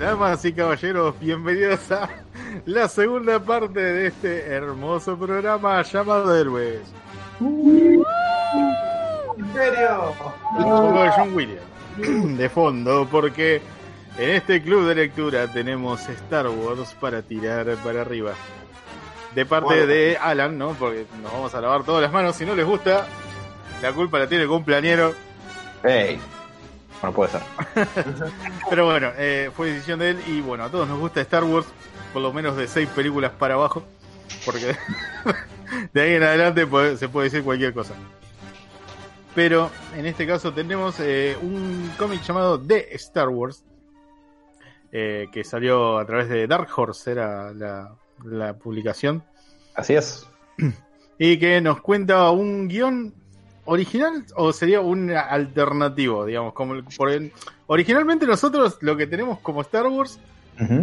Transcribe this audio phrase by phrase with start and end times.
[0.00, 2.08] Damas y caballeros, bienvenidos a
[2.64, 6.80] la segunda parte de este hermoso programa llamado Héroes.
[7.38, 8.02] ¿En
[9.52, 10.14] serio?
[10.58, 13.60] A John Williams de fondo porque
[14.16, 18.32] en este club de lectura tenemos Star Wars para tirar para arriba.
[19.34, 19.86] De parte Bueno.
[19.86, 20.70] de Alan, ¿no?
[20.78, 22.36] Porque nos vamos a lavar todas las manos.
[22.36, 23.06] Si no les gusta,
[23.82, 25.12] la culpa la tiene el cumpleañero.
[25.84, 26.18] Ey.
[27.00, 27.42] Bueno, puede ser.
[28.70, 31.66] Pero bueno, eh, fue decisión de él y bueno, a todos nos gusta Star Wars,
[32.12, 33.82] por lo menos de seis películas para abajo,
[34.44, 34.76] porque
[35.92, 37.94] de ahí en adelante se puede decir cualquier cosa.
[39.34, 43.64] Pero en este caso tenemos eh, un cómic llamado The Star Wars,
[44.92, 47.94] eh, que salió a través de Dark Horse, era la,
[48.24, 49.22] la publicación,
[49.74, 50.26] Así es.
[51.18, 53.14] y que nos cuenta un guion
[53.70, 57.32] original o sería un alternativo, digamos, como el- por el-
[57.66, 60.18] originalmente nosotros lo que tenemos como Star Wars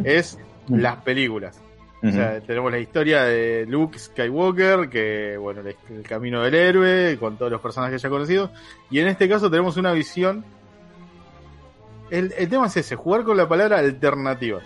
[0.05, 0.37] es
[0.69, 1.59] las películas.
[2.03, 7.17] O sea, tenemos la historia de Luke Skywalker, que bueno, el, el camino del héroe,
[7.19, 8.51] con todos los personajes ya conocidos.
[8.91, 10.45] Y en este caso tenemos una visión.
[12.09, 14.59] El, el tema es ese, jugar con la palabra alternativa.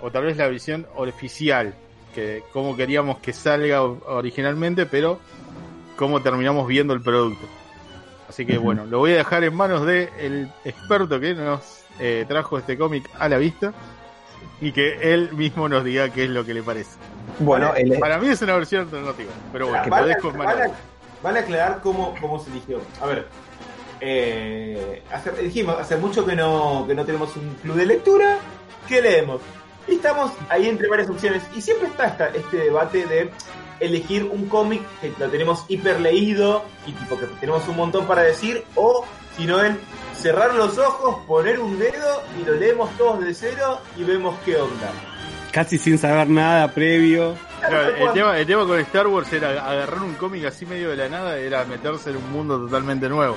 [0.00, 1.74] O tal vez la visión oficial,
[2.14, 5.18] que cómo queríamos que salga originalmente, pero
[5.98, 7.44] cómo terminamos viendo el producto.
[8.28, 12.24] Así que bueno, lo voy a dejar en manos del el experto que nos eh,
[12.28, 13.72] trajo este cómic a la vista
[14.60, 16.96] y que él mismo nos diga qué es lo que le parece.
[17.40, 20.70] Bueno, el, Para mí es una versión alternativa, pero bueno, Vale, lo dejo en manos.
[21.22, 22.80] vale aclarar cómo, cómo se eligió.
[23.00, 23.26] A ver,
[24.00, 28.38] eh, hace, dijimos, hace mucho que no, que no tenemos un club de lectura.
[28.86, 29.40] ¿Qué leemos?
[29.86, 31.42] Y estamos ahí entre varias opciones.
[31.56, 33.30] Y siempre está esta- este debate de
[33.80, 38.22] elegir un cómic que lo tenemos hiper leído y tipo que tenemos un montón para
[38.22, 39.04] decir, o
[39.36, 39.76] si no el
[40.14, 44.56] cerrar los ojos, poner un dedo y lo leemos todos de cero y vemos qué
[44.56, 44.90] onda.
[45.52, 47.34] Casi sin saber nada previo.
[47.60, 50.96] Claro, el, tema, el tema con Star Wars era agarrar un cómic así medio de
[50.96, 53.36] la nada, era meterse en un mundo totalmente nuevo.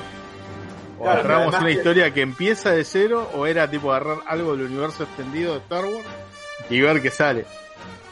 [1.00, 4.56] O Claro, agarramos una que- historia que empieza de cero, o era tipo agarrar algo
[4.56, 6.06] del universo extendido de Star Wars
[6.69, 7.46] y ver qué sale.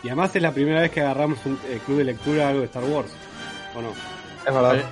[0.03, 2.65] Y además es la primera vez que agarramos un eh, club de lectura algo de
[2.67, 3.09] Star Wars.
[3.75, 3.89] ¿O no?
[4.47, 4.75] es verdad.
[4.77, 4.83] Eh,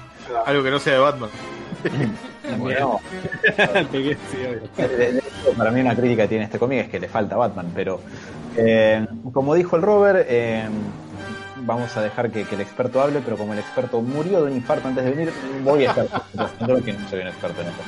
[0.45, 1.29] Algo que no sea de Batman.
[2.59, 3.01] Bueno,
[3.91, 4.15] de-
[4.77, 7.69] de- hecho, para mí una crítica que tiene este cómic es que le falta Batman,
[7.75, 7.99] pero
[8.55, 10.63] eh, como dijo el Robert, eh,
[11.57, 14.57] vamos a dejar que, que el experto hable, pero como el experto murió de un
[14.57, 17.81] infarto antes de venir, voy a estar presentando que no soy un experto en esto.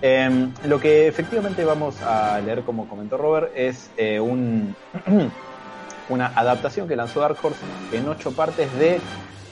[0.00, 4.74] Eh, lo que efectivamente vamos a leer, como comentó Robert, es eh, un,
[6.08, 7.60] una adaptación que lanzó Dark Horse
[7.92, 9.00] en ocho partes de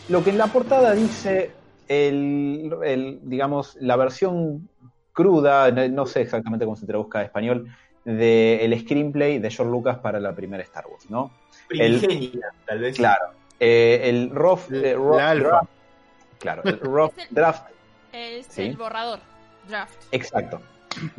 [0.09, 1.51] lo que en la portada dice
[1.89, 4.69] el, el, digamos, la versión
[5.13, 7.69] cruda, no, no sé exactamente cómo se traduzca a español,
[8.05, 11.31] del screenplay de George Lucas para la primera Star Wars, ¿no?
[11.69, 12.97] Primigenia, tal vez.
[12.97, 13.25] Claro.
[13.59, 15.49] Eh, el rough, eh, rough La alfa.
[15.49, 15.71] draft,
[16.39, 17.67] claro, el rough Es el- draft,
[18.13, 18.63] Es Sí.
[18.63, 19.19] el borrador.
[19.69, 19.97] Draft.
[20.13, 20.61] exacto.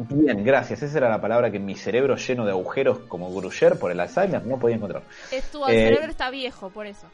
[0.10, 0.82] Bien, gracias.
[0.84, 4.46] Esa era la palabra que mi cerebro lleno de agujeros como Gruyère por el Alzheimer
[4.46, 5.04] no podía encontrar.
[5.32, 7.08] Es tu Eh, cerebro está viejo, por eso.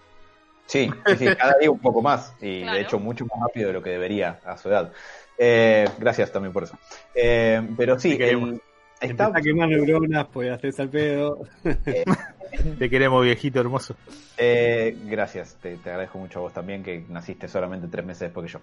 [0.66, 2.78] Sí, sí, sí, cada día un poco más y Claro.
[2.78, 4.92] de hecho mucho más rápido de lo que debería a su edad.
[5.38, 6.78] Eh, gracias también por eso.
[7.14, 8.62] Eh, pero sí, Te el-
[9.02, 11.40] está, Empezá a quemar neuronas, podés hacerse al pedo.
[12.80, 13.96] Te queremos, viejito hermoso.
[14.38, 18.46] eh, gracias, te, te agradezco mucho a vos también que naciste solamente tres meses después
[18.46, 18.62] que yo.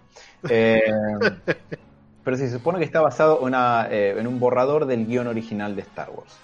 [2.24, 3.40] Pero se supone que está basado
[3.90, 6.36] eh, en un borrador del guion original de Star Wars.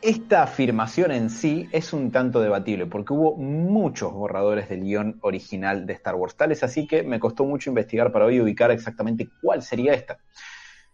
[0.00, 5.86] Esta afirmación en sí es un tanto debatible porque hubo muchos borradores del guion original
[5.86, 9.62] de Star Wars, tales así que me costó mucho investigar para hoy ubicar exactamente cuál
[9.62, 10.18] sería esta.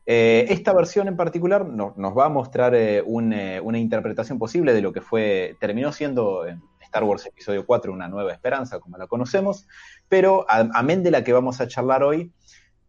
[0.07, 4.73] Eh, esta versión en particular no- nos va a mostrar eh, un, una interpretación posible
[4.73, 6.45] de lo que fue terminó siendo
[6.81, 9.67] Star Wars Episodio 4 Una Nueva Esperanza, como la conocemos,
[10.09, 12.33] pero amén de la que vamos a charlar hoy,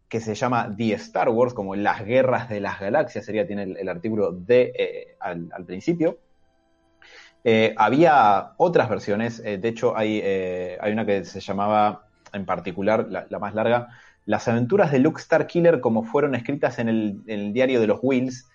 [0.08, 3.88] que se llama The Star Wars, como las guerras de las galaxias, sería, tiene el,
[3.88, 6.18] artículo de eh, al, principio.
[7.42, 13.06] Eh, había otras versiones, eh, de hecho hay, hay una que se llamaba en particular,
[13.08, 13.88] la, más larga,
[14.26, 18.48] Las aventuras de Luke Starkiller como fueron escritas en el, diario de los Wills,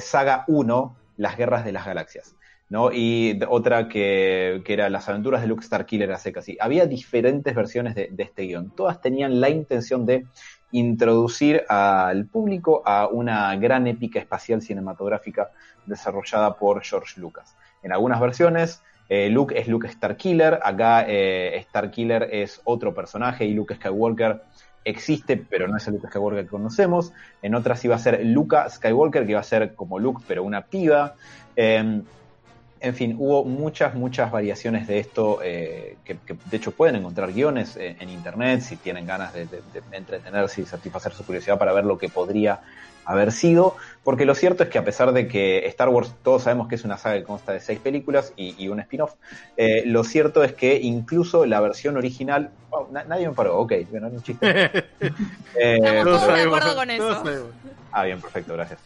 [0.00, 2.34] Saga 1, Las guerras de las galaxias.
[2.70, 2.92] ¿no?
[2.92, 6.48] Y otra que, que era Las aventuras de Luke Starkiller a secas.
[6.48, 8.70] Y había diferentes versiones de, de este guion.
[8.70, 10.26] Todas tenían la intención de
[10.72, 15.50] introducir al público a una gran épica espacial cinematográfica
[15.86, 17.56] desarrollada por George Lucas.
[17.82, 23.54] En algunas versiones, eh, Luke es Luke Starkiller, acá eh, Starkiller es otro personaje y
[23.54, 24.42] Luke Skywalker
[24.84, 27.12] existe, pero no es el Luke Skywalker que conocemos.
[27.42, 30.66] En otras iba a ser Luca Skywalker, que iba a ser como Luke, pero una
[30.66, 31.14] piba.
[31.56, 32.02] Eh,
[32.80, 37.32] en fin, hubo muchas, muchas variaciones de esto, eh, que, que, de hecho pueden encontrar
[37.32, 41.58] guiones en, en internet si tienen ganas de, de, de, entretenerse y satisfacer su curiosidad
[41.58, 42.60] para ver lo que podría
[43.08, 46.68] haber sido, porque lo cierto es que a pesar de que Star Wars, todos sabemos
[46.68, 49.14] que es una saga que consta de seis películas y, y un spin-off,
[49.56, 53.72] eh, lo cierto es que incluso la versión original, oh, na, nadie me paró, ok,
[53.90, 54.46] bueno, era un chiste.
[54.60, 54.82] eh,
[55.54, 57.22] Estamos todos de acuerdo con eso.
[57.92, 58.78] Ah, bien, perfecto, gracias.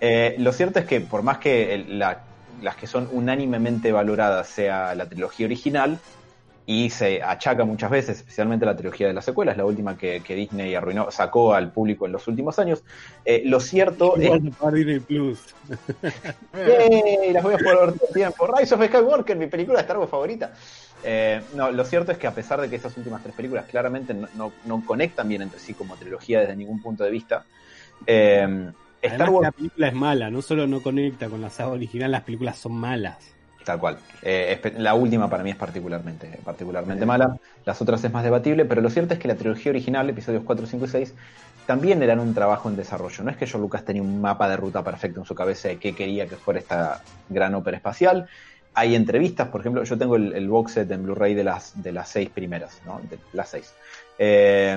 [0.00, 2.20] Eh, lo cierto es que por más que el, la
[2.64, 5.98] las que son unánimemente valoradas sea la trilogía original
[6.66, 10.34] y se achaca muchas veces, especialmente la trilogía de las secuelas, la última que, que
[10.34, 12.82] Disney arruinó, sacó al público en los últimos años.
[13.24, 14.42] Eh, lo cierto es.
[14.72, 15.54] Disney Plus.
[16.54, 17.34] ¡Yay!
[17.34, 18.46] Las voy a poder ver todo el tiempo.
[18.46, 20.54] Rise of Skywalker, mi película de Star Wars favorita.
[21.02, 24.14] Eh, no, lo cierto es que a pesar de que esas últimas tres películas claramente
[24.14, 27.44] no, no, no conectan bien entre sí como trilogía desde ningún punto de vista,
[28.06, 28.70] eh,
[29.12, 29.44] Star Wars...
[29.44, 32.72] La película es mala, no solo no conecta con la saga original, las películas son
[32.72, 33.34] malas.
[33.64, 33.98] Tal cual.
[34.22, 37.38] Eh, la última para mí es particularmente, particularmente mala.
[37.64, 40.66] Las otras es más debatible, pero lo cierto es que la trilogía original, episodios 4,
[40.66, 41.14] 5 y 6,
[41.66, 43.24] también eran un trabajo en desarrollo.
[43.24, 45.78] No es que George Lucas tenía un mapa de ruta perfecto en su cabeza de
[45.78, 48.28] qué quería que fuera esta gran ópera espacial.
[48.74, 51.92] Hay entrevistas, por ejemplo, yo tengo el, el box set en Blu-ray de las, de
[51.92, 53.00] las seis primeras, ¿no?
[53.08, 53.72] De las seis.
[54.18, 54.76] Eh,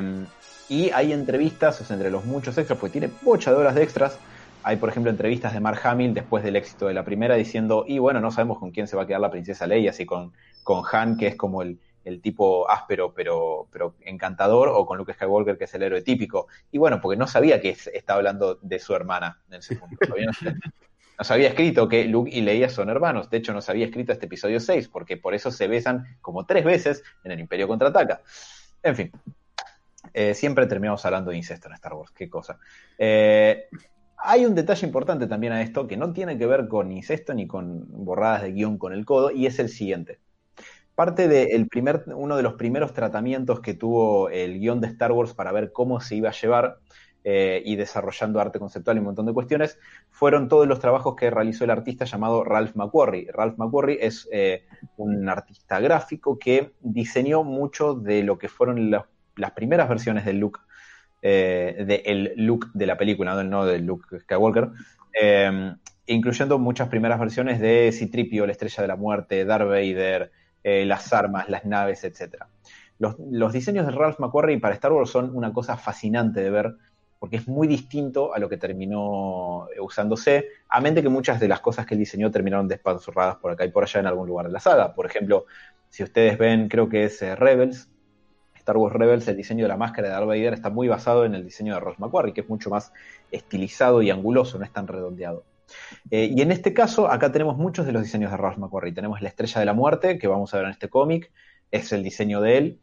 [0.69, 3.83] y hay entrevistas, o sea, entre los muchos extras, porque tiene bocha de horas de
[3.83, 4.19] extras.
[4.63, 7.99] Hay, por ejemplo, entrevistas de Mark Hamill después del éxito de la primera diciendo, y
[7.99, 10.33] bueno, no sabemos con quién se va a quedar la princesa Leia, si con,
[10.63, 15.13] con Han, que es como el, el tipo áspero pero, pero encantador, o con Luke
[15.13, 16.47] Skywalker, que es el héroe típico.
[16.71, 19.97] Y bueno, porque no sabía que estaba hablando de su hermana en ese punto.
[21.19, 23.29] No se había escrito que Luke y Leia son hermanos.
[23.31, 26.45] De hecho, no se había escrito este episodio 6, porque por eso se besan como
[26.45, 28.21] tres veces en el Imperio Contraataca.
[28.83, 29.11] En fin,
[30.13, 32.59] eh, siempre terminamos hablando de incesto en Star Wars, qué cosa.
[32.97, 33.65] Eh,
[34.17, 37.47] hay un detalle importante también a esto que no tiene que ver con incesto ni
[37.47, 40.19] con borradas de guion con el codo, y es el siguiente.
[40.95, 45.11] Parte de el primer, uno de los primeros tratamientos que tuvo el guion de Star
[45.11, 46.79] Wars para ver cómo se iba a llevar
[47.23, 49.77] eh, y desarrollando arte conceptual y un montón de cuestiones,
[50.09, 53.31] fueron todos los trabajos que realizó el artista llamado Ralph McQuarrie.
[53.31, 54.27] Ralph McQuarrie es
[54.95, 59.03] un artista gráfico que diseñó mucho de lo que fueron los
[59.37, 60.59] las primeras versiones del look,
[61.21, 64.69] eh, del look de la película, no, no del look Skywalker,
[65.19, 65.75] eh,
[66.07, 70.31] incluyendo muchas primeras versiones de Citripio, la Estrella de la Muerte, Darth Vader,
[70.63, 72.43] eh, las armas, las naves, etc.
[72.99, 76.75] Los, los, diseños de Ralph McQuarrie para Star Wars son una cosa fascinante de ver,
[77.19, 81.61] porque es muy distinto a lo que terminó usándose, a mente que muchas de las
[81.61, 84.53] cosas que él diseñó terminaron despanzurradas por acá y por allá en algún lugar de
[84.53, 84.93] la saga.
[84.93, 85.45] Por ejemplo,
[85.89, 87.89] si ustedes ven, creo que es Rebels,
[88.67, 91.33] Star Wars Rebels, el diseño de la máscara de Darth Vader está muy basado en
[91.33, 92.91] el diseño de Ross McQuarrie, que es mucho más
[93.31, 95.45] estilizado y anguloso, no es tan redondeado.
[96.11, 98.91] Eh, y en este caso, acá tenemos muchos de los diseños de Ross McQuarrie.
[98.91, 101.31] Tenemos la Estrella de la Muerte, que vamos a ver en este cómic,
[101.71, 102.79] es el diseño de él.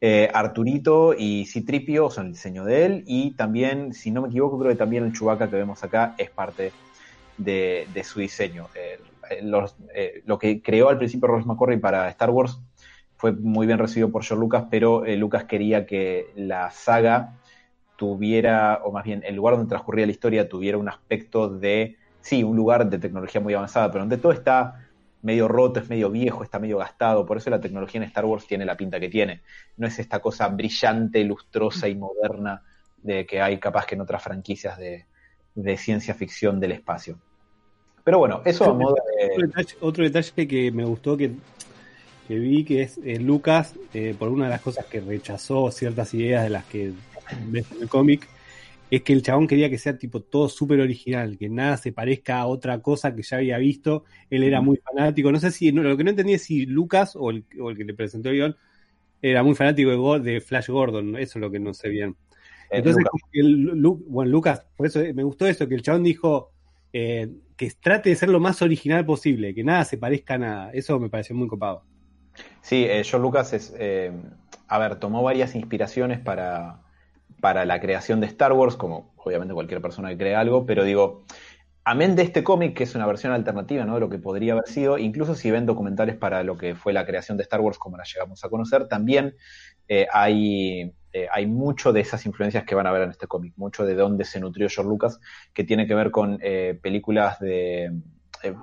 [0.00, 3.04] Eh, Arturito y Citripio son el diseño de él.
[3.04, 6.30] Y también, si no me equivoco, creo que también el Chewbacca que vemos acá es
[6.30, 6.70] parte
[7.38, 8.68] de, su diseño.
[8.76, 9.00] Eh,
[10.26, 12.60] lo que creó al principio Ross McQuarrie para Star Wars
[13.24, 17.38] fue muy bien recibido por George Lucas, pero eh, Lucas quería que la saga
[17.96, 22.44] tuviera, o más bien el lugar donde transcurría la historia tuviera un aspecto de, sí,
[22.44, 24.90] un lugar de tecnología muy avanzada, pero donde todo está
[25.22, 28.46] medio roto, es medio viejo, está medio gastado, por eso la tecnología en Star Wars
[28.46, 29.40] tiene la pinta que tiene.
[29.78, 32.62] No es esta cosa brillante, lustrosa y moderna
[32.98, 35.06] de que hay capaz que en otras franquicias de,
[35.54, 37.18] de ciencia ficción del espacio.
[38.04, 39.46] Pero bueno, eso a modo de...
[39.46, 41.32] Detalle, otro detalle que me gustó que
[42.26, 46.14] que vi que es eh, Lucas, eh, por una de las cosas que rechazó ciertas
[46.14, 46.92] ideas de las que
[47.48, 48.28] ves en el cómic,
[48.90, 52.38] es que el chabón quería que sea tipo todo súper original, que nada se parezca
[52.38, 54.04] a otra cosa que ya había visto.
[54.30, 55.32] Él era muy fanático.
[55.32, 57.76] No sé si, no, lo que no entendí es si Lucas o el, o el
[57.76, 58.56] que le presentó el guion
[59.22, 61.16] era muy fanático de, de, Flash Gordon.
[61.16, 62.16] Eso es lo que no sé bien.
[62.70, 66.52] Entonces, el, bueno, Lucas, por eso me gustó eso, que el chabón dijo
[66.92, 70.70] eh, que trate de ser lo más original posible, que nada se parezca a nada.
[70.72, 71.84] Eso me pareció muy copado.
[72.60, 74.12] Sí, eh, George Lucas es, eh,
[74.68, 76.80] a ver, tomó varias inspiraciones para,
[77.40, 81.24] para la creación de Star Wars, como obviamente cualquier persona que crea algo, pero digo,
[81.84, 83.94] amén de este cómic, que es una versión alternativa ¿no?
[83.94, 87.04] de lo que podría haber sido, incluso si ven documentales para lo que fue la
[87.06, 89.36] creación de Star Wars, como la llegamos a conocer, también
[89.88, 93.52] eh, hay, eh, hay mucho de esas influencias que van a ver en este cómic,
[93.56, 95.20] mucho de dónde se nutrió George Lucas,
[95.52, 97.92] que tiene que ver con eh, películas de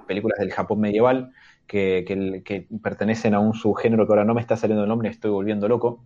[0.07, 1.31] películas del Japón medieval,
[1.71, 5.69] que, pertenecen a un subgénero que ahora no me está saliendo el nombre, estoy volviendo
[5.69, 6.03] loco.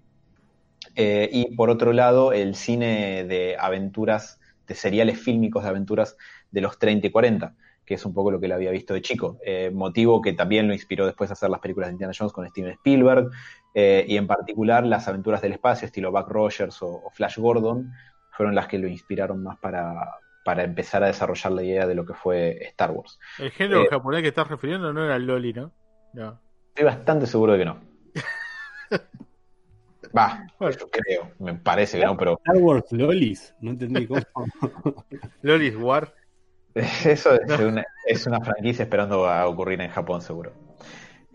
[0.95, 6.17] Eh, y por otro lado, el cine de aventuras, de seriales fílmicos de aventuras
[6.51, 9.01] de los 30 y 40, que es un poco lo que él había visto de
[9.01, 9.39] chico.
[9.43, 12.47] Eh, motivo que también lo inspiró después a hacer las películas de Indiana Jones con
[12.47, 13.31] Steven Spielberg,
[13.73, 17.91] eh, y en particular las aventuras del espacio, estilo Buck Rogers o, o, Flash Gordon,
[18.31, 22.05] fueron las que lo inspiraron más para, para empezar a desarrollar la idea de lo
[22.05, 23.19] que fue Star Wars.
[23.39, 25.71] El género eh, japonés que estás refiriendo no era el Loli, ¿no?
[26.13, 26.39] No.
[26.67, 27.79] Estoy bastante seguro de que no.
[30.15, 32.33] Va, yo creo, me parece que no, pero.
[32.33, 34.21] Star Wars Lolis, no entendí cómo.
[35.41, 36.13] Lolis War.
[36.75, 40.53] Eso es, una, es una franquicia esperando a ocurrir en Japón, seguro.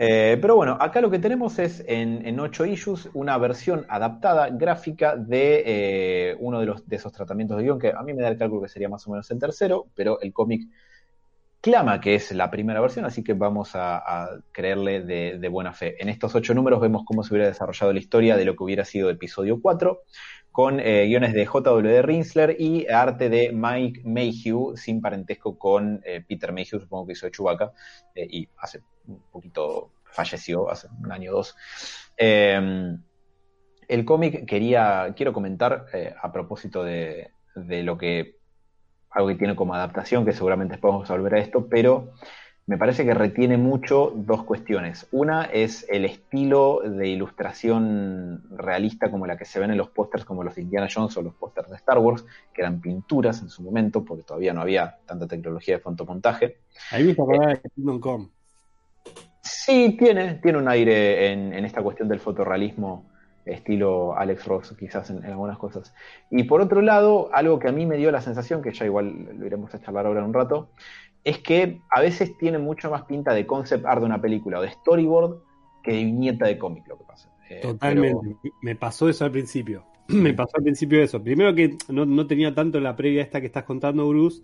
[0.03, 4.49] Eh, pero bueno, acá lo que tenemos es en, en 8 issues una versión adaptada
[4.49, 8.23] gráfica de eh, uno de, los, de esos tratamientos de guion, que a mí me
[8.23, 10.71] da el cálculo que sería más o menos el tercero, pero el cómic
[11.61, 16.03] clama que es la primera versión, así que vamos a, creerle de, buena fe.
[16.03, 18.85] En estos ocho números vemos cómo se hubiera desarrollado la historia de lo que hubiera
[18.85, 20.03] sido episodio 4,
[20.51, 22.03] con eh, guiones de J.W.
[22.03, 27.29] Rinsler y arte de Mike Mayhew, sin parentesco con eh, Peter Mayhew, supongo que hizo
[27.29, 27.73] Chewbacca,
[28.15, 31.57] eh, y hace un poquito falleció, hace un año o dos.
[32.17, 32.97] Eh,
[33.87, 35.87] el cómic quería, quiero comentar
[36.21, 38.40] a propósito de lo que
[39.11, 42.13] algo que tiene como adaptación, que seguramente podemos volver a esto, pero
[42.71, 45.09] me parece que retiene mucho dos cuestiones.
[45.11, 50.25] Una es el estilo de ilustración realista como la que se ven en los pósters
[50.25, 52.25] como los de Indiana Jones o los pósters de Star Wars,
[52.55, 56.59] que eran pinturas en su momento, porque todavía no había tanta tecnología de fotomontaje.
[56.93, 58.29] Ahí me acordaba de Kingdom Come.
[59.43, 63.10] Sí, tiene, tiene un aire en, en esta cuestión del fotorrealismo
[63.45, 65.95] estilo Alex Ross quizás en, en, algunas cosas.
[66.31, 69.29] Y por otro lado, algo que a mí me dio la sensación, que ya igual
[69.39, 70.71] lo iremos a charlar ahora en un rato,
[71.25, 74.63] es que a veces tiene mucho más pinta de concept art de una película o
[74.63, 75.39] de storyboard
[75.83, 77.31] que de viñeta de cómic lo que pasa.
[77.49, 78.55] Eh, Totalmente, pero...
[78.63, 79.85] me pasó eso al principio.
[80.09, 81.23] me pasó al principio eso.
[81.23, 84.43] Primero que no, no, tenía tanto la previa esta que estás contando, Bruce.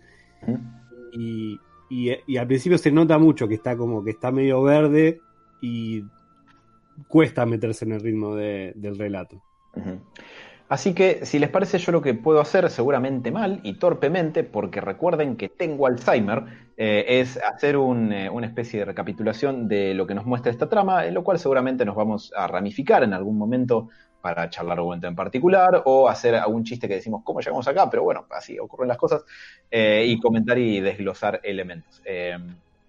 [1.13, 5.21] Y, y, y, al principio se nota mucho que está como que está medio verde
[5.63, 6.05] y
[7.09, 9.43] cuesta meterse en el ritmo de, del relato.
[10.69, 14.81] Así que, si les parece, yo lo que puedo hacer, seguramente mal y torpemente, porque
[14.81, 16.45] recuerden que tengo Alzheimer,
[16.77, 21.07] eh, es hacer eh, una especie de recapitulación de lo que nos muestra esta trama,
[21.07, 25.07] en lo cual seguramente nos vamos a ramificar en algún momento para charlar un momento
[25.07, 28.89] en particular o hacer algún chiste que decimos cómo llegamos acá, pero bueno, así ocurren
[28.89, 29.25] las cosas,
[29.71, 32.03] eh, y comentar y desglosar elementos.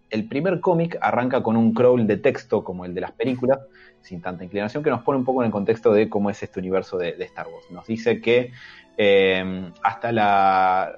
[0.10, 3.60] El primer cómic arranca con un crawl de texto como el de las películas,
[4.02, 6.60] sin tanta inclinación, que nos pone un poco en el contexto de cómo es este
[6.60, 7.66] universo de, Star Wars.
[7.72, 8.52] Nos dice que
[8.98, 10.98] eh, hasta la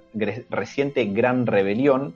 [0.49, 2.13] reciente gran rebelión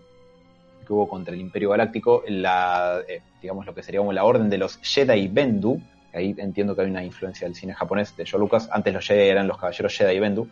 [0.86, 4.50] que hubo contra el Imperio Galáctico, la, eh, digamos lo que sería como la orden
[4.50, 5.82] de los Jedi Bendu,
[6.14, 9.30] ahí entiendo que hay una influencia del cine japonés de Joe Lucas, antes los Jedi
[9.30, 10.48] eran los caballeros Jedi Bendu,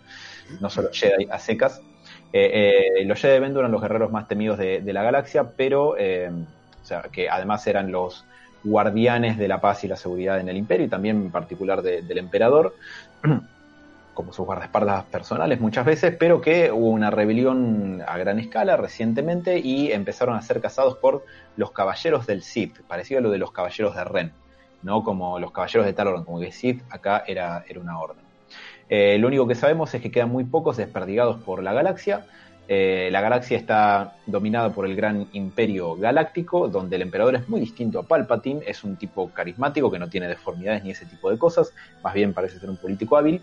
[0.59, 1.81] no solo Jedi a secas,
[2.33, 6.85] eh, eh, los Jedi eran los guerreros más temidos de, la galaxia, pero eh, o
[6.85, 8.25] sea, que además eran los
[8.63, 12.01] guardianes de la paz y la seguridad en el imperio y también en particular de,
[12.01, 12.75] del emperador,
[14.13, 19.59] como sus guardaespaldas personales muchas veces, pero que hubo una rebelión a gran escala recientemente
[19.59, 21.25] y empezaron a ser cazados por
[21.57, 24.31] los caballeros del Sith, parecido a lo de los caballeros de Ren,
[24.83, 28.30] no como los caballeros de tal orden, como que Sith acá era, era una orden.
[28.89, 32.25] Eh, lo único que sabemos es que quedan muy pocos desperdigados por la galaxia.
[32.67, 37.59] Eh, la galaxia está dominada por el gran imperio galáctico, donde el emperador es muy
[37.59, 41.37] distinto a Palpatine, es un tipo carismático que no tiene deformidades ni ese tipo de
[41.37, 43.41] cosas, más bien parece ser un político hábil.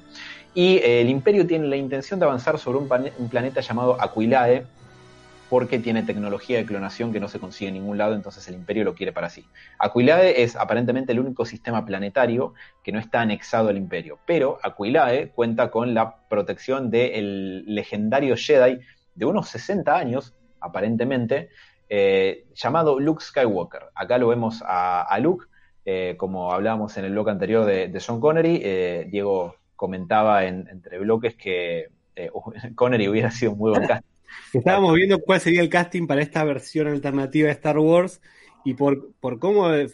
[0.54, 2.88] Y eh, el imperio tiene la intención de avanzar sobre un,
[3.18, 4.64] un planeta llamado Aquilae,
[5.49, 8.85] porque tiene tecnología de clonación que no se consigue en ningún lado, entonces el imperio
[8.85, 9.47] lo quiere para sí.
[9.78, 15.31] Aquilae es aparentemente el único sistema planetario que no está anexado al imperio, pero Aquilae
[15.31, 18.81] cuenta con la protección del legendario Jedi
[19.14, 21.49] de unos 60 años, aparentemente,
[21.88, 23.85] eh, llamado Luke Skywalker.
[23.95, 25.47] Acá lo vemos a, Luke,
[25.87, 30.69] eh, como hablábamos en el bloque anterior de, de John Connery, eh, Diego comentaba en,
[30.69, 31.88] entre bloques que
[32.75, 33.88] Connery hubiera sido muy buen.
[34.52, 38.20] Estábamos viendo cuál sería el casting para esta versión alternativa de Star Wars
[38.64, 39.88] y por, por, cómo, eh,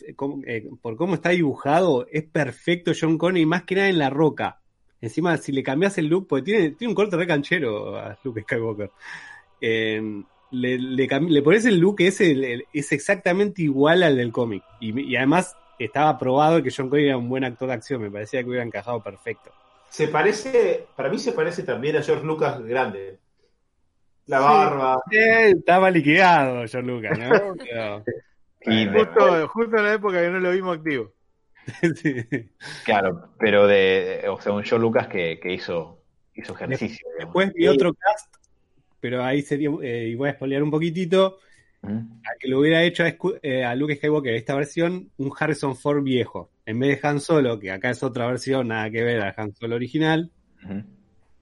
[0.83, 4.61] por cómo está dibujado, es perfecto John Connery, más que nada en la roca.
[5.00, 8.43] Encima, si le cambias el look, porque tiene, tiene un corte re canchero a Luke
[8.43, 8.91] Skywalker.
[9.61, 14.62] Eh, le, le, pones el look ese, es exactamente igual al del cómic.
[14.81, 18.43] Y, además estaba probado que John Connery era un buen actor de acción, me parecía
[18.43, 19.50] que hubiera encajado perfecto.
[19.91, 23.19] Se parece, para mí se parece también a George Lucas grande.
[24.26, 25.02] La barba.
[25.11, 27.54] Sí, estaba liquidado John Lucas, ¿no?
[28.62, 31.12] y justo, justo en la época que no lo vimos activo.
[31.97, 32.14] Sí.
[32.85, 36.02] Claro, pero de, o sea, un George Lucas que, que hizo,
[36.35, 37.07] hizo ejercicio.
[37.19, 38.35] Después vi otro cast,
[39.00, 41.38] pero ahí sería, eh, y voy a spoilear un poquitito,
[41.83, 46.02] a que lo hubiera hecho a, eh, a, Luke Skywalker esta versión, un Harrison Ford
[46.02, 46.50] viejo.
[46.64, 49.54] En vez de Han Solo, que acá es otra versión, nada que ver al Han
[49.54, 50.31] Solo original.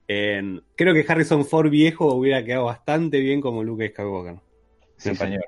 [0.07, 4.35] Creo que Harrison Ford viejo hubiera quedado bastante bien como Luke Skywalker.
[4.97, 5.45] Sí, señor.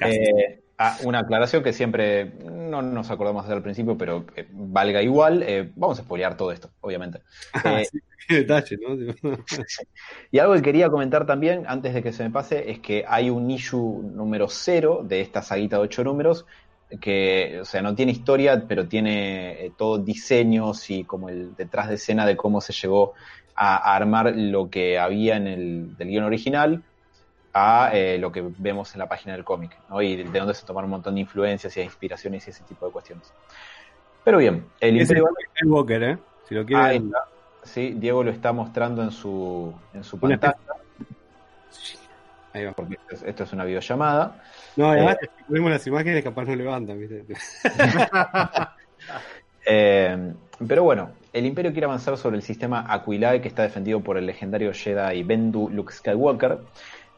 [0.00, 5.02] Eh, ah, una aclaración que siempre no nos acordamos hacer al principio, pero eh, valga
[5.02, 5.72] igual.
[5.76, 7.20] vamos a spoilear todo esto, obviamente.
[8.28, 8.96] Ah, detalle, ¿no?
[10.32, 13.30] y algo que quería comentar también, antes de que se me pase, es que hay
[13.30, 16.44] un issue número cero de esta saguita de ocho números,
[17.00, 21.88] que, o sea, no tiene historia, pero tiene eh, todo diseños y como el detrás
[21.88, 23.14] de escena de cómo se llegó
[23.56, 26.82] a, armar lo que había en el del guion original
[27.52, 30.02] a eh, lo que vemos en la página del cómic, ¿no?
[30.02, 32.92] Y de dónde se tomaron un montón de influencias y inspiraciones y ese tipo de
[32.92, 33.32] cuestiones.
[34.22, 35.28] Pero bien, el Imperio...
[35.64, 36.18] Walker, ¿eh?
[36.48, 37.12] Si lo quieren...
[37.62, 40.56] Sí, Diego lo está mostrando en su, en su pantalla.
[42.74, 44.42] Porque esto es, una videollamada.
[44.76, 47.24] No, además, eh, si ponemos las imágenes, capaz no levantan, ¿viste?
[49.66, 50.32] eh,
[50.66, 54.26] pero bueno, el Imperio quiere avanzar sobre el sistema Aquilae que está defendido por el
[54.26, 56.58] legendario Jedi Bendu Luke Skywalker.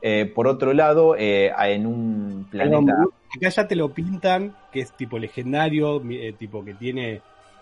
[0.01, 2.95] Eh, por otro lado, eh, en un planeta.
[3.37, 7.21] acá ya te lo pintan, que es tipo legendario, eh, tipo que tiene.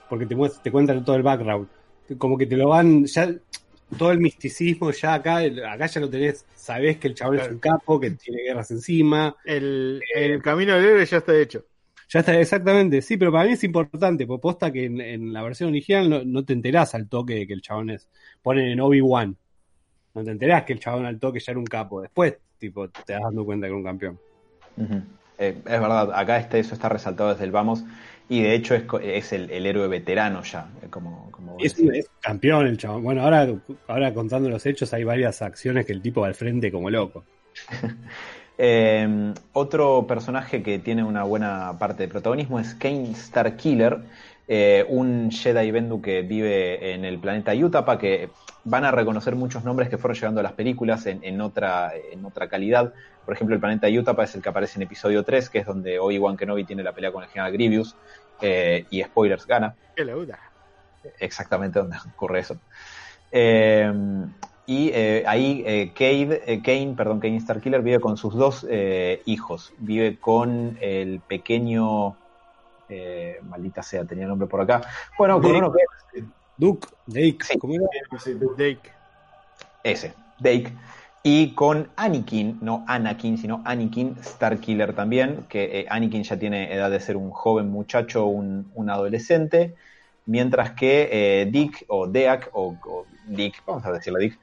[0.08, 1.68] Porque te, te cuentan todo el background
[2.18, 3.34] como que te lo van, ya
[3.98, 7.58] todo el misticismo ya acá, acá ya lo tenés, sabés que el chabón es un
[7.58, 9.36] capo, que tiene guerras encima.
[9.44, 11.64] El, el camino del héroe ya está hecho.
[12.08, 15.70] Ya está, exactamente, sí, pero para mí es importante, porque posta que en, la versión
[15.70, 18.08] original no, te enterás al toque de que el chabón es,
[18.42, 19.36] ponen en Obi-Wan,
[20.14, 23.12] no te enterás que el chabón al toque ya era un capo, después, tipo, te
[23.12, 24.20] das dando cuenta que era un campeón.
[25.38, 27.84] Eh, es verdad, acá este, eso está resaltado desde el vamos,
[28.28, 31.76] y de hecho es, es el, héroe veterano ya, eh, como, como es,
[32.20, 33.02] campeón el chabón.
[33.02, 33.48] Bueno, ahora,
[33.88, 37.24] ahora contando los hechos hay varias acciones que el tipo va al frente como loco.
[38.58, 43.98] Em, otro personaje que tiene una buena parte de protagonismo es Kane Starkiller,
[44.48, 48.30] eh, un Jedi Bendu que vive en el planeta Utapa, que
[48.64, 52.48] van a reconocer muchos nombres que fueron llegando a las películas en, otra, en otra
[52.48, 52.94] calidad.
[53.24, 55.98] Por ejemplo, el planeta Utapa es el que aparece en episodio 3, que es donde
[55.98, 57.94] Obi-Wan Kenobi tiene la pelea con el general Grievous,
[58.40, 59.74] eh, y spoilers, gana.
[61.20, 62.56] Exactamente donde ocurre eso.
[63.30, 63.92] Eh,
[64.66, 68.66] y eh, ahí eh, Cade, Kane, perdón, Kane Starkiller vive con sus dos
[69.24, 69.72] hijos.
[69.78, 72.16] Vive con el pequeño.
[73.42, 74.82] maldita sea, tenía nombre por acá.
[75.18, 76.24] Bueno, con uno que.
[76.58, 77.38] Duke, Dake,
[78.56, 78.90] Dake.
[79.84, 80.72] Ese, Dake.
[81.22, 86.98] Y con Anakin, no Anakin, sino Anakin Starkiller también, que Anakin ya tiene edad de
[87.00, 89.74] ser un joven muchacho, un, un adolescente
[90.26, 92.76] mientras que eh, Dick o Deak o,
[93.26, 94.38] Dick, vamos a decirle Dick,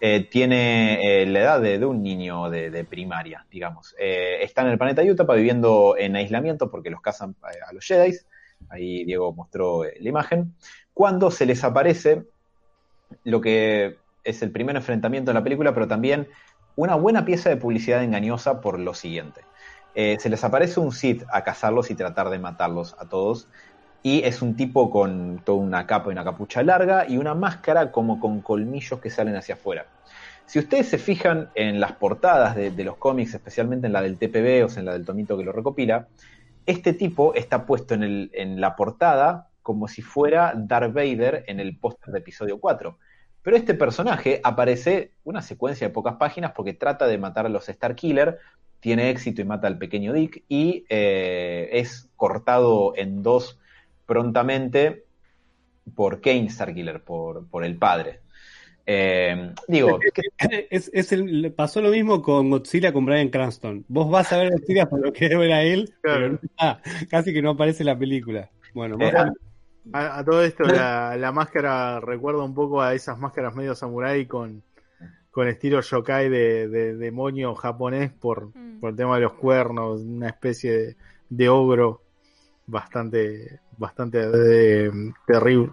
[0.00, 3.94] eh, tiene eh, la edad de, un niño de, primaria, digamos.
[3.98, 8.16] está en el planeta Utah viviendo en aislamiento porque los cazan a los Jedi.
[8.68, 10.54] Ahí Diego mostró la imagen.
[10.92, 12.24] Cuando se les aparece
[13.24, 16.28] lo que es el primer enfrentamiento de la película, pero también
[16.76, 19.42] una buena pieza de publicidad engañosa por lo siguiente.
[19.94, 23.48] se les aparece un Sith a cazarlos y tratar de matarlos a todos,
[24.04, 27.90] y es un tipo con toda una capa y una capucha larga y una máscara
[27.90, 29.86] como con colmillos que salen hacia afuera.
[30.44, 34.66] Si ustedes se fijan en las portadas de, los cómics, especialmente en la del TPB
[34.66, 36.06] o en la del tomito que lo recopila,
[36.66, 42.12] este tipo está puesto en, la portada como si fuera Darth Vader en el póster
[42.12, 42.98] de episodio 4.
[43.40, 47.64] Pero este personaje aparece una secuencia de pocas páginas porque trata de matar a los
[47.64, 48.38] Starkiller,
[48.80, 53.58] tiene éxito y mata al pequeño Dick y eh, es cortado en dos
[54.06, 55.04] prontamente
[55.94, 58.20] por Kane Starkiller, por, por el padre.
[58.86, 59.98] Eh, digo,
[60.70, 63.84] es, el, pasó lo mismo con Godzilla con Brian Cranston.
[63.88, 66.38] Vos vas a ver Godzilla por lo que ver a él, pero
[67.08, 68.50] casi que no aparece la película.
[68.74, 69.12] Bueno, eh,
[69.92, 74.62] a, todo esto, la, máscara recuerda un poco a esas máscaras medio samurai con,
[75.30, 78.80] con estilo yokai de, demonio japonés por, mm.
[78.80, 80.96] por el tema de los cuernos, una especie de,
[81.30, 82.02] de ogro
[82.66, 84.90] bastante bastante eh,
[85.26, 85.72] terrible,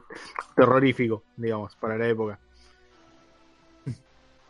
[0.56, 2.40] terrorífico, digamos, para la época.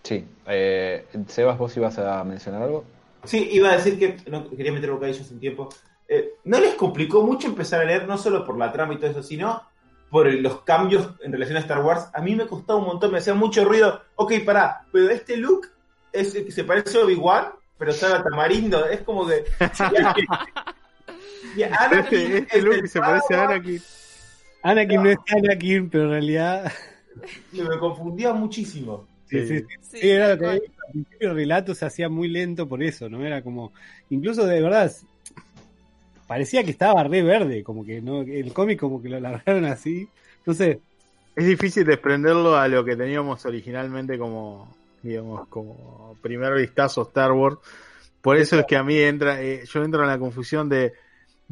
[0.04, 0.26] Sí.
[0.48, 2.84] Eh, Sebas, vos ibas a mencionar algo.
[3.24, 5.70] Sí, iba a decir que no, quería meter bocadillos un tiempo.
[6.08, 9.12] Eh, ¿No les complicó mucho empezar a leer, no solo por la trama y todo
[9.12, 9.64] eso, sino
[10.10, 12.10] por los cambios en relación a Star Wars?
[12.14, 14.02] A mí me costaba un montón, me hacía mucho ruido.
[14.16, 15.68] Ok, pará, pero este look
[16.12, 18.86] es que se parece a Obi-Wan, pero sabe a tamarindo.
[18.86, 19.46] Es como que.
[21.80, 23.44] Anakin Este, este es Luke el se parece a.
[23.44, 23.82] Anakin.
[24.64, 26.72] Anakin no es Anakin, pero en realidad.
[27.52, 29.08] Y me confundía muchísimo.
[29.28, 30.00] Sí, sí, sí.
[30.00, 33.26] Sí, era lo que al principio el relato se hacía muy lento por eso, ¿no?
[33.26, 33.72] Era como.
[34.10, 34.92] Incluso de verdad.
[36.28, 38.22] Parecía que estaba re verde, como que no.
[38.22, 40.08] El cómic como que lo largaron así.
[40.46, 40.80] No sé.
[41.36, 47.58] Es difícil desprenderlo a lo que teníamos originalmente como, digamos, como primer vistazo Star Wars.
[48.22, 50.94] Por eso es que a mí entra, eh, yo entro en la confusión de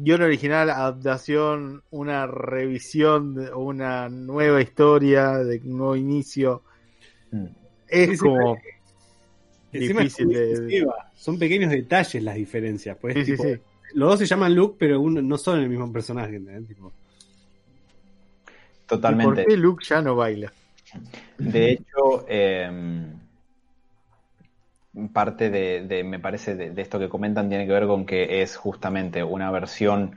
[0.02, 6.62] guion original, adaptación, una revisión, de- una nueva historia, de un nuevo inicio.
[7.30, 7.46] Mm.
[7.88, 8.56] Es como
[9.72, 10.86] es difícil de...
[11.16, 12.96] Son pequeños detalles las diferencias.
[13.00, 13.54] Pues, Sí, sí, tipo, sí.
[13.94, 16.40] Los dos se llaman Luke, pero uno, no son el mismo personaje.
[16.66, 16.92] Tipo,
[18.48, 19.42] ¿Y Totalmente.
[19.42, 20.52] ¿Por qué Luke ya no baila?
[21.38, 22.70] De hecho, eh,
[25.12, 28.42] parte de, de- me parece, de, de esto que comentan tiene que ver con que
[28.42, 30.16] es justamente una versión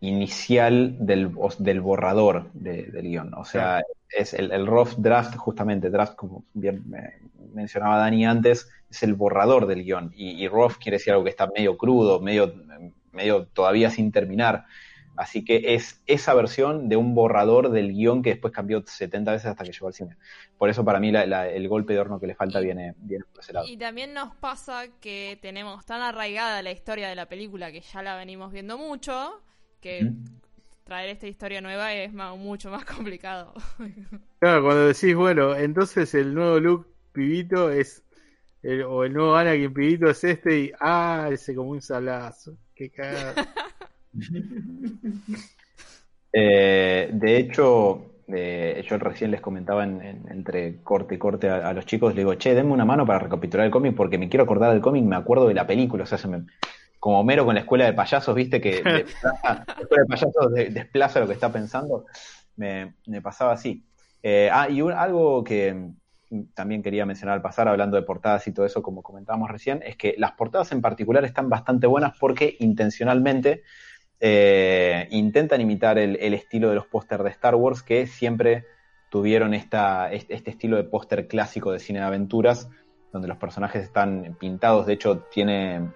[0.00, 3.34] inicial del, del borrador de- del guion.
[3.34, 7.20] O sea, es el, el rough draft, justamente, draft, como bien me-
[7.54, 10.12] mencionaba Dani antes, es el borrador del guion.
[10.14, 12.54] Y, y rough quiere decir algo que está medio crudo, medio,
[13.12, 14.66] medio todavía sin terminar.
[15.18, 19.46] Así que es esa versión de un borrador del guion que después cambió 70 veces
[19.46, 20.16] hasta que llegó al cine.
[20.56, 23.24] Por eso para mí la- la- el golpe de horno que le falta viene, viene
[23.32, 23.66] por ese lado.
[23.66, 28.02] Y también nos pasa que tenemos tan arraigada la historia de la película que ya
[28.02, 29.42] la venimos viendo mucho,
[29.80, 30.12] que
[30.84, 33.54] traer esta historia nueva es mucho más complicado.
[34.40, 38.04] Claro, cuando decís, bueno, entonces el nuevo Luke pibito es,
[38.62, 42.56] el- o el nuevo Anakin pibito es este y, ah, ese como un salazo.
[42.74, 43.34] Qué cagada.
[46.32, 51.68] Eh, de hecho, eh, yo recién les comentaba en- en- entre corte y corte a,
[51.68, 54.28] a los chicos, le digo, che, denme una mano para recapitular el cómic porque me
[54.28, 56.44] quiero acordar del cómic, me acuerdo de la película, o sea, se me-
[57.00, 60.68] como Homero con la escuela de payasos, viste, que desplaza- la escuela de payasos de-
[60.70, 62.04] desplaza lo que está pensando,
[62.56, 63.84] me, me pasaba así.
[64.22, 65.92] Eh, ah, y un- algo que
[66.52, 69.96] también quería mencionar al pasar, hablando de portadas y todo eso, como comentábamos recién, es
[69.96, 73.62] que las portadas en particular están bastante buenas porque intencionalmente
[74.20, 78.66] eh, intentan imitar el, estilo de los pósters de Star Wars que siempre
[79.10, 82.68] tuvieron esta, este, estilo de póster clásico de cine de aventuras
[83.12, 85.88] donde los personajes están pintados, de hecho tiene,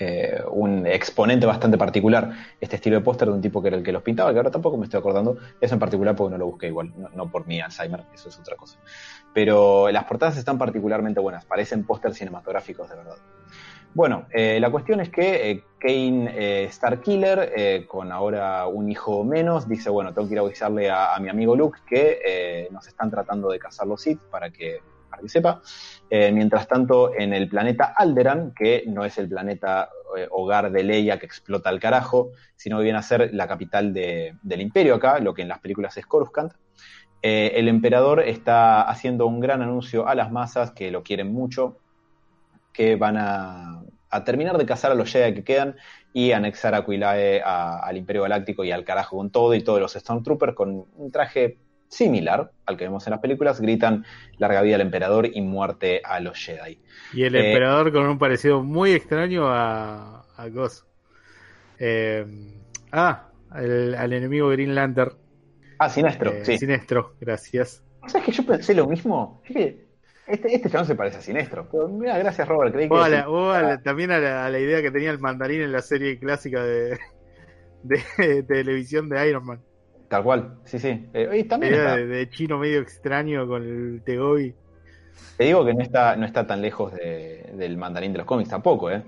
[0.00, 3.84] eh, un exponente bastante particular este estilo de póster de un tipo que era el
[3.84, 6.46] que los pintaba, que ahora tampoco me estoy acordando, eso en particular porque no lo
[6.46, 8.78] busqué igual, no, no por mi Alzheimer, eso es otra cosa.
[9.32, 13.16] Pero las portadas están particularmente buenas, parecen pósters cinematográficos de verdad.
[13.92, 19.68] Bueno, eh, la cuestión es que eh, Kane eh, Starkiller, con ahora un hijo menos,
[19.68, 23.50] dice, bueno, tengo que ir a avisarle a, mi amigo Luke que nos están tratando
[23.50, 24.80] de cazar los Sith para que,
[25.26, 25.60] sepa.
[26.10, 29.90] Mientras tanto, en el planeta Alderan, que no es el planeta
[30.30, 34.36] hogar de Leia que explota al carajo, sino que viene a ser la capital de-
[34.42, 36.52] del imperio acá, lo que en las películas es Coruscant,
[37.22, 41.78] el emperador está haciendo un gran anuncio a las masas que lo quieren mucho,
[42.72, 45.76] que van a, a terminar de cazar a los Jedi que quedan
[46.12, 49.92] y anexar a Quilae al Imperio Galáctico y al carajo con todo y todos los
[49.92, 54.04] Stormtroopers con un traje similar al que vemos en las películas, gritan
[54.38, 56.80] larga vida al emperador y muerte a los Jedi.
[57.12, 60.86] Y el Eh, emperador con un parecido muy extraño a, a Ghost.
[61.78, 62.24] Eh,
[62.92, 65.12] ah, al, al enemigo Green Lantern.
[65.78, 66.58] Ah, Sinestro, Eh, sí.
[66.58, 67.82] Sinestro, gracias.
[68.06, 69.40] ¿Sabes que yo pensé lo mismo?
[69.46, 69.89] Es que
[70.30, 71.68] este, este chabón se parece a Sinestro.
[71.70, 72.94] Pero mira, gracias Robert, creí que...
[72.94, 75.18] O, a la- o a la- también a la, a la idea que tenía el
[75.18, 76.98] mandarín en la serie clásica de,
[77.82, 79.60] de, televisión de Iron Man.
[80.08, 81.08] Tal cual, sí, sí.
[81.14, 84.54] Eh, y La también idea está- de, de chino medio extraño con el Tegobi.
[85.36, 88.50] Te digo que no está, no está tan lejos de- del mandarín de los cómics
[88.50, 89.02] tampoco, ¿eh?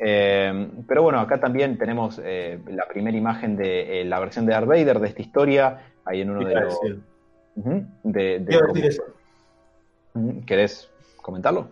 [0.00, 4.52] Eh, pero bueno, acá también tenemos eh, la primera imagen de eh, la versión de
[4.52, 6.80] Darth Vader de esta historia, ahí en uno de los...
[6.80, 7.00] decir.
[7.56, 8.66] Ujú, de, de- Iba
[10.46, 10.90] ¿Querés
[11.22, 11.68] comentarlo?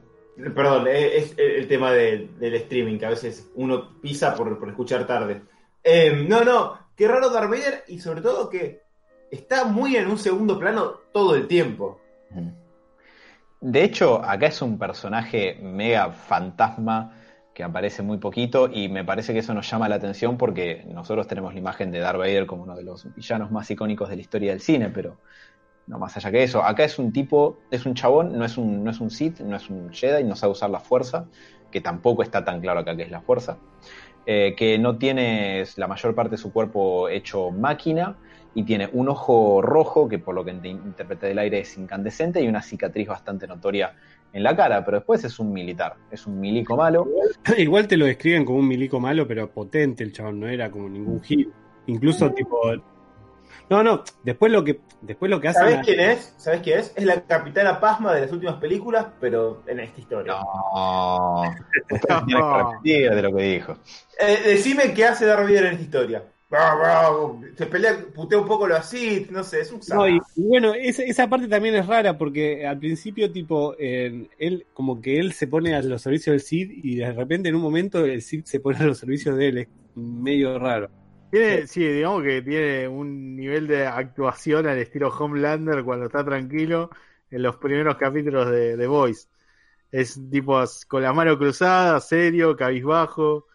[0.54, 4.58] Perdón, eh, es el el tema de- del streaming, que a veces uno pisa por,
[4.58, 5.42] por escuchar tarde.
[5.82, 8.82] Eh, no, no, qué raro Darth Vader y sobre todo que
[9.30, 12.00] está muy en un segundo plano todo el tiempo.
[13.60, 17.12] De hecho, acá es un personaje mega fantasma
[17.54, 21.26] que aparece muy poquito y me parece que eso nos llama la atención porque nosotros
[21.26, 24.20] tenemos la imagen de Darth Vader como uno de los villanos más icónicos de la
[24.20, 25.16] historia del cine, pero
[25.86, 26.62] no más allá que eso.
[26.62, 29.56] Acá es un tipo, es un chabón, no es un, no es un Sith, no
[29.56, 31.26] es un Jedi, no sabe usar la fuerza,
[31.70, 33.58] que tampoco está tan claro acá que es la fuerza,
[34.26, 38.16] eh, que no tiene la mayor parte de su cuerpo hecho máquina
[38.54, 42.48] y tiene un ojo rojo que por lo que interpreté del aire es incandescente y
[42.48, 43.94] una cicatriz bastante notoria
[44.32, 47.06] en la cara, pero después es un militar, es un milico malo.
[47.56, 50.88] Igual te lo describen como un milico malo, pero potente el chabón, no era como
[50.88, 51.48] ningún hit.
[51.86, 52.58] Incluso tipo.
[53.68, 55.58] No, no, después lo que, después lo que hace.
[55.58, 56.34] ¿Sabés quién es?
[56.36, 56.92] ¿Sabés quién es?
[56.94, 60.32] Es la capitana Pasma de las últimas películas, pero en esta historia.
[60.32, 61.42] No,
[61.90, 63.78] usted tiene que repetir de lo que dijo.
[64.20, 66.22] Eh, decime qué hace Darth Vader en esta historia.
[67.56, 70.74] Se pelea, putea un poco lo así, no sé, es un No, y, y bueno,
[70.74, 75.32] esa, esa parte también es rara porque al principio, tipo, eh, él, como que él
[75.32, 78.44] se pone a los servicios del Cid y de repente en un momento el Cid
[78.44, 80.88] se pone a los servicios de él, es medio raro.
[81.30, 86.90] Tiene, sí, digamos que tiene un nivel de actuación al estilo Homelander cuando está tranquilo
[87.30, 89.28] en los primeros capítulos de The Voice.
[89.90, 93.46] Es tipo con la mano cruzada, serio, cabizbajo.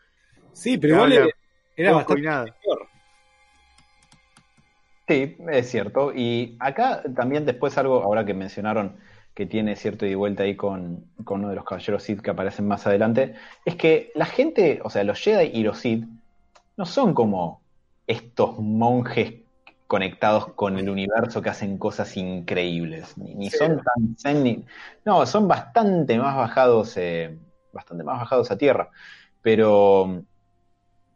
[0.53, 1.33] Sí, pero igual
[1.75, 2.45] era- bastante nada.
[2.45, 2.87] mejor.
[5.07, 6.13] Sí, es cierto.
[6.13, 8.97] Y acá también después algo, ahora que mencionaron
[9.33, 12.31] que tiene cierto ida y vuelta ahí con, con uno de los caballeros Sith que
[12.31, 13.33] aparecen más adelante,
[13.65, 16.05] es que la gente, o sea, los Jedi y los Sith
[16.77, 17.60] no son como
[18.11, 19.35] estos monjes
[19.87, 23.57] conectados con el universo que hacen cosas increíbles, ni, ni Sí.
[23.57, 24.65] son tan zen, ni-
[25.05, 27.37] no, son bastante más bajados, eh,
[27.73, 28.89] bastante más bajados a tierra.
[29.41, 30.23] Pero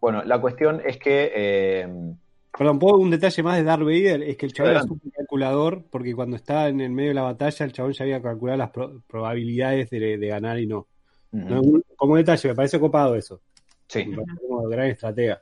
[0.02, 1.88] bueno, la cuestión es que eh,
[2.58, 4.24] Perdón, ¿puedo un detalle más de Darth Vader?
[4.24, 4.96] Es que el chabón era Adelante.
[4.96, 8.22] súper calculador, porque cuando estaba en el medio de la batalla, el chabón ya había
[8.22, 10.88] calculado las pro- probabilidades de, de ganar y no.
[11.34, 13.42] un- Como detalle, me parece copado eso.
[13.90, 14.06] sí.
[14.06, 15.42] Me parece como gran estratega.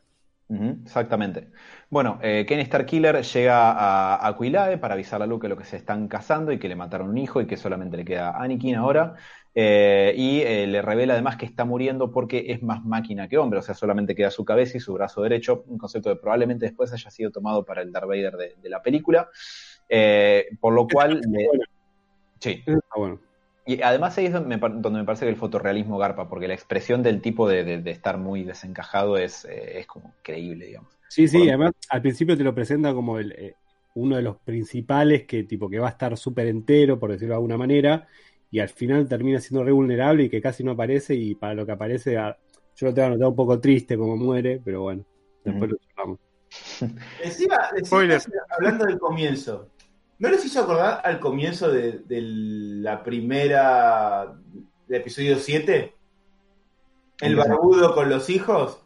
[0.83, 1.49] Exactamente.
[1.89, 6.07] Bueno, eh, Kenny Starkiller llega a Aquilae para avisarle a Luke lo que se están
[6.07, 9.15] casando y que le mataron un hijo y que solamente le queda Anakin ahora.
[9.55, 13.59] Eh, y eh, le revela además que está muriendo porque es más máquina que hombre,
[13.59, 16.91] o sea, solamente queda su cabeza y su brazo derecho, un concepto que probablemente después
[16.91, 19.29] haya sido tomado para el Darth Vader de, de la película.
[19.87, 21.49] Eh, por lo cual, le-
[22.39, 23.19] sí, está bueno.
[23.65, 26.47] Y además ahí es donde me, par- donde me parece que el fotorrealismo garpa, porque
[26.47, 30.65] la expresión del tipo de, de- de estar muy desencajado es, eh, es como creíble,
[30.67, 30.91] digamos.
[31.09, 33.55] Sí, sí, Por- además al principio te lo presenta como el, eh,
[33.95, 37.37] uno de los principales que tipo que va a estar súper entero, por decirlo de
[37.37, 38.07] alguna manera,
[38.49, 41.65] y al final termina siendo re vulnerable y que casi no aparece, y para lo
[41.65, 42.35] que aparece, ah,
[42.75, 45.03] yo lo tengo anotado un poco triste como muere, pero bueno,
[45.43, 46.19] después lo charlamos.
[47.23, 48.17] Encima, encima,
[48.49, 49.69] hablando del comienzo,
[50.23, 54.33] ¿no les hizo acordar al comienzo de, de la primera,
[54.87, 55.93] del episodio 7?
[57.19, 58.79] El barbudo con los hijos.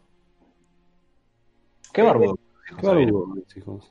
[1.92, 2.38] Qué barbudo.
[2.80, 3.88] Qué barbudo, mis hijos.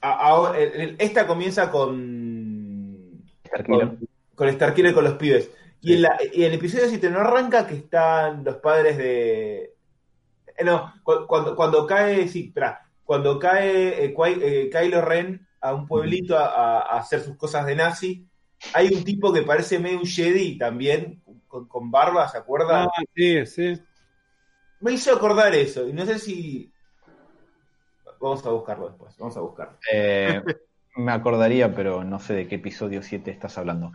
[0.00, 0.58] A- ahora-
[0.98, 3.22] esta comienza con,
[3.66, 3.98] con,
[4.34, 5.50] con Starkiller y con los pibes.
[5.80, 9.74] Y, en la- y el episodio 7 no arranca que están los padres de...
[10.56, 15.72] eh, No, cu- cuando, cuando cae, sí, espera, cuando cae eh, eh, Kylo Ren a
[15.72, 18.28] un pueblito a, hacer sus cosas de nazi,
[18.74, 22.86] hay un tipo que parece medio un Jedi también, con, con barba, ¿se acuerdan?
[22.86, 23.80] Ah, sí, sí.
[24.80, 26.70] Me hizo acordar eso, y no sé si...
[28.20, 29.78] Vamos a buscarlo después, vamos a buscarlo.
[29.90, 30.42] Eh,
[30.96, 33.92] me acordaría, pero no sé de qué episodio 7 estás hablando.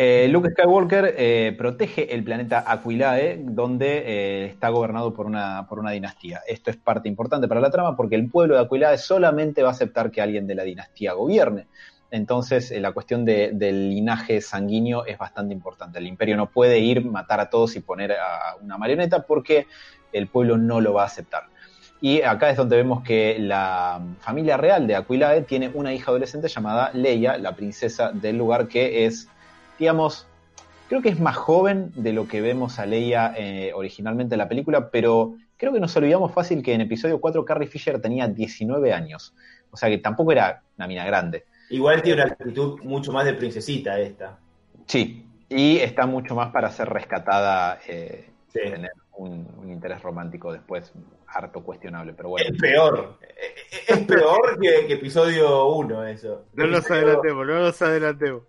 [0.00, 5.80] Eh, Luke Skywalker eh, protege el planeta Aquilae, donde eh, está gobernado por una, por
[5.80, 6.40] una dinastía.
[6.46, 9.72] Esto es parte importante para la trama porque el pueblo de Aquilae solamente va a
[9.72, 11.66] aceptar que alguien de la dinastía gobierne.
[12.12, 15.98] Entonces, la cuestión de- del linaje sanguíneo es bastante importante.
[15.98, 19.66] El imperio no puede ir, matar a todos y poner a una marioneta porque
[20.12, 21.42] el pueblo no lo va a aceptar.
[22.00, 26.46] Y acá es donde vemos que la familia real de Aquilae tiene una hija adolescente
[26.46, 29.28] llamada Leia, la princesa del lugar, que es,
[29.78, 30.26] digamos,
[30.88, 34.48] creo que es más joven de lo que vemos a Leia eh, originalmente en la
[34.48, 38.92] película, pero creo que nos olvidamos fácil que en episodio 4 Carrie Fisher tenía 19
[38.92, 39.34] años.
[39.70, 41.44] O sea que tampoco era una mina grande.
[41.70, 44.38] Igual tiene una actitud mucho más de princesita esta.
[44.86, 48.60] Sí, y está mucho más para ser rescatada, eh, Sí.
[48.60, 50.90] tener un, un interés romántico después
[51.26, 52.48] harto cuestionable, pero bueno.
[52.50, 53.18] Es peor.
[53.86, 56.46] Es peor que, que episodio 1 eso.
[56.54, 58.44] No nos adelantemos, no nos adelantemos.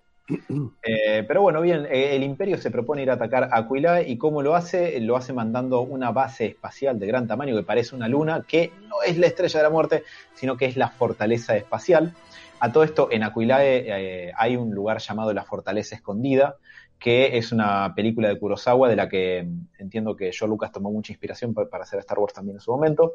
[0.83, 4.17] Eh, pero bueno, bien, eh, el imperio se propone ir a atacar a Aquilae y
[4.17, 8.07] cómo lo hace, lo hace mandando una base espacial de gran tamaño que parece una
[8.07, 12.13] luna, que no es la estrella de la muerte, sino que es la fortaleza espacial.
[12.59, 16.57] A todo esto, en Aquilae eh, hay un lugar llamado la Fortaleza Escondida,
[16.99, 20.91] que es una película de Kurosawa de la que mm, entiendo que George Lucas tomó
[20.91, 23.13] mucha inspiración pa- para hacer Star Wars también en su momento.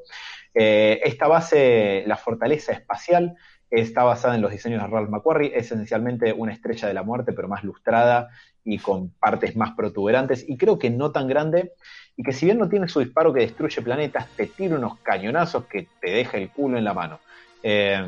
[0.54, 3.34] Esta base, la Fortaleza Espacial,
[3.80, 7.32] está basada en los diseños de Ralph McQuarrie, es esencialmente una estrella de la muerte,
[7.32, 8.28] pero más lustrada
[8.64, 11.72] y con partes más protuberantes, y creo que no tan grande,
[12.16, 15.64] y que si bien no tiene su disparo que destruye planetas, te tira unos cañonazos
[15.66, 17.20] que te deja el culo en la mano.
[17.62, 18.02] Eh,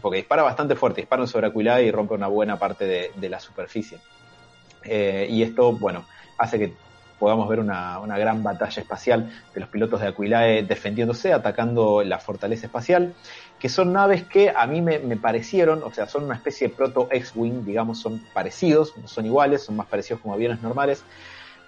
[0.00, 3.38] porque dispara bastante fuerte, dispara sobre Aquilae y rompe una buena parte de, de la
[3.38, 3.98] superficie.
[4.84, 6.04] Eh, y esto, bueno,
[6.38, 6.72] hace que
[7.22, 12.18] podamos ver una, una, gran batalla espacial de los pilotos de Aquilae defendiéndose, atacando la
[12.18, 13.14] fortaleza espacial,
[13.60, 16.74] que son naves que a mí me, me parecieron, o sea, son una especie de
[16.74, 21.04] proto X-Wing, digamos, son parecidos, no son iguales, son más parecidos como aviones normales,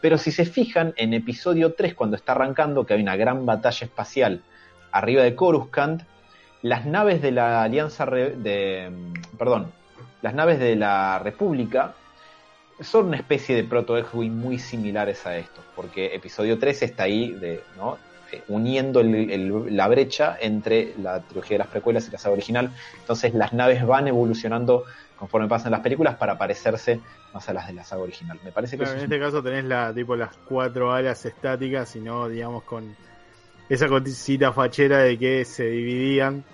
[0.00, 3.86] pero si se fijan en episodio 3, cuando está arrancando, que hay una gran batalla
[3.86, 4.42] espacial
[4.90, 6.02] arriba de Coruscant,
[6.62, 8.90] las naves de la Alianza, de,
[9.38, 9.70] perdón,
[10.20, 11.94] las naves de la República
[12.80, 17.32] son una especie de proto X-Wing muy similares a estos, porque episodio 3 está ahí
[17.32, 17.98] de, ¿no?
[18.32, 22.32] Eh, uniendo el, el, la brecha entre la trilogía de las precuelas y la saga
[22.32, 22.70] original.
[22.98, 24.84] Entonces las naves van evolucionando
[25.16, 27.00] conforme pasan las películas para parecerse
[27.32, 28.38] más a las de la saga original.
[28.44, 31.94] Me parece que Claro, en es este caso tenés la, tipo, las cuatro alas estáticas
[31.96, 32.96] y no, digamos, con
[33.68, 36.44] esa cosita fachera de que se dividían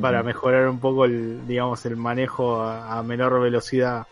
[0.00, 4.06] para mejorar un poco el, digamos, el manejo a, a menor velocidad.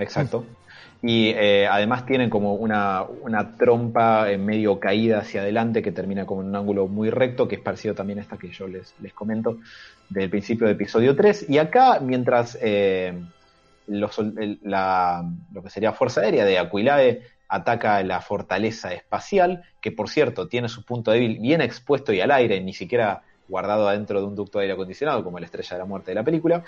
[0.00, 0.56] Exacto.
[1.02, 6.24] Y eh, además tienen como una, una trompa eh, medio caída hacia adelante que termina
[6.26, 8.94] como en un ángulo muy recto, que es parecido también a esta que yo les,
[9.14, 9.58] comento
[10.08, 11.46] del principio de episodio 3.
[11.48, 13.26] Y acá, mientras eh,
[13.86, 20.48] la- lo que sería Fuerza Aérea de Aquilae ataca la fortaleza espacial, que por cierto
[20.48, 24.34] tiene su punto débil bien expuesto y al aire, ni siquiera guardado adentro de un
[24.34, 26.62] ducto de aire acondicionado, como la estrella de la muerte de la película,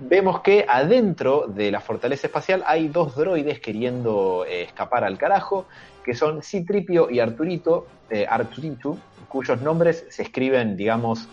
[0.00, 5.66] vemos que adentro de la fortaleza espacial hay dos droides queriendo eh, escapar al carajo,
[6.04, 8.98] que son Citripio y Arturito, eh, Arturito,
[9.28, 11.28] cuyos nombres se escriben, digamos,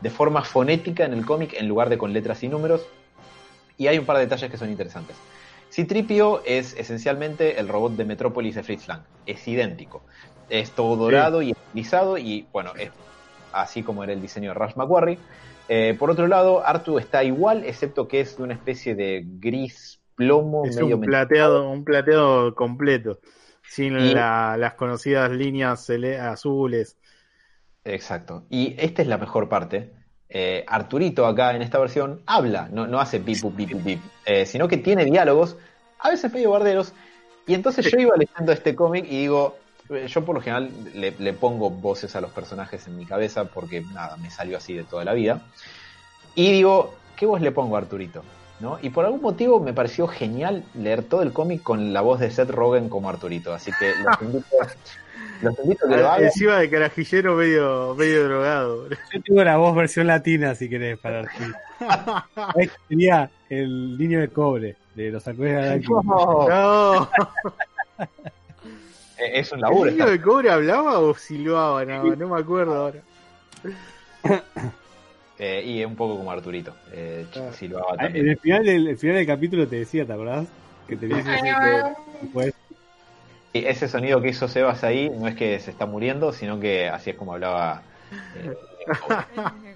[0.00, 2.86] de forma fonética en el cómic en lugar de con letras y números.
[3.76, 5.16] Y hay un par de detalles que son interesantes.
[5.70, 9.02] Citripio es esencialmente el robot de Metrópolis de Fritz Lang.
[9.26, 10.02] Es idéntico.
[10.48, 12.90] Es todo dorado y estilizado y, bueno, es
[13.52, 15.18] así como era el diseño de Rush McQuarrie.
[15.68, 20.00] Eh, por otro lado, Artu está igual, excepto que es de una especie de gris
[20.14, 23.20] plomo, Es medio un plateado, un plateado completo,
[23.62, 25.88] sin Y- la- las conocidas líneas
[26.20, 26.96] azules.
[27.84, 28.44] Exacto.
[28.50, 29.92] Y esta es la mejor parte.
[30.28, 34.68] Eh, Arturito acá en esta versión habla, no, no hace pip, pip, pip, eh, sino
[34.68, 35.56] que tiene diálogos,
[36.00, 36.92] a veces medio barderos.
[37.46, 39.56] Y entonces yo iba leyendo este cómic y digo,
[40.06, 43.80] yo por lo general le, le pongo voces a los personajes en mi cabeza porque
[43.94, 45.42] nada, me salió así de toda la vida.
[46.34, 48.22] Y digo, ¿qué voz le pongo a Arturito?
[48.60, 48.78] ¿No?
[48.82, 52.30] Y por algún motivo me pareció genial leer todo el cómic con la voz de
[52.30, 53.54] Seth Rogen como Arturito.
[53.54, 54.46] Así que los invito,
[55.42, 56.24] los invito a que lo Ah, hagan.
[56.26, 58.88] Encima de carajillero medio, medio drogado.
[58.90, 61.54] Yo tengo la voz versión latina, si querés, para Arturo.
[62.56, 66.04] Este sería el niño de cobre de los Halcones Galácticos.
[66.04, 67.08] No, No, eh,
[69.18, 69.90] es un ¿el laburo.
[69.90, 71.84] niño está- de cobre hablaba o silbaba?
[71.84, 73.00] No, no me acuerdo ahora.
[75.38, 76.74] eh, y es un poco como Arturito.
[76.92, 77.52] Eh, Ah.
[77.52, 78.28] silbaba Ah, En también.
[78.28, 80.46] el final del, el final del capítulo te decía, ¿te acordás?
[80.86, 81.82] Que tenías que
[82.32, 82.54] pues,
[83.52, 86.88] Y ese sonido que hizo Sebas ahí no es que se está muriendo, sino que
[86.88, 87.82] así es como hablaba.
[88.36, 88.54] eh,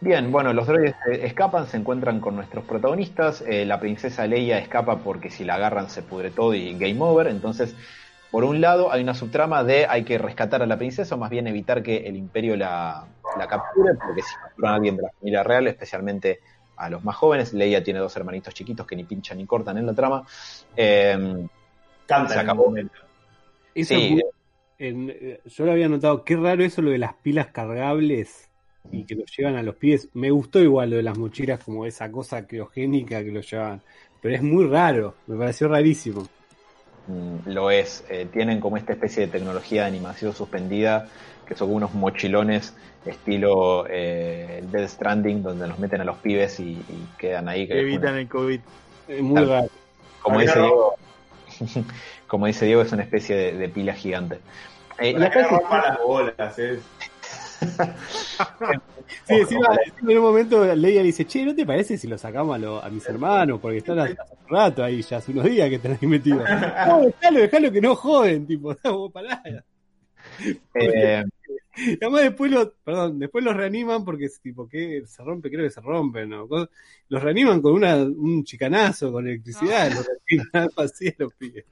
[0.00, 3.42] Bien, bueno, los droides escapan, se encuentran con nuestros protagonistas.
[3.46, 7.26] eh, la princesa Leia escapa porque si la agarran se pudre todo y game over.
[7.28, 7.74] Entonces,
[8.30, 11.30] por un lado, hay una subtrama de hay que rescatar a la princesa, o más
[11.30, 13.06] bien evitar que el imperio la,
[13.38, 16.40] la capture, porque si capturan a alguien de la familia real, especialmente
[16.76, 19.86] a los más jóvenes, Leia tiene dos hermanitos chiquitos que ni pinchan ni cortan en
[19.86, 20.24] la trama.
[20.76, 21.34] Eh,
[22.06, 22.72] Canta Se acabó.
[23.74, 24.22] Eso Sí.
[24.78, 28.50] en- eh, yo lo había notado, qué raro eso lo de las pilas cargables
[28.92, 30.08] y que los llevan a los pies.
[30.14, 33.80] Me gustó igual lo de las mochilas como esa cosa criogénica que los llevan.
[34.20, 36.26] Pero es muy raro, me pareció rarísimo.
[37.06, 38.04] Mm, lo es.
[38.08, 41.08] Eh, tienen como esta especie de tecnología de animación suspendida,
[41.46, 46.72] que son unos mochilones estilo eh, Dead Stranding, donde los meten a los pibes y,
[46.72, 47.68] y quedan ahí.
[47.68, 48.60] Que evitan el COVID.
[49.06, 49.68] Es muy Tal- raro.
[50.22, 50.94] como, que dice Diego,
[52.26, 54.40] como dice Diego, es una especie de, de pila gigante.
[54.98, 56.80] Eh, no se- rompan las bolas, es.
[59.24, 62.18] Sí, encima, encima en un momento Leia le dice, che, ¿no te parece si lo
[62.18, 63.60] sacamos a, lo- a mis hermanos?
[63.60, 66.42] Porque están hace un rato ahí, ya hace unos días que están ahí metidos.
[66.88, 69.42] No, dejalo, dejalo que no joden, tipo, no, pará.
[70.74, 71.24] eh,
[71.76, 75.70] Y además después lo, perdón, después los reaniman porque tipo que se rompe, creo que
[75.70, 76.48] se rompen, ¿no?
[77.08, 81.64] Los reaniman con una, un chicanazo, con electricidad, los reaniman, así a los pibes.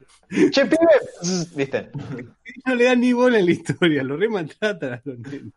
[0.51, 1.91] che, pibe, ¿viste?
[2.67, 5.53] No le dan ni bola en la historia, lo remaltratan a los nenes.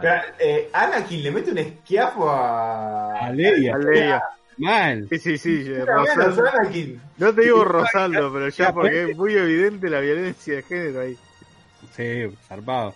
[0.00, 3.26] Pero, eh, Anakin le mete un esquiafo a.
[3.26, 4.22] A Leia, A Leia.
[4.58, 5.06] mal.
[5.10, 5.74] Sí, sí, sí.
[5.84, 6.44] Rosaldo.
[6.48, 7.00] Anakin.
[7.18, 11.16] No te digo Rosaldo, pero ya porque es muy evidente la violencia de género ahí.
[11.94, 12.94] Sí, zarpado.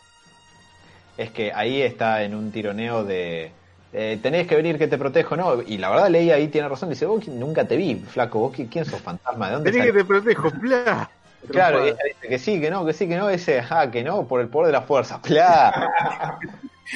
[1.18, 3.51] Es que ahí está en un tironeo de,
[3.93, 5.62] eh, tenés que venir que te protejo, ¿no?
[5.62, 8.68] Y la verdad Leia ahí tiene razón, dice, vos nunca te vi, flaco, vos qui-
[8.70, 10.03] quién sos fantasma, ¿de dónde Tenés que salís?".
[10.07, 11.11] te protejo, bla.
[11.51, 14.03] Claro, y ella dice que sí, que no, que sí, que no, ese, ajá, que
[14.03, 15.20] no, por el poder de la fuerza,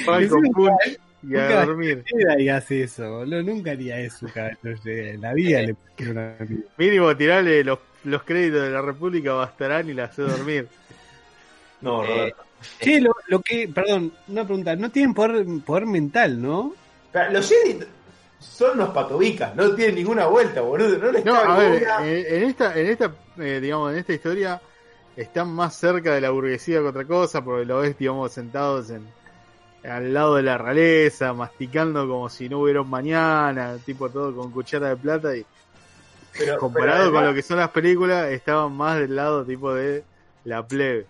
[0.05, 0.31] Punch
[1.23, 2.05] y a dormir.
[2.07, 3.43] Jedi hace eso, boludo.
[3.43, 4.59] Nunca haría eso, cabrón.
[4.85, 5.77] En la vida le
[6.11, 6.35] una
[6.79, 10.69] Mínimo tirarle los, los créditos de la República bastarán y la hace dormir.
[11.83, 12.45] No, Eh, Roberto.
[12.79, 16.75] Che, lo, lo que, perdón, una pregunta, no tienen poder, poder mental, ¿no?
[17.31, 17.81] Los Jedi
[18.41, 20.99] son unos patobicas, no tienen ninguna vuelta, boludo.
[20.99, 24.13] No les No, a ver, ninguna- eh, en esta, en esta, eh, digamos, en esta
[24.13, 24.61] historia
[25.17, 29.07] están más cerca de la burguesía que otra cosa, porque lo ves, digamos, sentados en
[29.85, 34.51] al lado de la realeza, masticando como si no hubiera un mañana, tipo todo con
[34.51, 35.45] cuchara de plata y
[36.37, 40.05] pero- comparado pero con lo que son las películas, estaban más del lado tipo de
[40.45, 41.07] la plebe.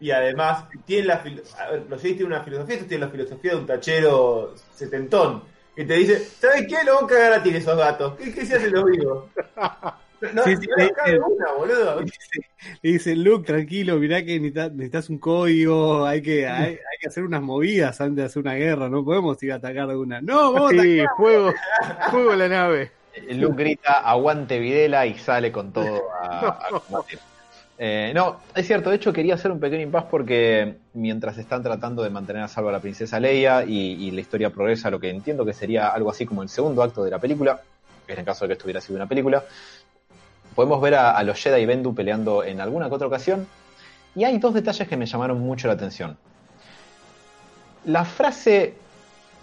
[0.00, 3.66] Y además, tienen la a ver, los una filosofía, estos tienen la filosofía de un
[3.66, 5.55] tachero setentón.
[5.76, 6.82] Que te dice, ¿sabes qué?
[6.84, 8.14] Lo van a cagar a ti esos gatos.
[8.16, 9.24] ¿Qué, qué se hace los vivos?
[10.32, 12.00] No, Sí, si sí, no sí, una, boludo.
[12.82, 17.08] Le dice, Luke, tranquilo, mirá que necesitas, necesitas un código, hay que, hay, hay que
[17.08, 20.22] hacer unas movidas antes de hacer una guerra, no podemos ir a atacar de una.
[20.22, 21.52] No, vamos a Sí, fuego,
[22.10, 22.90] fuego la nave.
[23.28, 27.18] Luke grita, aguante Videla y sale con todo a, a combatir.
[27.78, 32.02] Eh, no, es cierto, de hecho quería hacer un pequeño impas porque mientras están tratando
[32.02, 35.10] de mantener a salvo a la princesa Leia y, y la historia progresa, lo que
[35.10, 37.60] entiendo que sería algo así como el segundo acto de la película,
[38.08, 39.44] en el caso de que estuviera sido una película,
[40.56, 43.46] podemos ver a, los Jedi y Bendu peleando en alguna que otra ocasión
[44.14, 46.16] y hay dos detalles que me llamaron mucho la atención.
[47.84, 48.74] La frase,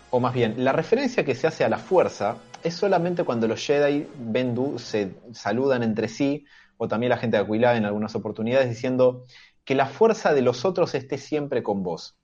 [0.09, 3.63] o más bien, la referencia que se hace a la fuerza es solamente cuando los
[3.63, 6.45] Jedi Bendu se saludan entre sí,
[6.83, 9.25] o también la gente de Aquila en algunas oportunidades, diciendo
[9.63, 12.17] que la fuerza de los otros esté siempre con vos.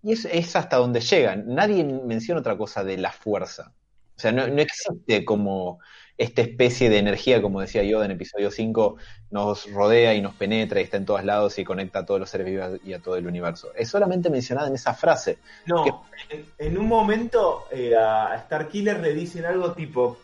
[0.00, 1.44] Y es, es hasta donde llegan.
[1.48, 3.72] Nadie menciona otra cosa de la fuerza.
[4.16, 5.80] O sea, no, no existe como
[6.16, 8.96] esta especie de energía, como decía Yoda en episodio 5,
[9.32, 12.30] nos rodea y nos penetra y está en todos lados y conecta a todos los
[12.30, 13.72] seres vivos y a todo el universo.
[13.74, 15.38] Es solamente mencionada en esa frase.
[15.66, 20.18] No, en, en un momento eh, a Starkiller le dicen algo tipo,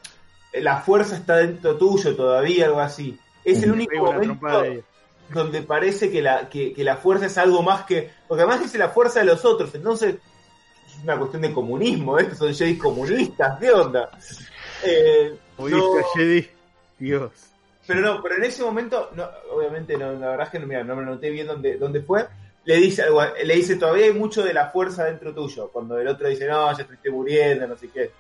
[0.53, 3.19] "Eh, la fuerza está dentro tuyo todavía, algo así.
[3.45, 4.63] Es el único momento
[5.31, 8.11] donde parece que la, que, que la fuerza es algo más que...
[8.29, 10.17] Porque además dice la fuerza de los otros, entonces
[10.87, 14.11] es una cuestión de comunismo, estos son Jedi comunistas, ¿qué onda?
[14.85, 16.49] Eh, no- Jedi,
[16.99, 17.31] Dios.
[17.87, 20.85] pero no, pero en ese momento, no, obviamente no, la verdad es que no, mira,
[20.85, 22.27] no me noté bien dónde, dónde fue.
[22.65, 26.07] Le dice algo, le dice todavía hay mucho de la fuerza dentro tuyo, cuando el
[26.07, 28.11] otro dice, no, ya te estoy muriendo, no sé qué.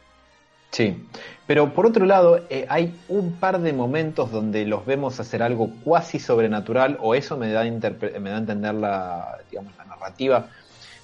[0.72, 1.06] Sí,
[1.46, 5.70] pero por otro lado, eh, hay un par de momentos donde los vemos hacer algo
[5.84, 10.48] cuasi sobrenatural, o eso me da, me da a entender la, digamos, la narrativa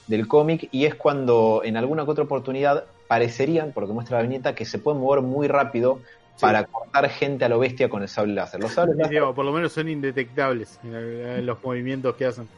[0.07, 4.55] del cómic, y es cuando en alguna que otra oportunidad parecerían, porque muestra la viñeta,
[4.55, 6.01] que se pueden mover muy rápido
[6.41, 8.59] para cortar gente a lo bestia con el sable láser.
[8.59, 12.49] Los sables Sí, láser, digamos, por lo menos son indetectables en los movimientos que hacen.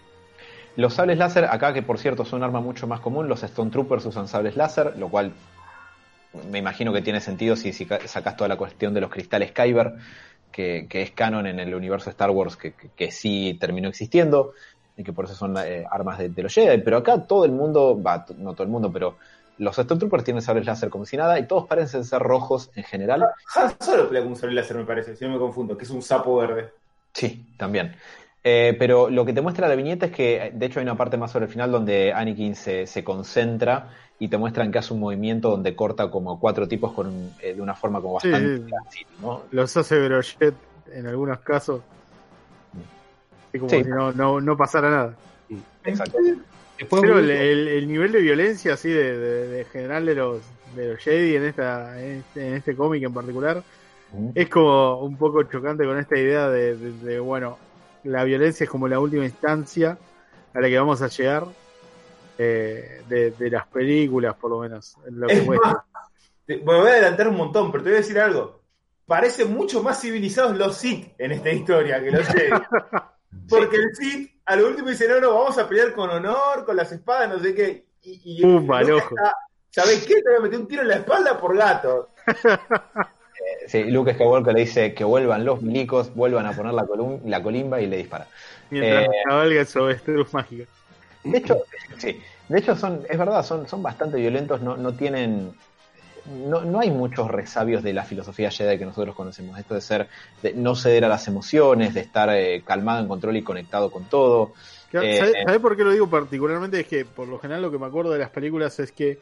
[0.76, 3.72] los sables láser, acá que por cierto son un arma mucho más común, los Stone
[3.72, 5.32] Troopers usan sables láser, lo cual
[6.32, 9.52] me imagino que tiene sentido si, si ca- sacas toda la cuestión de los cristales
[9.52, 9.94] Kyber,
[10.50, 14.52] que, que es canon en el universo Star Wars, que, que- que sí terminó existiendo,
[14.96, 16.82] y que por eso son eh, armas de, de los Jedi.
[16.82, 19.18] Pero acá todo el mundo, va, no todo el mundo, pero
[19.56, 22.84] los Stone Troopers tienen sables láser como si nada, y todos parecen ser rojos en
[22.84, 23.24] general.
[23.56, 25.90] Han Solo pelea con un sable láser, me parece, si no me confundo, que es
[25.90, 26.72] un sapo verde.
[27.14, 27.96] Sí, también.
[28.42, 31.16] Eh, pero lo que te muestra la viñeta es que, de hecho, hay una parte
[31.18, 35.00] más sobre el final donde Anakin se, se concentra y te muestran que hace un
[35.00, 39.04] movimiento donde corta como cuatro tipos con un- eh, de una forma como bastante sí.
[39.20, 39.42] ¿no?
[39.50, 40.54] Los hace Brochet
[40.92, 41.82] en algunos casos.
[43.52, 43.84] Es como Sí.
[43.84, 45.14] si no, no, no pasara nada.
[45.84, 46.18] Exacto.
[46.78, 50.40] Después Pero el, el- el nivel de violencia así de, de- de general de los
[50.74, 53.62] de los Jedi en esta en este, en este cómic en particular
[54.34, 57.58] es como un poco chocante con esta idea de, de- de, bueno
[58.04, 59.98] la violencia es como la última instancia
[60.54, 61.44] a la que vamos a llegar
[62.38, 65.58] eh, de, de las películas por lo menos en lo que más,
[66.46, 68.60] te- me voy a adelantar un montón, pero te voy a decir algo.
[69.06, 72.50] Parecen mucho más civilizados los Sith en esta historia que los Jedi.
[73.48, 76.76] Porque el Sith a lo último dice, no, no, vamos a pelear con honor, con
[76.76, 77.86] las espadas, no sé qué.
[78.02, 79.34] Y, y Pumba, está,
[79.68, 80.14] ¿Sabes qué?
[80.22, 82.08] Te voy a meter un tiro en la espalda por gato.
[83.66, 87.42] Sí, Luke Skywalker le dice que vuelvan los milicos, vuelvan a poner la, colum- la
[87.42, 88.26] colimba y le dispara.
[88.70, 90.64] mientras Eh, cabalga su avestruz mágica
[91.24, 91.62] De hecho,
[91.98, 95.52] sí, de hecho son, es verdad, son, son bastante violentos, no, no tienen,
[96.48, 100.08] no, no hay muchos resabios de la filosofía Jedi que nosotros conocemos, esto de ser,
[100.42, 104.04] de no ceder a las emociones, de estar eh, calmado en control y conectado con
[104.08, 104.52] todo.
[104.92, 106.80] Eh, ¿sabe- ¿Sabe por qué lo digo particularmente?
[106.80, 109.18] Es que por lo general lo que me acuerdo de las películas es que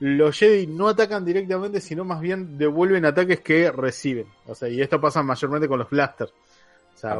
[0.00, 4.26] los Jedi no atacan directamente, sino más bien devuelven ataques que reciben.
[4.46, 6.32] O sea, y esto pasa mayormente con los blasters.
[6.94, 7.16] O sea,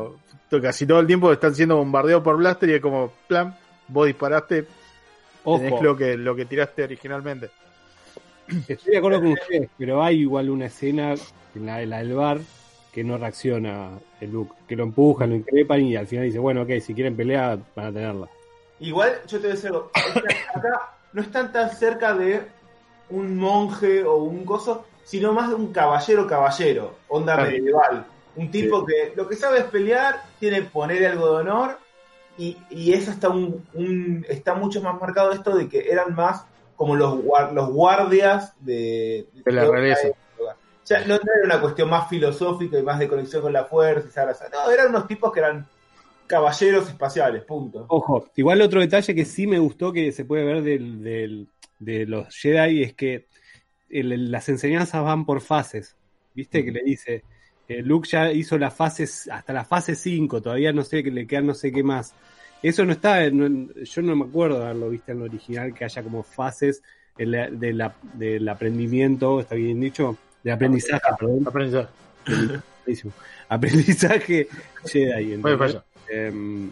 [0.49, 3.57] to- casi todo el tiempo están siendo bombardeados por blaster y es como, plan,
[3.89, 4.67] vos disparaste,
[5.45, 7.51] tenés Ojo, lo que, lo que tiraste originalmente.
[8.69, 11.15] estoy de acuerdo con ustedes, pero hay igual una escena
[11.55, 12.39] en la, en la del bar
[12.93, 16.63] que no reacciona el Luke, que lo empujan, lo increpan y al final dice, bueno,
[16.63, 18.29] ok, si quieren pelear, van a tenerla.
[18.81, 19.91] Igual, yo te voy a decir algo.
[20.55, 22.43] Acá no están tan cerca de
[23.11, 27.51] un monje o un coso, sino más de un caballero caballero, onda Claro.
[27.51, 28.07] medieval.
[28.37, 31.79] Un tipo que lo que sabe es pelear, tiene poner algo de honor,
[32.39, 36.45] y, y es hasta un, un- está mucho más marcado esto de que eran más
[36.77, 40.09] como los, guar- los guardias de, De la realeza.
[40.09, 43.65] O sea, no, no era una cuestión más filosófica y más de conexión con la
[43.65, 45.67] fuerza y saber- No, eran unos tipos que eran
[46.27, 47.87] caballeros espaciales, punto.
[47.89, 51.49] Ojo, igual otro detalle que sí me gustó que se puede ver del, del-
[51.79, 53.27] de los Jedi es que
[53.91, 55.95] el- las enseñanzas van por fases.
[56.35, 56.65] ¿Viste?
[56.65, 57.23] Que le dice,
[57.69, 61.27] eh, Luke ya hizo las fases, hasta la fase 5, todavía no sé, que le
[61.27, 62.15] quedan no sé qué más.
[62.63, 65.85] Eso no está, en- yo no me acuerdo de haberlo visto en el original, que
[65.85, 66.83] haya como fases
[67.17, 71.45] en la- de la- del aprendimiento, está bien dicho, del aprendizaje, perdón.
[71.47, 71.89] Aprendizaje.
[73.49, 74.49] Aprendizaje
[74.85, 75.41] Jedi.
[76.13, 76.69] Eh,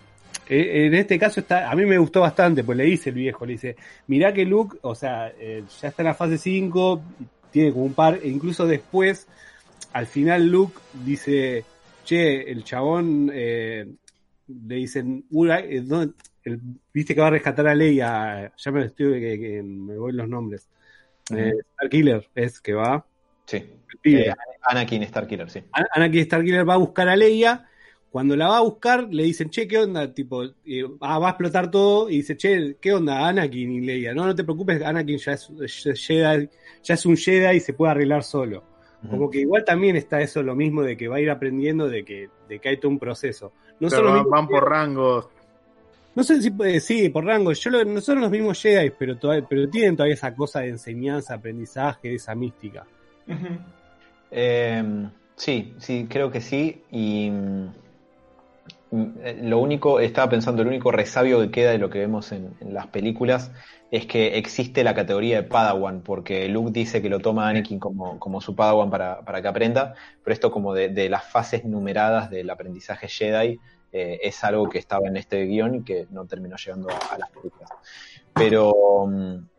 [0.48, 3.46] eh, en este caso está, a mí me gustó bastante, pues le dice el viejo,
[3.46, 3.76] le dice,
[4.06, 7.02] mirá que Luke, o sea, eh, ya está en la fase 5,
[7.50, 9.26] tiene como un par, e incluso después,
[9.92, 11.64] al final Luke dice,
[12.04, 13.86] che, el chabón, eh,
[14.48, 16.14] le dicen, "Ura, eh, ¿dónde-
[16.44, 16.60] el-
[16.92, 20.28] viste que va a rescatar a Leia, ya me estoy, que, que me voy los
[20.28, 20.68] nombres.
[21.34, 23.06] Eh, Starkiller es que va.
[23.46, 23.64] Sí.
[24.04, 24.30] Eh,
[24.62, 25.62] Anakin Starkiller, sí.
[25.72, 27.66] Ana- Anakin Starkiller va a buscar a Leia.
[28.14, 30.14] Cuando la va a buscar, le dicen, che, ¿qué onda?
[30.14, 32.08] Tipo, eh, ah, va a explotar todo.
[32.08, 33.26] Y dice, che, ¿qué onda?
[33.26, 34.14] Anakin y Leia.
[34.14, 36.48] No, no te preocupes, Anakin ya es, ya es Jedi,
[36.84, 38.62] ya es un Jedi y se puede arreglar solo.
[39.10, 42.04] Como que igual también está eso lo mismo de que va a ir aprendiendo de
[42.04, 43.50] que, de que hay todo un proceso.
[43.80, 45.28] No Pero van, por rangos.
[46.14, 47.50] No sé si eh, sí, por rango.
[47.52, 50.68] Yo lo- no son los mismos Jedi, pero, todavía, pero tienen todavía esa cosa de
[50.68, 52.86] enseñanza, aprendizaje, esa mística.
[54.30, 56.80] Eh, sí, sí, creo que sí.
[56.92, 57.83] Y mm,
[59.42, 62.74] lo único, estaba pensando, el único resabio que queda de lo que vemos en, en
[62.74, 63.50] las películas
[63.90, 68.18] es que existe la categoría de Padawan, porque Luke dice que lo toma Anakin como,
[68.18, 72.30] como su Padawan para, para que aprenda, pero esto como de, de las fases numeradas
[72.30, 73.60] del aprendizaje Jedi
[73.92, 77.18] eh, es algo que estaba en este guion y que no terminó llegando a, a
[77.18, 77.70] las películas.
[78.32, 79.06] Pero...
[79.06, 79.53] mm,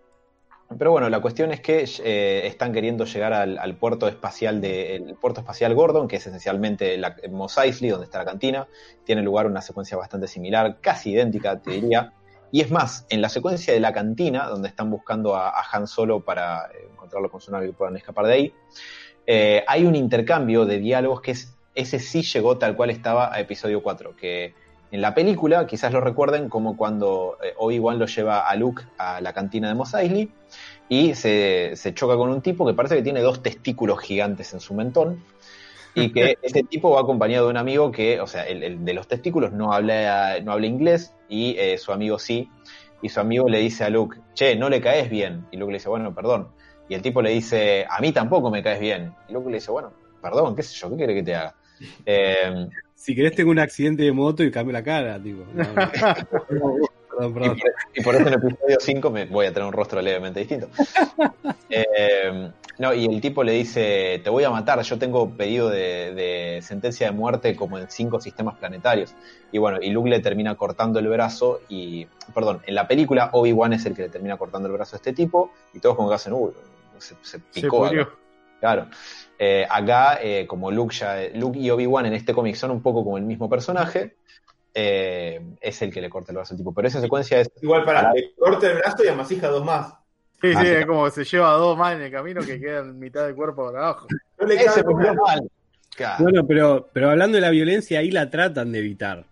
[0.78, 5.42] pero bueno, la cuestión es que eh, están queriendo llegar al, puerto espacial de puerto
[5.42, 8.68] espacial Gordon, que es esencialmente la, Mos Eisley, donde está la cantina.
[9.04, 12.14] Tiene lugar una secuencia bastante similar, casi idéntica, te diría.
[12.52, 15.88] Y es más, en la secuencia de la cantina, donde están buscando a, a Han
[15.88, 18.54] Solo para eh, encontrarlo con su nave y puedan escapar de ahí,
[19.28, 23.40] eh, hay un intercambio de diálogos que es, ese sí llegó tal cual estaba a
[23.40, 24.54] episodio 4, que
[24.92, 29.22] en la película, quizás lo recuerden como cuando eh, Obi-Wan lo lleva a Luke a
[29.22, 30.32] la cantina de Mos Eisley
[30.88, 34.60] y se, se choca con un tipo que parece que tiene dos testículos gigantes en
[34.60, 35.24] su mentón
[35.96, 38.94] y que ese tipo va acompañado de un amigo que, o sea, el, el de
[38.94, 42.50] los testículos no habla, no habla inglés y eh, su amigo sí.
[43.02, 45.46] Y su amigo le dice a Luke, che, no le caes bien.
[45.52, 46.50] Y Luke le dice, bueno, perdón.
[46.90, 49.14] Y el tipo le dice, a mí tampoco me caes bien.
[49.28, 51.56] Y Luke le dice, bueno, perdón, qué sé yo, ¿qué quiere que te haga?
[52.06, 52.68] Eh,
[53.06, 55.43] Si querés tengo un accidente de moto y cambio la cara, tipo.
[57.18, 57.34] No, no.
[57.34, 57.34] perdón, Y perdón.
[57.34, 57.56] por,
[57.93, 60.70] y por eso en el episodio 5 me voy a tener un rostro levemente distinto.
[61.70, 66.14] Eh, no, y el tipo le dice, te voy a matar, yo tengo pedido de,
[66.14, 69.14] de sentencia de muerte como en cinco sistemas planetarios.
[69.51, 73.74] Y bueno, y Luke le termina cortando el brazo y, perdón, en la película Obi-Wan
[73.74, 76.16] es el que le termina cortando el brazo a este tipo y todos como que
[76.16, 76.51] hacen, uy,
[76.99, 77.80] se, se Se picó.
[77.80, 78.10] pudrió.
[78.58, 78.60] Acá".
[78.60, 78.88] Claro.
[79.38, 83.03] Eh, acá, eh, como Luke, ya, Luke y Obi-Wan en este cómic son un poco
[83.03, 84.16] como el mismo personaje,
[84.74, 86.74] eh, es el que le corta el brazo al tipo.
[86.74, 89.93] Pero esa secuencia es Igual para, le corta el brazo y amasija dos más.
[90.41, 90.74] Sí, Ah, sí, sí.
[90.74, 93.66] es como que se lleva dos más en el camino que quedan mitad del cuerpo
[93.72, 94.08] para abajo.
[94.39, 95.49] No le Ese mal.
[95.95, 96.24] Claro.
[96.24, 99.24] Bueno, pero, pero hablando de la violencia, ahí la tratan de evitar.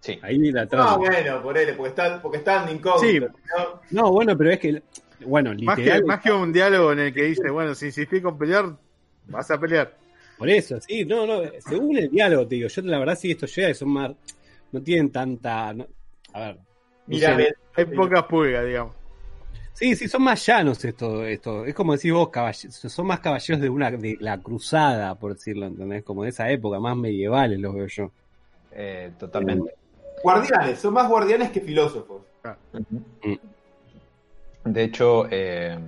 [0.00, 0.18] Sí.
[0.22, 0.98] Ahí la No, tratan.
[0.98, 3.28] bueno, por él, porque está, porque está en incógnito.
[3.28, 3.80] ¿no?
[3.90, 4.82] No, bueno, pero es que,
[5.20, 8.22] bueno, Más que, literal, más que un diálogo en el que dice, bueno, si insistís
[8.22, 8.76] con pelear,
[9.26, 9.96] vas a pelear.
[10.36, 13.52] por eso, sí, no, no, según el diálogo, te digo, yo la verdad sí, estos
[13.54, 14.12] Jedi son más,
[14.72, 15.86] no tienen tanta, no-
[16.34, 16.58] a ver,
[17.06, 17.48] no Mira, sé.
[17.74, 18.94] Hay pocas pulgas, digamos.
[19.72, 23.60] sí, sí, son más llanos esto, esto, es como decís vos, caballeros, son más caballeros
[23.62, 26.02] de una, de la cruzada, por decirlo, ¿entendés?
[26.04, 28.12] Como de esa época, más medievales los veo yo.
[28.72, 29.74] Eh, totalmente.
[30.22, 32.22] guardianes, son más guardianes que filósofos.
[34.66, 35.78] De hecho, eh,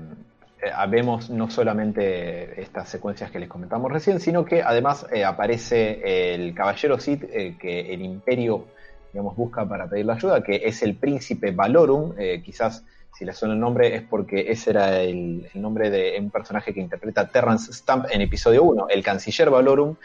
[0.62, 6.34] eh, vemos no solamente estas secuencias que les comentamos recién, sino que además eh, aparece
[6.34, 8.66] el caballero eh, que el imperio
[9.12, 13.32] digamos, busca para pedir la ayuda, que es el príncipe Valorum, eh, quizás si le
[13.32, 17.26] suena el nombre es porque ese era el, el nombre de un personaje que interpreta
[17.26, 19.96] Terrence Stamp en episodio 1, el canciller Valorum,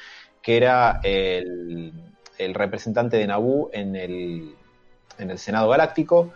[0.42, 1.94] que era el,
[2.40, 4.56] el representante de Naboo en el,
[5.20, 6.34] en el Senado Galáctico,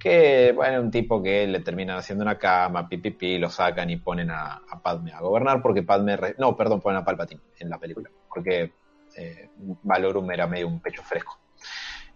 [0.00, 4.30] que bueno, un tipo que le terminan haciendo una cama, pipipi, lo sacan y ponen
[4.30, 7.78] a, a Padme a gobernar, porque Padme, re- no, perdón, ponen a Palpatine en la
[7.78, 8.72] película, porque
[9.16, 9.50] eh,
[9.84, 11.38] Valorum era medio un pecho fresco.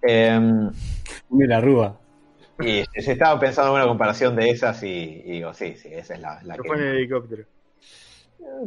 [0.03, 0.70] Em,
[1.30, 2.01] Mira, Rúa.
[2.61, 4.89] y se estaba pensando en una comparación de esas y,
[5.24, 7.45] y digo, sí, sí, esa es la, la que, fue en el helicóptero.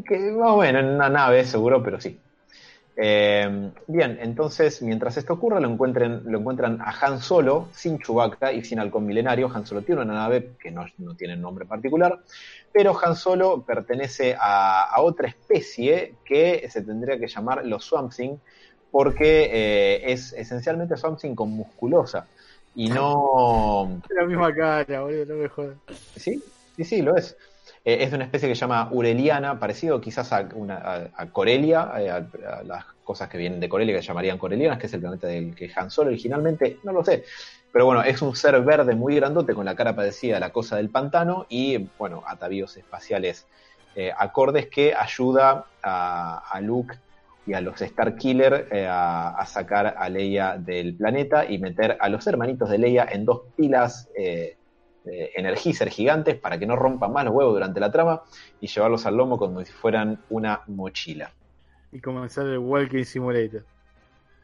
[0.07, 2.19] que más o menos en una nave seguro, pero sí.
[2.99, 8.51] Eh, bien, entonces, mientras esto ocurre, lo, encuentren, lo encuentran a Han Solo, sin Chewbacca
[8.51, 9.51] y sin halcón milenario.
[9.53, 12.19] Han Solo tiene una nave que no, no tiene nombre particular,
[12.73, 18.11] pero Han Solo pertenece a, a otra especie que se tendría que llamar los Swamp
[18.11, 18.37] Thing,
[18.89, 22.27] porque eh, es esencialmente Swamp Thing con musculosa.
[22.73, 25.77] Y no, Es la misma cara, boludo, no me jodas.
[26.15, 26.43] Sí,
[26.75, 27.37] sí, sí, lo es.
[27.87, 30.39] Eh, es de una especie que se llama Ureliana, parecido quizás a,
[31.15, 34.77] a, Corelia, eh, a, a las cosas que vienen de Corelia que se llamarían Corelianas,
[34.77, 37.23] que es el planeta del que Han Solo originalmente, no lo sé.
[37.71, 40.75] Pero bueno, es un ser verde muy grandote con la cara parecida a la cosa
[40.75, 43.47] del pantano y, bueno, atavíos espaciales
[43.95, 46.95] eh, acordes que ayuda a, Luke
[47.45, 52.27] y a los Starkiller eh, a, sacar a Leia del planeta y meter a los
[52.27, 54.09] hermanitos de Leia en dos pilas
[55.09, 58.21] eh, energizer gigantes para que no rompan más los huevos durante la trama
[58.59, 61.31] y llevarlos al lomo como si fueran una mochila.
[61.91, 63.63] Y comenzar el Walking Simulator.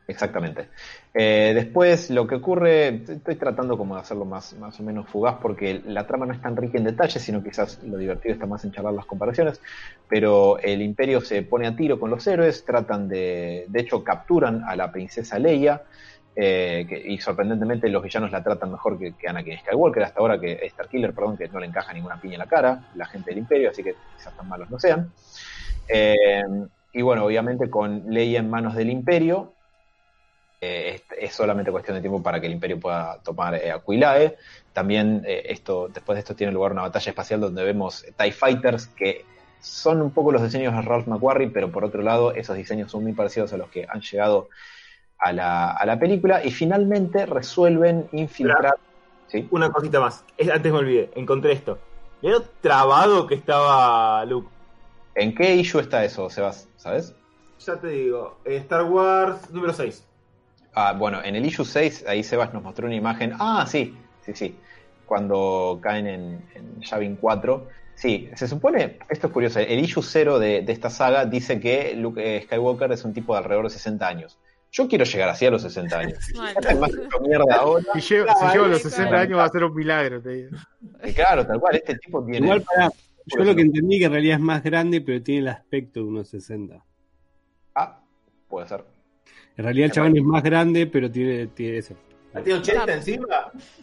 [0.06, 0.68] Exactamente.
[1.14, 5.38] Eh, después, lo que ocurre, estoy tratando como de hacerlo más, más o menos fugaz
[5.42, 8.66] porque la trama no es tan rica en detalles, sino quizás lo divertido está más
[8.66, 9.62] en charlar las comparaciones,
[10.10, 14.64] pero el imperio se pone a tiro con los héroes, tratan de, de hecho capturan
[14.68, 15.84] a la princesa Leia,
[16.36, 20.68] eh, y sorprendentemente los villanos la tratan mejor que, que Anakin Skywalker hasta ahora, que
[20.70, 23.70] Starkiller, perdón, que no le encaja ninguna piña en la cara, la gente del imperio,
[23.70, 25.12] así que quizás tan malos no sean.
[25.88, 26.42] Eh,
[26.94, 29.54] y bueno, obviamente con Leia en manos del imperio,
[30.60, 34.38] eh, es, solamente cuestión de tiempo para que el Imperio pueda tomar Aquilae.
[34.72, 39.26] También esto, después de esto tiene lugar una batalla espacial donde vemos TIE Fighters que
[39.60, 43.04] son un poco los diseños de Ralph McQuarrie, pero por otro lado esos diseños son
[43.04, 44.50] muy parecidos a los que han llegado
[45.24, 48.76] a la, a la película y finalmente resuelven infiltrar...
[49.28, 49.48] ¿Sí?
[49.52, 50.24] Una cosita más.
[50.38, 51.10] Es- antes me olvidé.
[51.16, 51.80] Encontré esto.
[52.22, 54.50] Mirá lo trabado que estaba Luke.
[55.16, 56.68] ¿En qué issue está eso, Sebas?
[56.78, 57.14] ¿Sabes?
[57.60, 58.38] Ya te digo.
[58.46, 60.04] eh, Star Wars número 6.
[60.76, 63.34] Ah, bueno, en el issue 6, ahí Sebas nos mostró una imagen.
[63.40, 63.96] Ah, sí,
[64.26, 64.60] sí, sí.
[65.06, 67.68] Cuando caen en, en Yavin 4.
[67.96, 71.94] Sí, se supone, esto es curioso, el issue 0 de, de esta saga dice que
[71.96, 74.40] Luke eh, Skywalker es un tipo de alrededor de 60 años.
[74.76, 76.18] Yo quiero llegar así a los 60 años.
[77.22, 77.84] Mierda ahora.
[77.94, 78.96] Si llego, si Claro, llego a los claro.
[78.98, 80.58] 60 años va a ser un milagro, te digo.
[81.04, 82.46] Y claro, tal cual, este tipo tiene.
[82.48, 82.90] Igual para.
[83.26, 86.06] Yo lo que entendí que en realidad es más grande, pero tiene el aspecto de
[86.08, 86.84] unos 60.
[87.76, 88.02] Ah,
[88.50, 88.84] puede ser.
[89.56, 91.96] En realidad el chabón es más grande, pero tiene, tiene eso.
[92.44, 93.28] ¿Tiene 80 encima?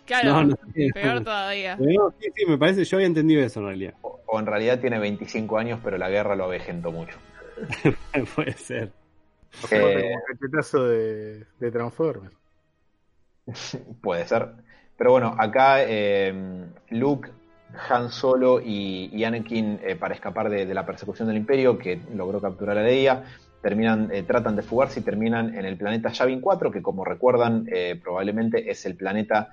[0.05, 0.57] Claro, No, no.
[0.93, 1.77] peor todavía.
[1.79, 3.95] Pero, sí, sí, me parece, yo había entendido eso en realidad.
[4.03, 7.17] O, o en realidad tiene 25 años, pero la guerra lo avejentó mucho.
[8.35, 8.91] Puede ser.
[9.71, 9.79] Eh.
[9.79, 12.37] como el cachetazo de, de Transformers.
[14.03, 14.49] Puede ser.
[14.97, 17.31] Pero bueno, acá eh, Luke,
[17.89, 22.01] Han Solo y, y Anakin, eh, para escapar de, de la persecución del Imperio, que
[22.15, 23.25] logró capturar a Leia,
[23.63, 27.67] terminan, eh, tratan de fugarse y terminan en el planeta Yavin 4, que como recuerdan,
[27.71, 29.51] eh, probablemente es el planeta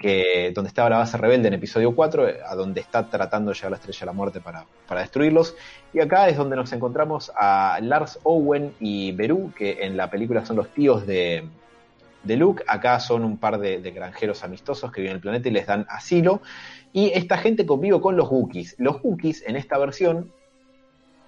[0.00, 3.54] que, donde estaba la base rebelde en episodio 4, eh, a donde está tratando de
[3.54, 5.54] llegar la estrella de la muerte para, para destruirlos.
[5.92, 10.44] Y acá es donde nos encontramos a Lars Owen y Beru, que en la película
[10.46, 11.44] son los tíos de,
[12.22, 12.64] de Luke.
[12.66, 15.84] Acá son un par de, granjeros amistosos que viven en el planeta y les dan
[15.90, 16.40] asilo.
[16.94, 18.76] Y esta gente convive con los Wookiees.
[18.78, 20.32] Los Wookiees en esta versión,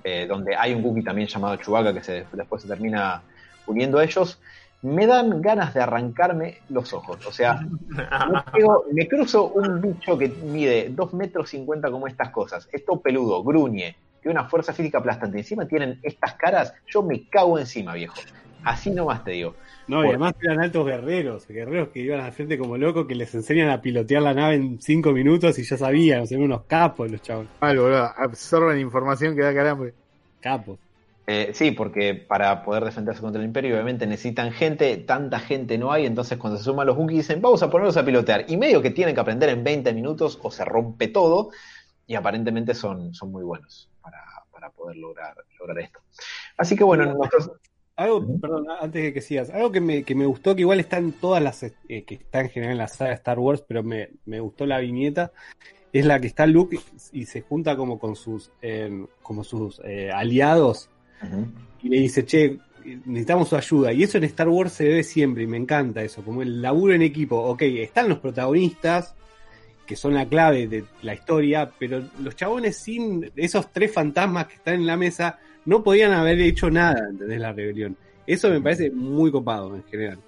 [0.02, 3.22] eh, donde hay un Wookiee también llamado Chewbacca que se, después se termina
[3.66, 4.40] uniendo a ellos,
[4.82, 7.24] me dan ganas de arrancarme los ojos.
[7.26, 7.60] O sea,
[8.92, 12.68] me cruzo un bicho que mide 2 metros 50 como estas cosas.
[12.72, 15.38] Esto peludo, gruñe, tiene una fuerza física aplastante.
[15.38, 18.16] Encima tienen estas caras, yo me cago encima, viejo.
[18.64, 19.54] Así nomás te digo.
[19.88, 23.34] No, y además eran altos guerreros, guerreros que iban al frente como locos, que les
[23.34, 26.62] enseñan a pilotear la nave en 5 minutos y ya sabían, o sea, eran unos
[26.64, 27.46] capos los chavos.
[27.60, 28.10] Mal, boludo.
[28.16, 29.94] Absorben información que da calambre.
[30.40, 30.78] Capos.
[31.26, 35.92] Eh, sí, porque para poder defenderse contra el imperio obviamente necesitan gente, tanta gente no
[35.92, 38.82] hay, entonces cuando se suman los Wookiees dicen vamos a ponerlos a pilotear y medio
[38.82, 41.50] que tienen que aprender en 20 minutos o se rompe todo
[42.08, 44.18] y aparentemente son, son muy buenos para,
[44.50, 46.00] para poder lograr, lograr esto.
[46.56, 47.52] Así que bueno, nosotros...
[47.94, 50.96] Algo, perdón, antes de que sigas, algo que me, que me gustó, que igual está
[50.96, 54.08] en todas las, eh, que está en general en la saga Star Wars, pero me,
[54.24, 55.30] me gustó la viñeta,
[55.92, 56.80] es la que está Luke
[57.12, 60.88] y se junta como con sus, eh, como sus eh, aliados
[61.82, 62.58] Y le dice, che,
[63.06, 63.92] necesitamos su ayuda.
[63.92, 66.94] Y eso en Star Wars se ve siempre y me encanta eso, como el laburo
[66.94, 67.36] en equipo.
[67.36, 69.14] Ok, están los protagonistas,
[69.86, 74.54] que son la clave de la historia, pero los chabones sin esos tres fantasmas que
[74.54, 77.40] están en la mesa no podían haber hecho nada, ¿entendés?
[77.40, 77.96] La rebelión.
[78.26, 80.18] Eso me parece muy copado en general.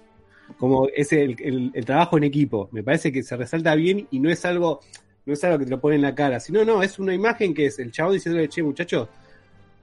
[0.57, 2.69] Como es el, el- el trabajo en equipo.
[2.71, 4.81] Me parece que se resalta bien y no es algo,
[5.25, 7.53] no es algo que te lo pone en la cara, sino no, es una imagen
[7.53, 9.07] que es el chabón diciéndole, che, muchachos,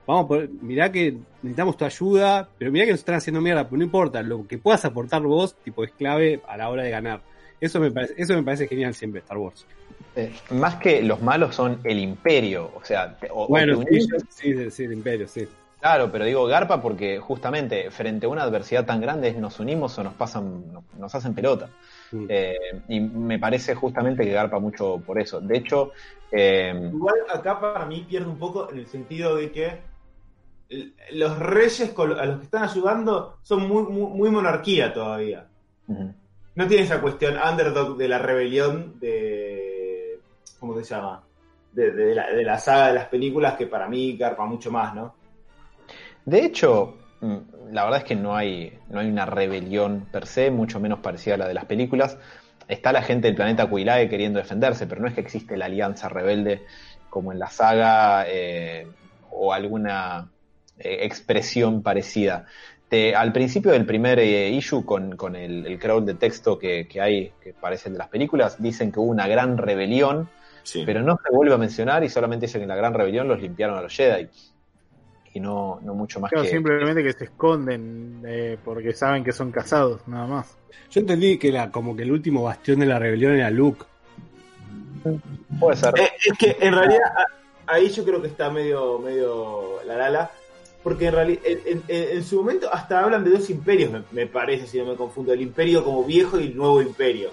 [0.07, 3.79] vamos por, mirá que necesitamos tu ayuda, pero mirá que nos están haciendo mierda, pero
[3.79, 7.21] no importa, lo que puedas aportar vos, tipo, es clave a la hora de ganar.
[7.61, 9.65] Eso me parece, eso me parece genial siempre, Star Wars.
[10.17, 14.09] Eh, más que los malos son el imperio, o sea, te- o- Bueno, sí, sí,
[14.29, 15.47] sí, sí, el imperio, sí.
[15.81, 20.05] Claro, pero digo garpa porque justamente frente a una adversidad tan grande nos unimos o
[20.05, 20.63] nos pasan,
[20.97, 21.69] nos, hacen pelota.
[22.13, 22.27] Mm.
[22.29, 22.55] Eh,
[22.89, 25.41] y me parece justamente que garpa mucho por eso.
[25.41, 25.91] De hecho,
[26.31, 29.79] eh, Igual acá para mí pierde un poco en el sentido de que
[31.13, 35.47] los reyes a los que están ayudando son muy, muy, muy monarquía todavía.
[36.55, 40.21] No tiene esa cuestión underdog de la rebelión de...
[40.59, 41.23] ¿Cómo se llama?
[41.73, 44.95] De, de la, de la saga de las películas que para mí garpa mucho más,
[44.95, 45.15] ¿no?
[46.25, 47.37] de hecho, mm,
[47.73, 51.35] la verdad es que no hay, no hay una rebelión per se, mucho menos parecida
[51.35, 52.19] a la de las películas.
[52.69, 56.09] Está la gente del planeta Quilae queriendo defenderse, pero no es que existe la alianza
[56.09, 56.63] rebelde
[57.11, 58.87] como en la saga eh,
[59.31, 60.29] o alguna
[60.83, 62.47] eh, expresión parecida.
[62.89, 66.87] Te- al principio del primer eh, issue, con, con el, el crawl de texto que,
[66.87, 70.29] que hay, que parece el de las películas, dicen que hubo una gran rebelión,
[70.65, 70.85] Sí.
[70.87, 73.41] pero no se vuelve a mencionar y solamente dicen que en la gran rebelión los
[73.41, 74.29] limpiaron a los Jedi.
[75.35, 76.51] Y no, no mucho más Claro, que...
[76.51, 80.57] simplemente que se esconden eh, porque saben que son casados, nada más.
[80.91, 83.85] Yo entendí que la, como que el último bastión de la rebelión era Luke.
[85.59, 85.99] Puede ser.
[85.99, 87.01] Eh, es que en realidad
[87.67, 90.31] ahí yo creo que está medio, medio la lala,
[90.83, 94.87] porque en realidad en, su momento hasta hablan de dos imperios, me, parece, si no
[94.87, 97.31] me confundo, el imperio como viejo y el nuevo imperio.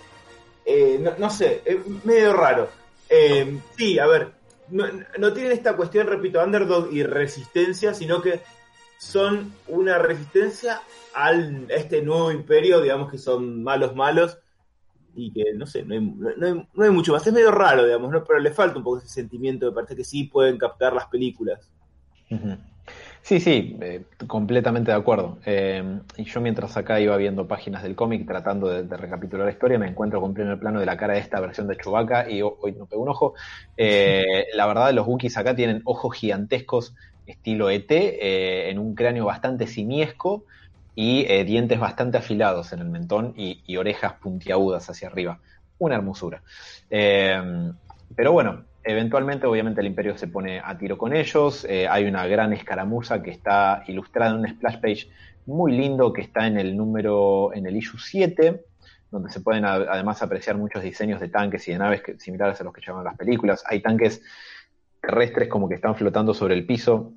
[0.66, 2.70] Eh, no, no sé, es medio raro.
[3.10, 4.34] Eh, sí, a ver,
[4.70, 8.42] no, tienen esta cuestión, repito, underdog y resistencia, sino que
[9.00, 10.82] son una resistencia
[11.14, 14.38] al, este nuevo imperio, digamos que son malos malos,
[15.16, 17.26] y que no sé, no hay, mucho más.
[17.26, 18.24] Es medio raro, digamos, ¿no?
[18.24, 21.68] pero le falta un poco ese sentimiento, me parece que sí pueden captar las películas.
[22.30, 22.58] Ujú.
[23.22, 25.40] Sí, sí, eh, completamente de acuerdo.
[25.46, 25.84] Eh,
[26.18, 29.88] y yo mientras acá iba viendo páginas del cómic tratando de, recapitular la historia, me
[29.88, 32.74] encuentro con primer plano de la cara de esta versión de Chewbacca y ho- hoy
[32.74, 33.36] no pego un ojo.
[33.78, 36.96] Eh, la verdad, los Wookiees acá tienen ojos gigantescos
[37.26, 40.46] estilo ET, en un cráneo bastante simiesco
[40.96, 45.40] y dientes bastante afilados en el mentón y, y orejas puntiagudas hacia arriba.
[45.78, 46.44] Una hermosura.
[48.16, 52.26] Pero bueno, eventualmente obviamente el imperio se pone a tiro con ellos, eh, hay una
[52.28, 55.10] gran escaramuza que está ilustrada en un splash page
[55.46, 58.64] muy lindo que está en el número, en el issue 7,
[59.12, 62.74] donde se pueden además apreciar muchos diseños de tanques y de naves similares a los
[62.74, 63.64] que llaman las películas.
[63.68, 64.22] Hay tanques
[65.02, 67.14] terrestres como que están flotando sobre el piso,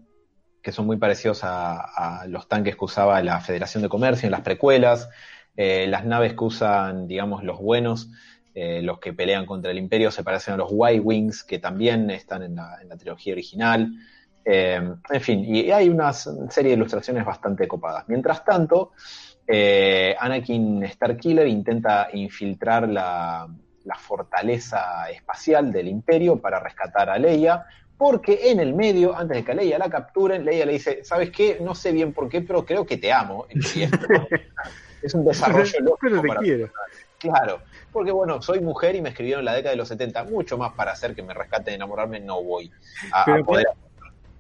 [0.63, 4.31] que son muy parecidos a, a los tanques que usaba la Federación de Comercio en
[4.31, 5.11] las precuelas,
[5.57, 8.11] eh, las naves que usan, digamos, los buenos,
[8.55, 12.43] eh, los que pelean contra el imperio se parecen a los Y-Wings, que también están
[12.43, 13.93] en la, en la trilogía original.
[14.45, 14.81] Eh,
[15.11, 18.05] en fin, y hay una serie de ilustraciones bastante copadas.
[18.09, 18.93] Mientras tanto,
[19.47, 23.49] eh, Anakin Starkiller intenta infiltrar la,
[23.85, 27.65] la fortaleza espacial del imperio para rescatar a Leia,
[27.97, 31.31] porque en el medio, antes de que a Leia la capturen, Leia le dice, ¿sabes
[31.31, 31.59] qué?
[31.61, 33.47] No sé bien por qué, pero creo que te amo.
[33.49, 34.07] Y esto
[35.03, 36.71] es un desarrollo lógico Pero te para quiero.
[37.19, 37.63] Claro,
[37.93, 40.73] porque bueno, soy mujer y me escribieron en la década de los 70, mucho más
[40.73, 42.71] para hacer que me rescate de enamorarme, no voy
[43.13, 43.67] a, poder.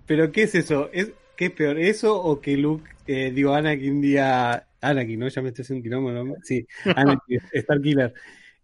[0.07, 0.90] Pero ¿qué es eso?
[0.92, 1.78] ¿Es, ¿Qué es peor?
[1.78, 4.66] ¿Eso o que Luke, eh, digo, Anakin día...
[4.80, 5.28] Anakin, ¿no?
[5.28, 6.34] Ya me estoy haciendo un quilombo, ¿no?
[6.42, 8.12] Sí, Anakin, Starkiller.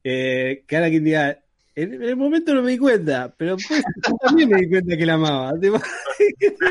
[0.03, 1.39] Eh, que Anakin diga,
[1.75, 4.97] en, en el momento no me di cuenta, pero pues yo también me di cuenta
[4.97, 5.53] que la amaba.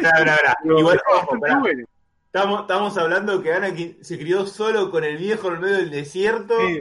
[0.01, 0.57] Pará, pará.
[0.65, 1.37] Igual, ojo,
[2.25, 5.89] Estamos, estamos hablando que Anakin se crió solo con el viejo en el medio del
[5.91, 6.55] desierto.
[6.59, 6.79] Sí.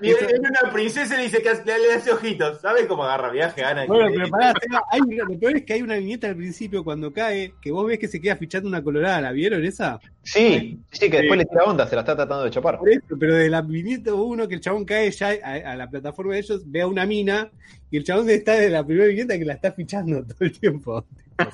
[0.00, 2.60] Viene viene una princesa y le dice que le hace ojitos.
[2.60, 3.86] ¿Sabes cómo agarra viaje, Ana?
[3.86, 4.52] Bueno, pero pará,
[4.90, 7.98] hay lo peor es que hay una viñeta al principio cuando cae, que vos ves
[7.98, 9.98] que se queda fichando una colorada, ¿la vieron esa?
[10.22, 12.78] Sí, sí, que después le tira onda, se la está tratando de chapar.
[12.78, 15.88] Por eso, pero de la viñeta uno que el chabón cae ya a, a la
[15.88, 17.50] plataforma de ellos, ve a una mina
[17.90, 21.06] y el chabón está de la primera viñeta que la está fichando todo el tiempo.
[21.36, 21.50] Tipo.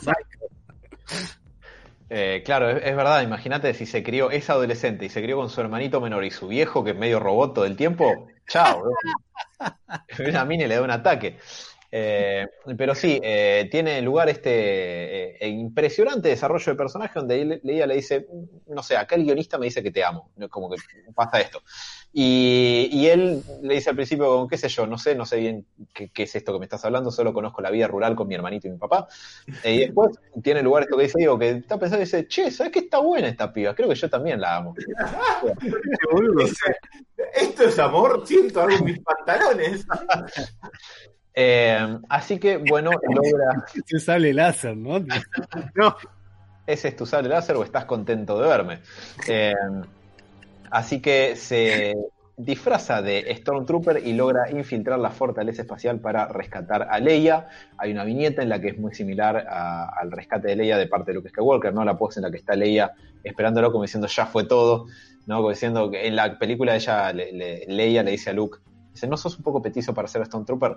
[2.10, 5.60] Eh, claro, es, verdad, imagínate si se crió, es adolescente y se crió con su
[5.60, 8.82] hermanito menor y su viejo, que es medio robot todo el tiempo, chao.
[10.26, 11.36] Una mina y le da un ataque.
[11.90, 12.46] Eh,
[12.76, 18.26] pero sí, eh, tiene lugar este eh, impresionante desarrollo de personaje donde ella le dice,
[18.66, 20.76] no sé, acá el guionista me dice que te amo, como que
[21.14, 21.62] pasa esto.
[22.12, 25.66] Y, y él le dice al principio, qué sé yo, no sé, no sé bien
[25.92, 28.34] qué, qué es esto que me estás hablando, solo conozco la vida rural con mi
[28.34, 29.06] hermanito y mi papá.
[29.62, 32.50] Eh, y después tiene lugar esto que dice Diego, que está pensando y dice, che,
[32.50, 33.74] ¿sabes qué está buena esta piba?
[33.74, 34.74] Creo que yo también la amo.
[37.34, 39.86] Esto es amor, siento algo en mis pantalones.
[41.40, 44.98] Eh, así que, bueno, logra, Se sale láser, ¿no?
[45.76, 45.94] No,
[46.66, 48.80] ¿ese es tu sable láser o estás contento de verme?
[49.28, 49.54] Eh,
[50.70, 51.94] así que se
[52.36, 57.48] disfraza de Stormtrooper y logra infiltrar la fortaleza espacial para rescatar a Leia.
[57.76, 61.10] Hay una viñeta en la que es muy similar al rescate de Leia de parte
[61.10, 61.84] de Luke Skywalker, ¿no?
[61.84, 62.92] La pose en la que está Leia
[63.24, 64.86] esperándolo como diciendo ya fue todo,
[65.26, 65.38] ¿no?
[65.38, 68.58] Como diciendo que en la película ella, le- le- Leia le dice a Luke,
[68.92, 70.76] dice, ¿no sos un poco petizo para ser Stormtrooper?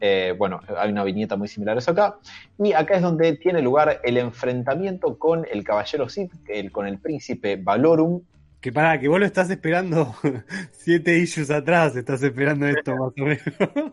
[0.00, 2.18] Eh, bueno, hay una viñeta muy similar a eso acá.
[2.56, 6.32] Y acá es donde tiene lugar el enfrentamiento con el caballero Sith,
[6.70, 8.22] con el príncipe Valorum.
[8.60, 10.14] Que para, que vos lo estás esperando
[10.72, 13.42] siete issues atrás, estás esperando esto más o menos.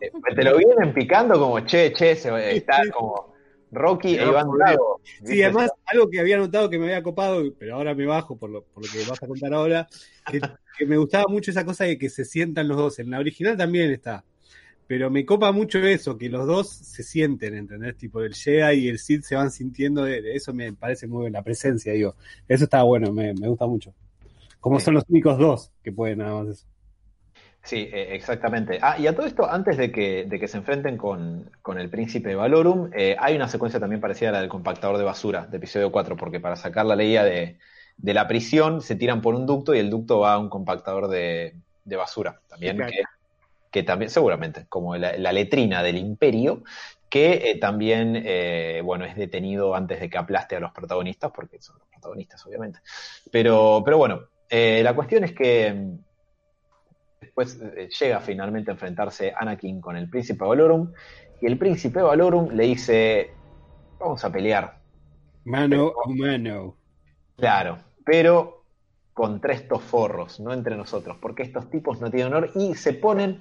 [0.00, 3.34] Eh, Te lo vienen picando como, che, che, se, está como
[3.72, 5.00] Rocky e Iván Drago.
[5.04, 5.44] Sí, ¿viste?
[5.44, 8.62] además, algo que había notado que me había copado, pero ahora me bajo por lo,
[8.62, 9.88] por lo que vas a contar ahora,
[10.30, 10.40] que,
[10.76, 12.98] que me gustaba mucho esa cosa de que se sientan los dos.
[12.98, 14.24] En la original también está.
[14.86, 17.96] Pero me copa mucho eso, que los dos se sienten, ¿entendés?
[17.96, 21.22] Tipo, el Jedi y el Sith se van sintiendo, de, de eso me parece muy
[21.22, 22.16] bien, la presencia, digo.
[22.46, 23.94] Eso está bueno, me, me gusta mucho.
[24.60, 24.84] Como Sí.
[24.84, 26.66] son los únicos dos que pueden nada más eso.
[27.62, 28.78] Sí, eh, exactamente.
[28.80, 31.90] Ah, y a todo esto, antes de que, de que se enfrenten con, con el
[31.90, 35.58] príncipe Valorum, eh, hay una secuencia también parecida a la del compactador de basura de
[35.58, 37.58] episodio 4, porque para sacar la Leia de,
[37.96, 41.08] de la prisión se tiran por un ducto y el ducto va a un compactador
[41.08, 42.40] de, de basura.
[42.48, 42.92] También Claro.
[42.92, 43.02] que,
[43.70, 46.62] que también, seguramente, como la, la letrina del imperio,
[47.10, 51.60] que eh, también, eh, bueno, es detenido antes de que aplaste a los protagonistas, porque
[51.60, 52.80] son los protagonistas, obviamente.
[53.30, 55.98] Pero, pero bueno, eh, la cuestión es que mm,
[57.20, 60.92] después eh, llega finalmente a enfrentarse Anakin con el príncipe Valorum,
[61.40, 63.30] y el príncipe Valorum le dice,
[63.98, 64.78] vamos a pelear,
[65.48, 66.76] Mano a mano.
[67.36, 68.64] Claro, pero
[69.14, 73.40] contra estos forros, no entre nosotros, porque estos tipos no tienen honor y se ponen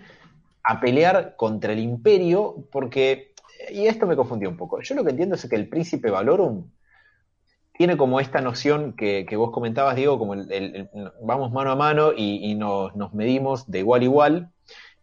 [0.63, 3.33] a pelear contra el imperio porque,
[3.71, 6.69] y esto me confundió un poco, yo lo que entiendo es que el príncipe Valorum
[7.77, 11.71] tiene como esta noción que, que vos comentabas, Diego, como el, el- el- vamos mano
[11.71, 14.49] a mano y, y nos, nos medimos de igual a igual,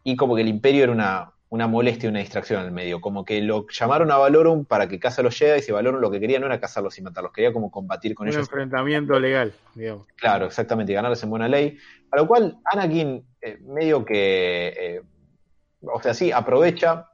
[0.03, 3.25] y como que el imperio era una, una molestia y una distracción el medio, como
[3.25, 6.39] que lo llamaron a Valorum para que caza los Jedi y Valorum lo que quería
[6.41, 10.07] no era cazarlos y matarlos, quería como combatir con un ellos enfrentamiento legal, digamos.
[10.16, 11.79] Claro, exactamente, y ganarles en buena ley.
[12.11, 15.03] A lo cual Anakin eh, medio que, eh,
[15.83, 17.09] o sea, sí, aprovecha,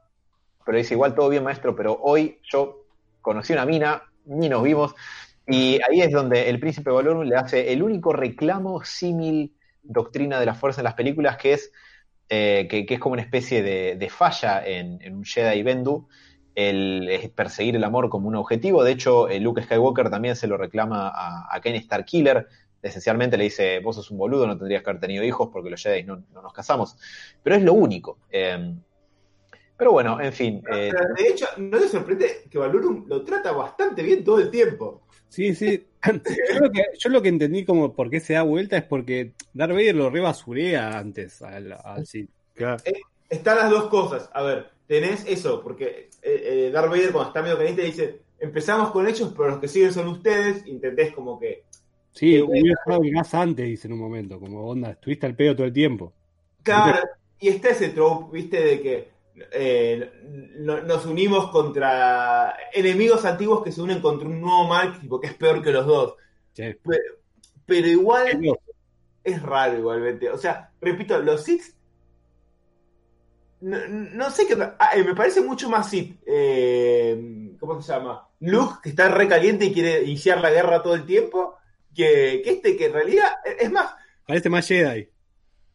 [0.65, 2.85] pero dice igual todo bien maestro, pero hoy yo
[3.21, 4.93] conocí una mina, ni nos vimos,
[5.47, 10.45] y ahí es donde el príncipe Valorum le hace el único reclamo símil doctrina de
[10.45, 11.71] la fuerza en las películas, que es,
[12.29, 16.07] eh, que, que es como una especie de, de falla en, en un Jedi Bendu,
[16.53, 18.83] el es perseguir el amor como un objetivo.
[18.83, 22.47] De hecho, eh, Luke Skywalker también se lo reclama a, a Ken Starkiller.
[22.81, 25.81] Esencialmente le dice, vos sos un boludo, no tendrías que haber tenido hijos porque los
[25.81, 26.97] Jedi no, no nos casamos.
[27.41, 28.19] Pero es lo único.
[28.29, 28.75] Eh,
[29.77, 30.63] pero bueno, en fin.
[30.71, 35.03] eh, de hecho, no te sorprende que Valorum lo trata bastante bien todo el tiempo.
[35.31, 35.87] Sí, sí.
[36.05, 39.31] Yo lo, que, yo lo que entendí como por qué se da vuelta es porque
[39.53, 42.29] Darth Vader lo rebasurea antes al, al Sith.
[42.53, 42.83] Claro.
[43.29, 44.29] Están las dos cosas.
[44.33, 48.91] A ver, tenés eso, porque eh, eh, Darth Vader cuando está medio caliente dice, empezamos
[48.91, 51.63] con ellos, pero los que siguen son ustedes, intentés como que...
[52.11, 55.65] Sí, hubiera estado gas antes, dice en un momento, como onda, estuviste al pedo todo
[55.65, 56.11] el tiempo.
[56.61, 57.07] Claro,
[57.39, 59.10] y está ese trope, viste, de que
[59.51, 60.11] eh,
[60.57, 65.33] no- nos unimos contra enemigos antiguos que se unen contra un nuevo mal, que es
[65.35, 66.15] peor que los dos.
[66.53, 66.63] Sí.
[67.65, 68.41] Pero igual
[69.23, 70.29] es raro igualmente.
[70.29, 71.75] O sea, repito, los Sith.
[73.61, 74.55] No, no sé qué.
[74.59, 76.19] ah, eh, me parece mucho más Sith.
[76.25, 78.27] eh, ¿Cómo se llama?
[78.39, 81.55] Luke, que está re caliente y quiere iniciar la guerra todo el tiempo.
[81.93, 83.29] Que, que este, que en realidad.
[83.59, 83.93] Es más,
[84.25, 85.07] Parece más Jedi.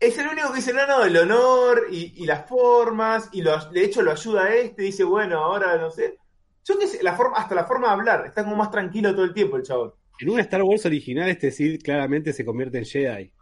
[0.01, 3.59] Es el único que dice, no, no, el honor y, y las formas, y lo,
[3.70, 6.18] de hecho lo ayuda a este, dice, bueno, ahora no sé.
[6.64, 9.24] Yo qué sé, la forma, hasta la forma de hablar, está como más tranquilo todo
[9.24, 9.92] el tiempo el chabón.
[10.18, 13.32] En una Star Wars original, este Sid claramente se convierte en Jedi.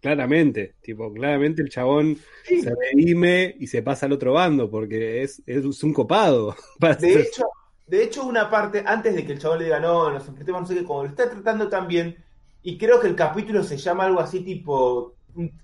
[0.00, 2.60] Claramente, tipo, claramente el chabón Sí.
[2.60, 6.56] se redime y se pasa al otro bando porque es, es un copado.
[6.80, 7.44] para De ser- hecho,
[7.86, 10.66] de hecho, una parte, antes de que el chabón le diga, no, nos enfrentemos, no
[10.66, 12.16] sé qué, como lo está tratando tan bien,
[12.64, 15.14] y creo que el capítulo se llama algo así tipo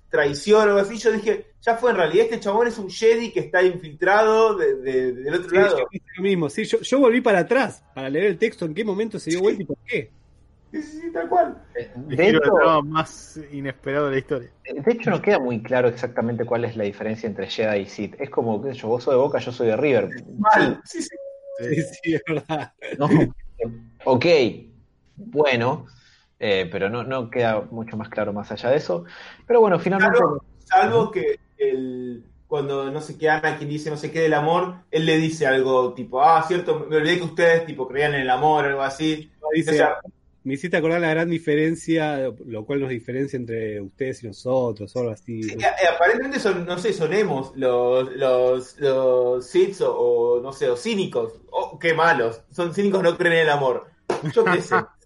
[0.09, 3.31] traición o algo así, yo dije, ya fue en realidad, este chabón es un Jedi
[3.31, 5.77] que está infiltrado de- de- del otro Sí, lado.
[5.77, 5.85] yo
[6.17, 6.49] lo mismo.
[6.49, 9.41] Sí, yo, yo volví para atrás para leer el texto, en qué momento se dio
[9.41, 10.11] vuelta y por qué.
[10.71, 11.63] Sí, sí, sí, tal cual.
[11.75, 14.51] El De hecho, más inesperado de la historia.
[14.71, 18.15] de hecho, no queda muy claro exactamente cuál es la diferencia entre Jedi y Sith.
[18.19, 20.09] Es como, qué sé yo, vos sos de Boca, yo soy de River.
[20.37, 20.79] Mal.
[20.85, 21.15] Sí, sí.
[21.59, 22.71] Sí, sí, es verdad.
[22.97, 23.09] No.
[24.05, 24.25] ok,
[25.17, 25.87] bueno,
[26.39, 29.05] eh, pero no, no queda mucho más claro más allá de eso.
[29.45, 30.17] Pero bueno, finalmente.
[30.17, 34.33] Salvo, salvo que el, cuando no sé qué Ana quien dice no sé qué del
[34.33, 38.21] amor, él le dice algo tipo, ah, cierto, me olvidé que ustedes tipo creían en
[38.21, 39.29] el amor, algo así.
[39.53, 39.97] Dice, O sea,
[40.43, 44.99] me hiciste acordar la gran diferencia, lo cual nos diferencia entre ustedes y nosotros, o
[44.99, 45.43] algo así.
[45.43, 50.41] Sí, eh, eh, aparentemente son, no sé, son emos los, los, los Siths o, o,
[50.41, 51.33] no sé, o cínicos.
[51.51, 52.41] Oh, qué malos.
[52.51, 53.91] Son cínicos, no creen en el amor.
[54.33, 54.75] Yo qué sé.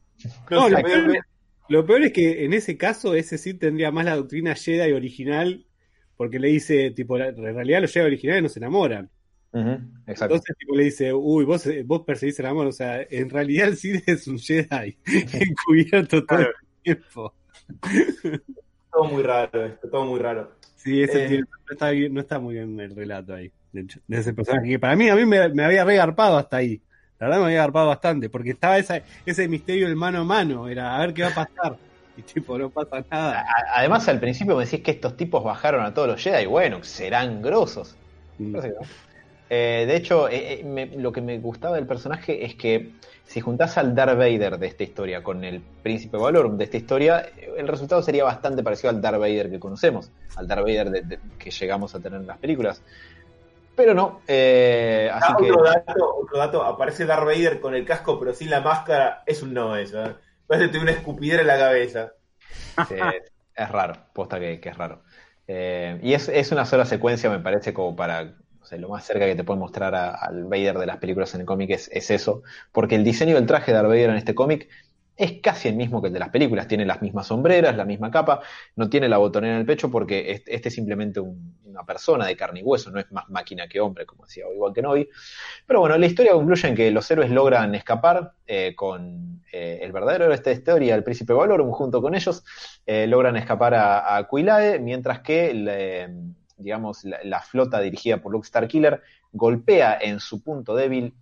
[0.50, 1.20] No, lo peor- me-
[1.70, 5.66] Lo peor es que en ese caso, ese sí tendría más la doctrina Jedi original,
[6.18, 9.10] porque le dice, tipo, en realidad los Jedi originales no se enamoran.
[9.54, 9.70] Ujú,
[10.08, 10.36] exacto.
[10.36, 12.68] Entonces, tipo, le dice, uy, vos, vos perseguís el amor.
[12.68, 14.98] O sea, en realidad el Cid es un Jedi
[15.34, 16.48] encubierto todo el
[16.84, 17.34] tiempo.
[18.92, 20.52] todo muy raro esto, todo muy raro.
[20.76, 21.40] Sí, ese Eh.
[21.40, 24.68] no, está bien- no está muy bien el relato ahí, de, hecho, de ese personaje.
[24.70, 26.82] Que para mí, a mí me, me había regarpado hasta ahí.
[27.20, 30.68] La verdad me había agarpado bastante, porque estaba esa, ese misterio del mano a mano,
[30.68, 31.78] era a ver qué va a pasar.
[32.16, 33.40] Y tipo, no pasa nada.
[33.40, 36.46] A- Además, al principio me decís que estos tipos bajaron a todos los Jedi.
[36.46, 37.96] Bueno, serán grosos.
[38.38, 38.60] No.
[39.50, 42.92] Eh, de hecho, eh, eh, me- lo que me gustaba del personaje es que
[43.26, 47.20] si juntás al Darth Vader de esta historia con el Príncipe Valorum de esta historia,
[47.36, 51.02] eh, el resultado sería bastante parecido al Darth Vader que conocemos, al Darth Vader de-
[51.02, 52.84] de- que llegamos a tener en las películas.
[53.76, 57.86] Pero no, eh, así Ah, que otro, dato, otro dato, aparece Darth Vader con el
[57.86, 60.04] casco pero sin la máscara, es un no eso.
[60.06, 60.16] ¿eh?
[60.46, 62.14] Parece que tiene una escupidera en la cabeza.
[62.80, 62.96] Sí,
[63.56, 65.04] es raro, posta que, que es raro.
[65.48, 68.36] Eh, y es, es una sola secuencia, me parece, como para.
[68.62, 71.42] sé, lo más cerca que te puede mostrar a- al Vader de las películas en
[71.42, 72.44] el cómic es, es eso.
[72.72, 74.70] Porque el diseño del traje de Darth Vader en este cómic
[75.16, 76.68] es casi el mismo que el de las películas.
[76.68, 78.42] Tiene las mismas sombreras, la misma capa,
[78.76, 82.36] no tiene la botonera en el pecho porque este, es simplemente un- una persona de
[82.36, 85.10] carne y hueso, no es más máquina que hombre, como decía que Novi.
[85.66, 89.92] Pero bueno, la historia concluye en que los héroes logran escapar eh, con eh, el
[89.92, 92.44] verdadero héroe de esta historia, el príncipe Valorum, junto con ellos,
[92.86, 94.28] eh, logran escapar a, a
[94.80, 95.54] mientras que
[96.58, 99.02] digamos, la, la flota dirigida por Luke Starkiller
[99.32, 101.14] golpea en su punto débil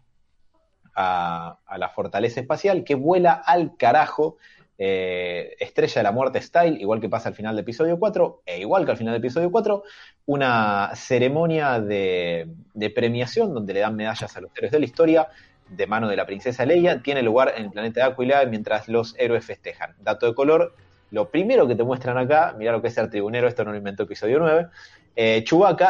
[1.02, 4.38] a, la fortaleza espacial que vuela al carajo.
[4.84, 8.62] eh, Estrella de la Muerte Style, igual que pasa al final de episodio 4, e
[8.62, 9.84] igual que al final de episodio 4,
[10.26, 12.48] una ceremonia de,
[12.96, 15.28] premiación donde le dan medallas a los héroes de la historia
[15.70, 19.16] de mano de la princesa Leia, tiene lugar en el planeta de Aquila mientras los
[19.20, 19.94] héroes festejan.
[20.00, 20.74] Dato de color,
[21.12, 23.78] lo primero que te muestran acá, mira lo que es ser tribunero, esto no lo
[23.78, 24.68] inventó episodio 9,
[25.16, 25.44] eh,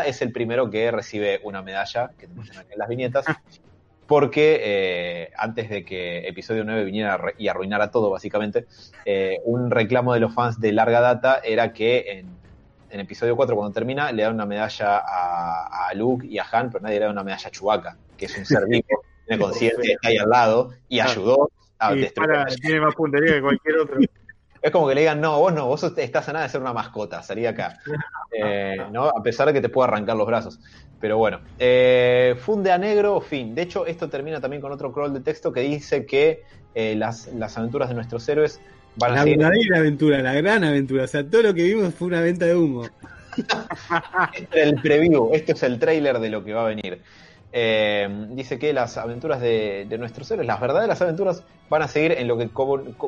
[0.05, 3.26] es el primero que recibe una medalla, que te muestran acá en las viñetas,
[4.12, 8.66] porque eh, antes de que episodio 9 viniera y arruinara todo, básicamente,
[9.05, 12.26] eh, un reclamo de los fans de larga data era que en,
[12.89, 16.70] en episodio 4, cuando termina, le dan una medalla a, a Luke y a Han,
[16.70, 18.84] pero nadie le da una medalla a Chewbacca, que es un ser vivo,
[19.26, 21.49] tiene conciencia, está ahí al lado y ayudó
[21.80, 22.30] a Y destruir.
[22.32, 23.97] para- tiene más puntería que cualquier otro.
[24.62, 26.74] Es como que le digan, no, vos no, vos estás a nada de ser una
[26.74, 27.78] mascota, salí acá.
[28.34, 29.09] Eh, ¿no?
[29.09, 30.57] A pesar de que te pueda arrancar los brazos.
[31.01, 33.53] Pero bueno, eh, funde a negro, fin.
[33.53, 36.41] De hecho, esto termina también con otro crawl de texto que dice que
[36.74, 38.62] eh, las, las aventuras de nuestros héroes
[38.95, 39.38] van a La seguir.
[39.38, 41.03] verdadera aventura, la gran aventura.
[41.03, 42.86] O sea, todo lo que vimos fue una venta de humo.
[44.34, 47.01] Este es el preview, esto es el trailer de lo que va a venir.
[47.51, 52.14] Eh, dice que las aventuras de, de nuestros héroes, las verdaderas aventuras, van a seguir
[52.14, 52.49] en lo que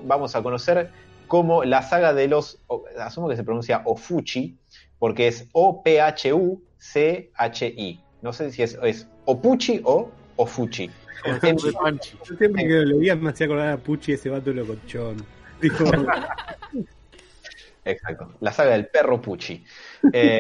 [0.03, 0.89] vamos a conocer
[1.27, 2.61] como la saga de los,
[2.99, 4.57] asumo que se pronuncia Ofuchi,
[4.99, 6.59] porque es O-P-H-U-C-H-I.
[8.21, 10.89] No sé si es, es Opuchi o Ofuchi.
[11.25, 11.39] Yo
[12.37, 15.25] siempre que lo leía me hacía acordar a Pucci ese vato locochón.
[15.61, 15.85] Dijo,
[17.85, 19.63] Exacto, la saga del perro Pucci.
[20.11, 20.39] Eh,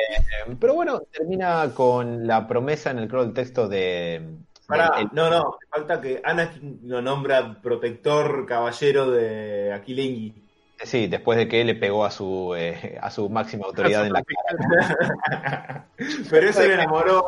[0.59, 4.37] pero bueno, termina con la promesa en el crawl del texto de...
[4.65, 10.42] Pará, no, no, falta que Anakin lo nombra protector caballero de Aquilengui.
[10.83, 14.23] Sí, después de que le pegó a su, eh, a su máxima autoridad en la
[14.23, 15.87] cara.
[16.29, 17.25] Pero eso le enamoró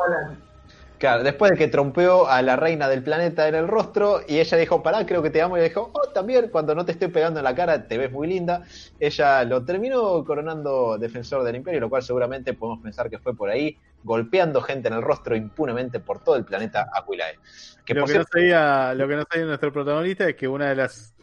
[0.98, 4.56] Claro, después de que trompeó a la reina del planeta en el rostro y ella
[4.56, 7.08] dijo, pará, creo que te amo, y ella dijo, oh, también, cuando no te estoy
[7.08, 8.62] pegando en la cara, te ves muy linda.
[8.98, 13.50] Ella lo terminó coronando defensor del imperio, lo cual seguramente podemos pensar que fue por
[13.50, 17.38] ahí, golpeando gente en el rostro impunemente por todo el planeta Aquilae.
[17.84, 20.76] Que lo, que no sabía, lo que no sabía nuestro protagonista es que una de
[20.76, 21.14] las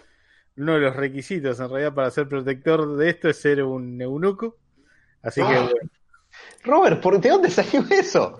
[0.57, 4.57] uno de los requisitos en realidad para ser protector de esto es ser un eunuco.
[5.21, 5.61] Así que Ah.
[5.63, 5.89] bueno,
[6.63, 8.39] Robert, ¿por ¿de dónde salió eso?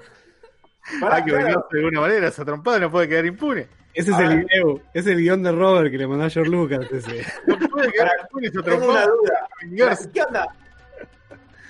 [0.99, 3.68] Pará, hay que claro, de alguna manera, esa trompada no puede quedar impune.
[3.93, 6.91] Ese es el video, es el guion de Robert que le mandó a George Lucas.
[6.91, 7.24] Ese.
[7.47, 9.07] No puede quedar Pará, impune esa tengo una trompada.
[9.07, 9.97] duda.
[10.14, 10.47] ¿Qué onda?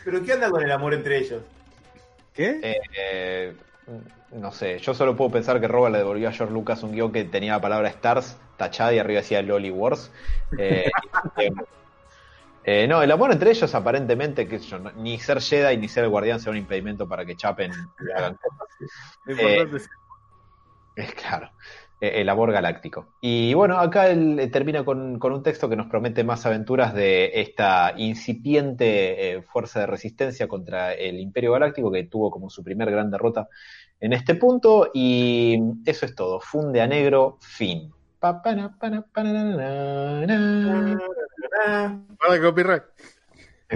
[0.05, 1.41] ¿Pero qué onda con el amor entre ellos?
[2.33, 2.59] ¿Qué?
[2.63, 3.53] Eh, eh,
[4.31, 7.11] no sé, yo solo puedo pensar que Robert le devolvió a George Lucas un guion
[7.11, 8.35] que tenía la palabra Stars
[8.65, 10.11] tachada y arriba decía Loli Wars.
[10.57, 10.91] Eh,
[12.65, 16.05] eh, no, el amor entre ellos aparentemente, que yo, no- ni ser Jedi ni ser
[16.05, 18.67] el guardián sea un impedimento para que chapen y hagan cosas.
[20.95, 21.49] Es- claro,
[21.99, 23.07] eh, el amor galáctico.
[23.19, 26.93] Y bueno, acá él eh, termina con, con un texto que nos promete más aventuras
[26.93, 32.63] de esta incipiente eh, fuerza de resistencia contra el Imperio Galáctico que tuvo como su
[32.63, 33.49] primer gran derrota
[33.99, 34.91] en este punto.
[34.93, 36.39] Y eso es todo.
[36.39, 37.91] Funde a negro, fin.
[38.23, 39.43] Pa, pa, na, pa, na, pa, na, na,
[40.23, 40.37] na,
[40.95, 41.99] na.
[42.15, 42.83] Guarda copyright.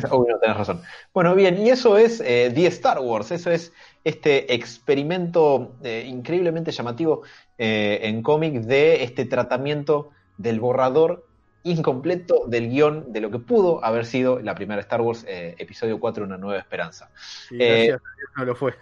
[0.10, 0.82] Uy, no, tenés razón.
[1.14, 3.74] Bueno, bien, y eso es eh, The Star Wars, eso es
[4.06, 7.24] este experimento eh, increíblemente llamativo
[7.58, 11.28] eh, en cómic de este tratamiento del borrador
[11.64, 16.00] incompleto del guion de lo que pudo haber sido la primera Star Wars, eh, episodio
[16.00, 17.12] 4, Una Nueva Esperanza.
[17.52, 18.76] Y gracias a Dios no lo fue.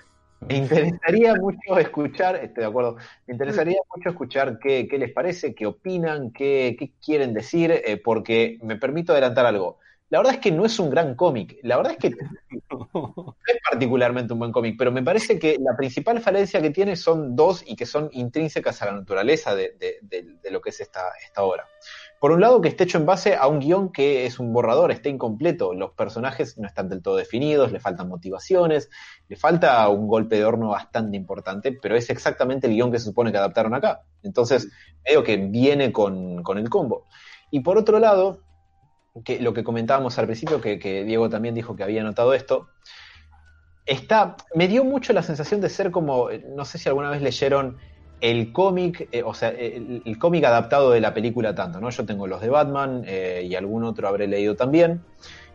[0.47, 5.55] Me interesaría mucho escuchar, estoy de acuerdo, me interesaría mucho escuchar qué, qué les parece,
[5.55, 9.79] qué opinan, qué, qué quieren decir, eh, porque me permito adelantar algo.
[10.09, 12.09] La verdad es que no es un gran cómic, la verdad es que
[12.93, 16.95] no es particularmente un buen cómic, pero me parece que la principal falencia que tiene
[16.95, 20.69] son dos y que son intrínsecas a la naturaleza de, de- de- de lo que
[20.69, 21.65] es esta, esta obra.
[22.19, 24.91] Por un lado, que esté hecho en base a un guion que es un borrador,
[24.91, 28.89] está incompleto, los personajes no están del todo definidos, le faltan motivaciones,
[29.27, 33.05] le falta un golpe de horno bastante importante, pero es exactamente el guion que se
[33.05, 34.03] supone que adaptaron acá.
[34.23, 34.69] Entonces,
[35.05, 37.05] medio que viene con, con el combo.
[37.51, 38.39] Y por otro lado,
[39.23, 42.67] que lo que comentábamos al principio, que, que Diego también dijo que había notado esto,
[43.85, 47.77] está, me dio mucho la sensación de ser como, no sé si alguna vez leyeron
[48.21, 51.89] el cómic, eh, o sea, el, cómic adaptado de la película tanto, ¿no?
[51.89, 55.01] Yo tengo los de Batman eh, y algún otro habré leído también.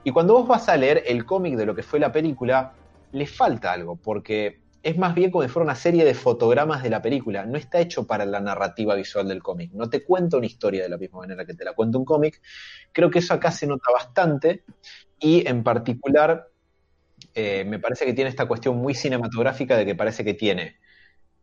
[0.05, 2.73] Y cuando vos vas a leer el cómic de lo que fue la película,
[3.13, 6.91] le falta algo, porque es más bien como si fuera una serie de fotogramas de
[6.91, 7.45] la película.
[7.45, 9.73] No está hecho para la narrativa visual del cómic.
[9.73, 12.41] No te cuenta una historia de la misma manera que te la cuenta un cómic.
[12.93, 14.65] Creo que eso acá se nota bastante.
[15.19, 16.49] Y en particular,
[17.35, 20.77] eh, me parece que tiene esta cuestión muy cinematográfica de que parece que tiene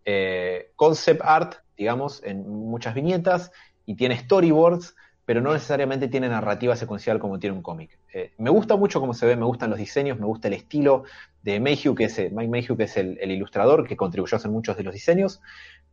[0.10, 3.52] eh, concept art, digamos, en muchas viñetas,
[3.86, 4.96] y tiene storyboards,
[5.26, 8.00] pero no necesariamente tiene narrativa secuencial como tiene un cómic.
[8.14, 11.04] Eh, me gusta mucho cómo se ve, me gustan los diseños, me gusta el estilo
[11.44, 14.50] de Mayhew, que es, eh, Mike Mayhew, que es el, ilustrador, que contribuyó a hacer
[14.50, 15.42] muchos de los diseños,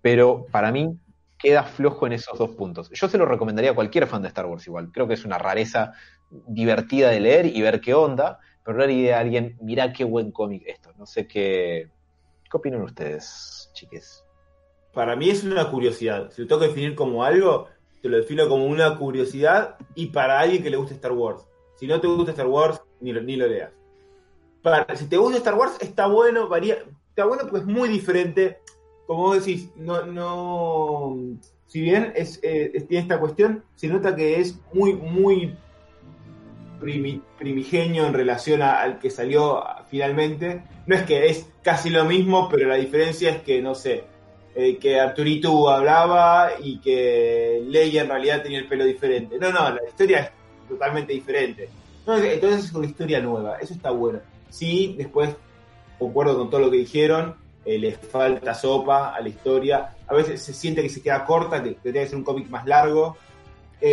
[0.01, 0.97] pero para mí
[1.37, 2.91] queda flojo en esos dos puntos.
[2.91, 4.93] Yo se lo recomendaría a cualquier fan de Star Wars igual.
[4.93, 5.95] Creo que es una rareza
[6.47, 10.31] divertida de leer y ver qué onda, pero no idea a alguien, mirá qué buen
[10.31, 10.93] cómic esto.
[10.97, 11.89] No sé qué...
[12.55, 14.25] ¿Qué opinan ustedes, chiques?
[14.93, 16.31] Para mí es una curiosidad.
[16.31, 17.67] Si lo tengo que definir como algo,
[18.01, 21.45] te lo defino como una curiosidad y para alguien que le guste Star Wars.
[21.75, 23.73] Si no te gusta Star Wars, ni lo, ni lo leas.
[24.95, 26.79] Si te gusta Star Wars, está bueno, varía,
[27.09, 28.61] está bueno porque es muy diferente.
[29.09, 31.17] Como vos decís, no, no,
[31.67, 35.59] si bien es, eh, tiene esta cuestión, se nota que es muy, muy
[36.81, 39.61] primi- primigenio en relación al que salió
[39.95, 40.61] finalmente.
[40.87, 44.03] No es que es casi lo mismo, pero la diferencia es que, no sé,
[44.57, 49.39] eh, que Arturito hablaba y que Leia en realidad tenía el pelo diferente.
[49.39, 51.69] No, no, la historia es totalmente diferente.
[52.09, 54.19] No, entonces es una historia nueva, eso está bueno.
[54.51, 55.31] Sí, después
[55.97, 59.95] concuerdo con todo lo que dijeron, eh, les falta sopa a la historia.
[60.09, 62.67] A veces se siente que se queda corta, que tendría que ser un cómic más
[62.67, 63.17] largo.
[63.81, 63.89] Yo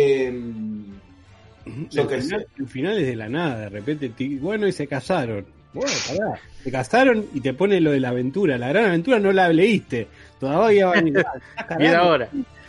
[2.02, 2.46] el, final, sé.
[2.58, 4.10] el final es de la nada, de repente,
[4.40, 5.61] bueno, y se casaron.
[5.72, 8.58] Bueno, pará, se casaron y te pone lo de la aventura.
[8.58, 10.08] La gran aventura no la leíste.
[10.38, 11.24] Todavía va a venir.
[11.56, 12.28] Ah, Y era ahora.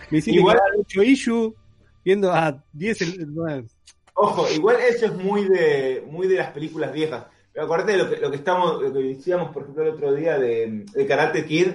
[0.09, 0.85] Me hiciste Igual- Igual...
[0.87, 1.55] 8 issue
[2.05, 3.01] viendo a 10.
[3.01, 3.65] el-
[4.15, 7.25] Ojo, igual eso es muy de muy de las películas viejas.
[7.51, 10.13] Pero acordate de lo que, lo que estamos, lo que decíamos, por ejemplo, el otro
[10.13, 11.67] día de, de Karate Kid,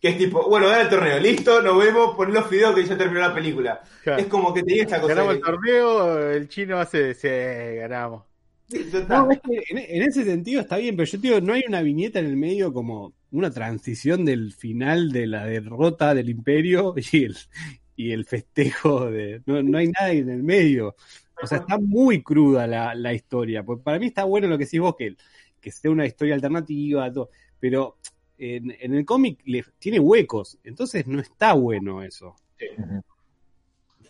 [0.00, 2.96] Que es tipo, bueno, gana el torneo, listo, nos vemos, pon los videos que ya
[2.96, 3.82] terminó la película.
[4.02, 4.20] Claro.
[4.22, 5.14] Es como que tenía esa cosa.
[5.14, 8.22] Ganamos de- el torneo, el chino hace, sí, ganamos.
[8.70, 9.26] Sí, total.
[9.26, 11.62] No, es que en, en ese sentido está bien, pero yo te digo, no hay
[11.66, 16.94] una viñeta en el medio como una transición del final de la derrota del imperio
[17.12, 17.36] y el,
[17.96, 19.42] y el festejo de...
[19.46, 20.94] No, no hay nada en el medio.
[21.42, 23.64] O sea, está muy cruda la, la historia.
[23.64, 25.16] Pues para mí está bueno lo que decís vos, que,
[25.60, 27.98] que sea una historia alternativa, todo, pero
[28.38, 29.42] en, en el cómic
[29.78, 32.36] tiene huecos, entonces no está bueno eso.
[32.78, 33.02] Ujú.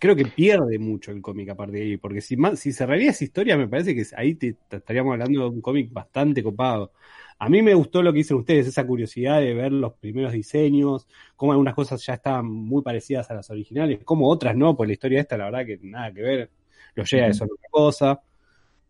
[0.00, 3.10] Creo que pierde mucho el cómic a partir de ahí, porque si, más, si cerraría
[3.10, 6.92] esa historia, me parece que ahí te, te estaríamos hablando de un cómic bastante copado.
[7.38, 11.06] A mí me gustó lo que dicen ustedes, esa curiosidad de ver los primeros diseños,
[11.36, 14.94] cómo algunas cosas ya estaban muy parecidas a las originales, como otras no, pues la
[14.94, 16.50] historia esta, la verdad que nada que ver,
[16.94, 18.22] lo llega eso es otra cosa,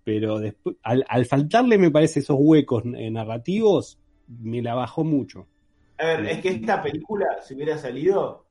[0.04, 5.46] pero después, al, al faltarle, me parece, esos huecos eh, narrativos, me la bajó mucho.
[5.98, 8.46] A ver, es que esta película, si hubiera salido,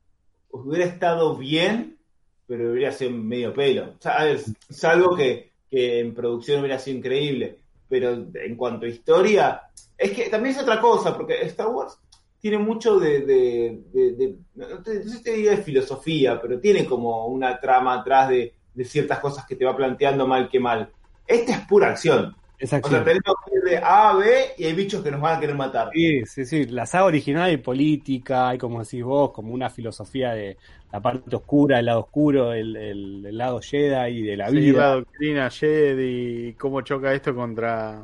[0.50, 1.98] hubiera estado bien,
[2.50, 3.94] pero hubiera sido medio pelo.
[4.04, 7.58] Ver, salvo que, que en producción hubiera sido increíble.
[7.88, 9.62] Pero en cuanto a historia,
[9.96, 11.96] es que también es otra cosa, porque Star Wars
[12.40, 16.40] tiene mucho de, de, de- de- no, te, no sé si te diría de filosofía,
[16.40, 20.48] pero tiene como una trama atrás de, de ciertas cosas que te va planteando mal
[20.48, 20.90] que mal.
[21.26, 22.34] Esta es pura acción.
[22.58, 23.04] Esa O sea, acción.
[23.04, 25.56] tenemos que ir de A a B y hay bichos que nos van a querer
[25.56, 25.90] matar.
[25.92, 26.66] Sí, sí, sí.
[26.66, 30.56] La saga original hay política, hay como decís vos, como una filosofía de
[30.92, 34.74] la parte oscura, el lado oscuro, el, el- el lado Jedi y de la Seguir
[34.74, 34.94] la vida.
[34.96, 38.02] doctrina Jedi, cómo choca esto contra,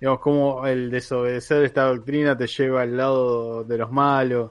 [0.00, 4.50] digamos, cómo el desobedecer esta doctrina te lleva al lado de los malos.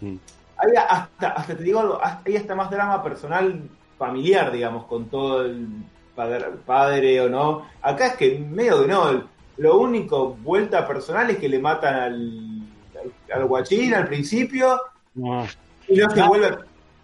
[0.00, 0.16] Mm.
[0.58, 3.60] Hay hasta, hasta te digo algo, hay hasta más drama personal
[3.98, 5.66] familiar, digamos, con todo el
[6.14, 7.66] padre, padre o no.
[7.82, 9.24] Acá es que medio que no,
[9.56, 12.62] lo único vuelta personal es que le matan al,
[13.02, 14.80] al, al guachín al principio
[15.14, 15.44] No,
[15.88, 16.28] y no se Ah.
[16.28, 16.56] vuelve.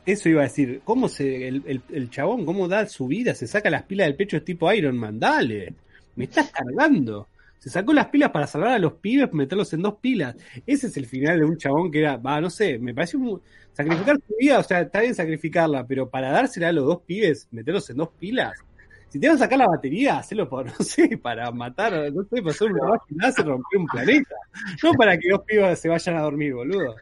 [0.07, 0.81] Eso iba a decir.
[0.85, 3.35] ¿Cómo se, el, el- chabón, cómo da su vida?
[3.35, 5.19] Se saca las pilas del pecho, es tipo Iron Man.
[5.20, 5.74] Dale,
[6.15, 7.28] me estás cargando.
[7.59, 10.37] Se sacó las pilas para salvar a los pibes, meterlos en dos pilas.
[10.66, 13.43] Ese es el final de un chabón que era, va, no sé, me parece un,
[13.73, 17.49] sacrificar su vida, o sea, está bien sacrificarla, pero para dársela a los dos pibes,
[17.51, 18.65] meterlos en dos pilas.
[19.16, 22.43] Si te van a sacar la batería, hacelo por, no sé, para matar, no sé,
[22.43, 24.34] para hacer un trabajo láser, romper un planeta.
[24.82, 26.97] No para que dos pibes se vayan a dormir, boludo.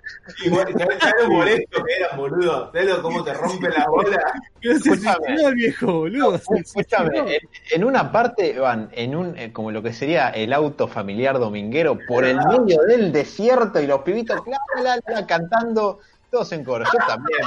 [0.44, 2.70] Y bueno, ¿sabes lo molesto que eran, boludo?
[2.72, 4.32] ¿Sabes lo- cómo te rompe la bola?
[4.62, 6.36] Se suicidó el viejo, boludo.
[6.36, 7.40] Escúchame,
[7.72, 11.98] en, una parte van en un eh, como lo que sería el auto familiar dominguero
[12.06, 15.98] por el medio del desierto y los pibitos la, la, la, cantando
[16.35, 16.85] todos en coro.
[16.85, 17.39] Yo también,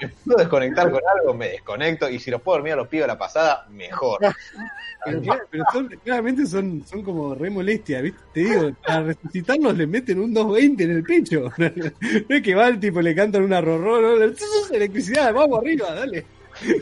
[0.00, 3.04] me puedo desconectar con algo, me desconecto y si los puedo dormir a los pibes
[3.04, 4.18] a la pasada, mejor.
[5.04, 8.18] Pero, claro, pero son, claramente son, son como re molestias, ¿viste?
[8.34, 11.52] Te digo, para resucitarlos le meten un 220 en el pecho.
[12.28, 14.24] No es que va el tipo, le cantan una rorró, ¿no?
[14.72, 16.26] electricidad, vamos arriba, dale.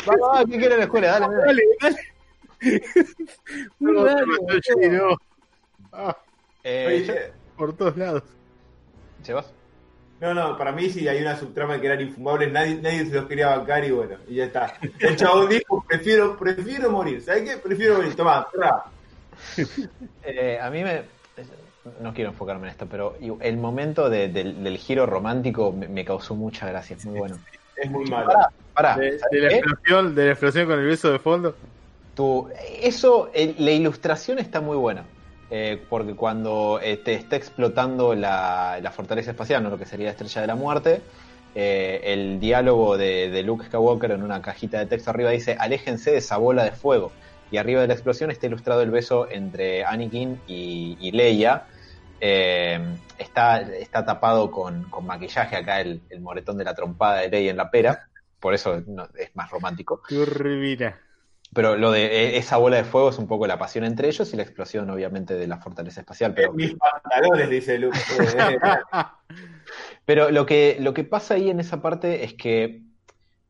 [0.06, 1.20] Vamos, vamos, ¿qué quiere la escuela?
[1.20, 1.62] Dale, dale.
[1.80, 2.00] Dale,
[2.62, 2.92] dale.
[3.78, 4.26] Muy No, raro,
[4.90, 5.16] no.
[5.92, 6.16] Ah,
[6.64, 8.22] Eh, por todos lados.
[9.22, 9.52] ¿Sebas?
[10.20, 13.24] No, no, para mí sí hay una subtrama que eran infumables, nadie, nadie se los
[13.26, 14.74] quería bancar y bueno, y ya está.
[14.98, 17.56] El chabón dijo, prefiero, prefiero morir, ¿sabes qué?
[17.56, 18.84] Prefiero morir, tomá, cerrá.
[20.22, 21.02] Eh, a mí me.
[22.00, 26.04] No quiero enfocarme en esto, pero el momento de- del, del giro romántico me, me
[26.04, 26.96] causó mucha gracia.
[26.96, 27.38] Es muy bueno.
[27.76, 28.30] Es muy malo.
[28.74, 31.56] Pará, De, ¿sabes de la explosión, de la explosión con el beso de fondo.
[32.14, 32.48] Tu-
[32.82, 35.04] eso, el- la ilustración está muy buena.
[35.50, 40.12] Eh, porque cuando eh, te está explotando la, fortaleza espacial, no lo que sería la
[40.12, 41.02] estrella de la muerte,
[41.54, 46.18] eh, el diálogo de, Luke Skywalker en una cajita de texto arriba dice: Aléjense de
[46.18, 47.12] esa bola de fuego.
[47.50, 51.66] Y arriba de la explosión está ilustrado el beso entre Anakin y, Leia.
[52.20, 52.78] Eh,
[53.18, 57.70] está, está tapado con, maquillaje acá el, moretón de la trompada de Leia en la
[57.70, 58.08] pera.
[58.38, 58.76] Por eso
[59.18, 60.00] es más romántico.
[60.08, 60.96] Turbina.
[61.52, 64.32] Pero lo de eh, esa bola de fuego es un poco la pasión entre ellos
[64.32, 66.32] y la explosión, obviamente, de la fortaleza espacial.
[66.34, 67.98] Pero, En mis pantalones, dice Luke.
[70.04, 72.82] Pero lo, que, lo que pasa ahí en esa parte es que,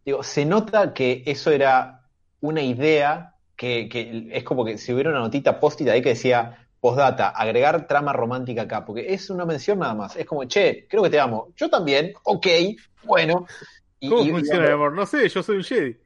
[0.04, 2.06] digo, se nota que eso era
[2.40, 6.66] una idea que, que es como que si hubiera una notita post-it ahí que decía
[6.80, 10.16] postdata, agregar trama romántica acá, porque es una mención nada más.
[10.16, 11.52] Es como, che, creo que te amo.
[11.54, 12.46] Yo también, ok,
[13.04, 13.46] bueno.
[13.98, 14.94] Y- ¿Cómo y- funciona el amor?
[14.94, 15.96] No sé, yo soy un Jedi.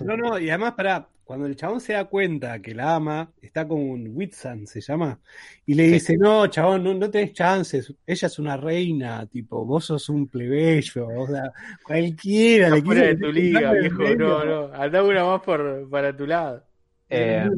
[0.00, 3.66] No, no, y además, para cuando el chabón se da cuenta que la ama, está
[3.66, 5.18] con un Whitsan, se llama,
[5.64, 5.92] y le Sí.
[5.92, 10.28] dice, no, chabón, no, no tenés chances, ella es una reina, tipo, vos sos un
[10.28, 11.44] plebeyo, o sea,
[11.84, 13.98] cualquiera le Está fuera de tu liga, viejo.
[13.98, 14.16] medio.
[14.16, 14.74] No, no.
[14.74, 16.64] Andá una más por, para tu lado.
[17.08, 17.48] eh.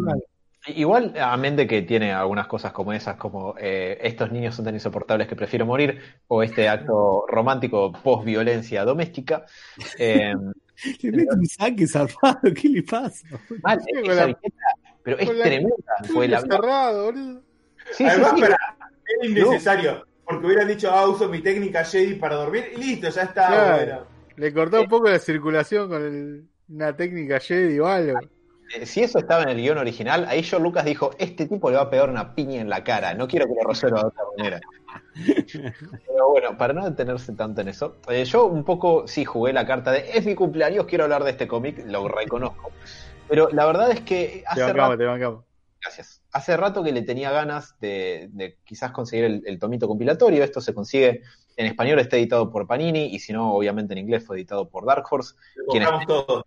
[0.67, 4.73] Igual, amén de que tiene algunas cosas como esas, como eh, estos niños son tan
[4.73, 9.45] insoportables que prefiero morir, o este acto romántico post-violencia doméstica.
[9.99, 10.33] eh,
[11.03, 13.27] Le mete un saque zarpado, ¿qué le pasa?
[13.63, 14.67] mal, Sí, la- viñeta,
[15.03, 15.75] pero es la- tremenda.
[16.13, 17.43] fue la- cerrado, boludo.
[17.93, 18.41] Sí, sí, Además, sí.
[18.43, 18.57] para,
[19.21, 20.07] era innecesario.
[20.27, 23.47] Porque hubieran dicho, ah, uso mi técnica Jedi para dormir y listo, ya está.
[23.47, 23.77] Claro.
[23.77, 24.07] bueno.
[24.37, 28.19] Le cortó un poco la circulación con el- una técnica Jedi o algo.
[28.75, 31.77] Eh, Si eso estaba en el guion original, ahí George Lucas dijo, este tipo le
[31.77, 34.25] va a pegar una piña en la cara, no quiero que lo resuelva de otra
[34.39, 34.61] manera.
[36.07, 39.67] Pero bueno, para no detenerse tanto en eso, eh, yo un poco sí jugué la
[39.67, 42.73] carta de, es mi cumpleaños, quiero hablar de este cómic, lo reconozco.
[43.29, 45.45] Pero la verdad es que Te hace bancamos, rato, te bancamos.
[45.81, 50.45] gracias, hace rato que le tenía ganas de, de quizás conseguir el, el tomito compilatorio,
[50.45, 51.23] esto se consigue
[51.57, 54.87] en español, está editado por Panini, y si no, obviamente en inglés fue editado por
[54.87, 55.35] Dark Horse.
[55.55, 56.45] Lo.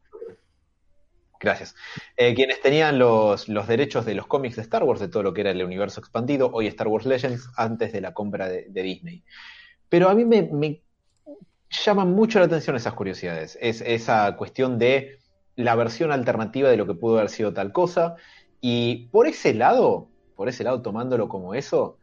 [1.40, 1.76] Gracias.
[2.16, 5.42] Eh, quienes tenían los, derechos de los cómics de Star Wars, de todo lo que
[5.42, 9.24] era el universo expandido, hoy Star Wars Legends, antes de la compra de, Disney.
[9.90, 10.82] Pero a mí me, me
[11.70, 13.58] llaman mucho la atención esas curiosidades.
[13.62, 15.20] Es esa cuestión de
[15.56, 18.16] la versión alternativa de lo que pudo haber sido tal cosa.
[18.62, 21.98] Y por ese lado, por ese lado, tomándolo como eso,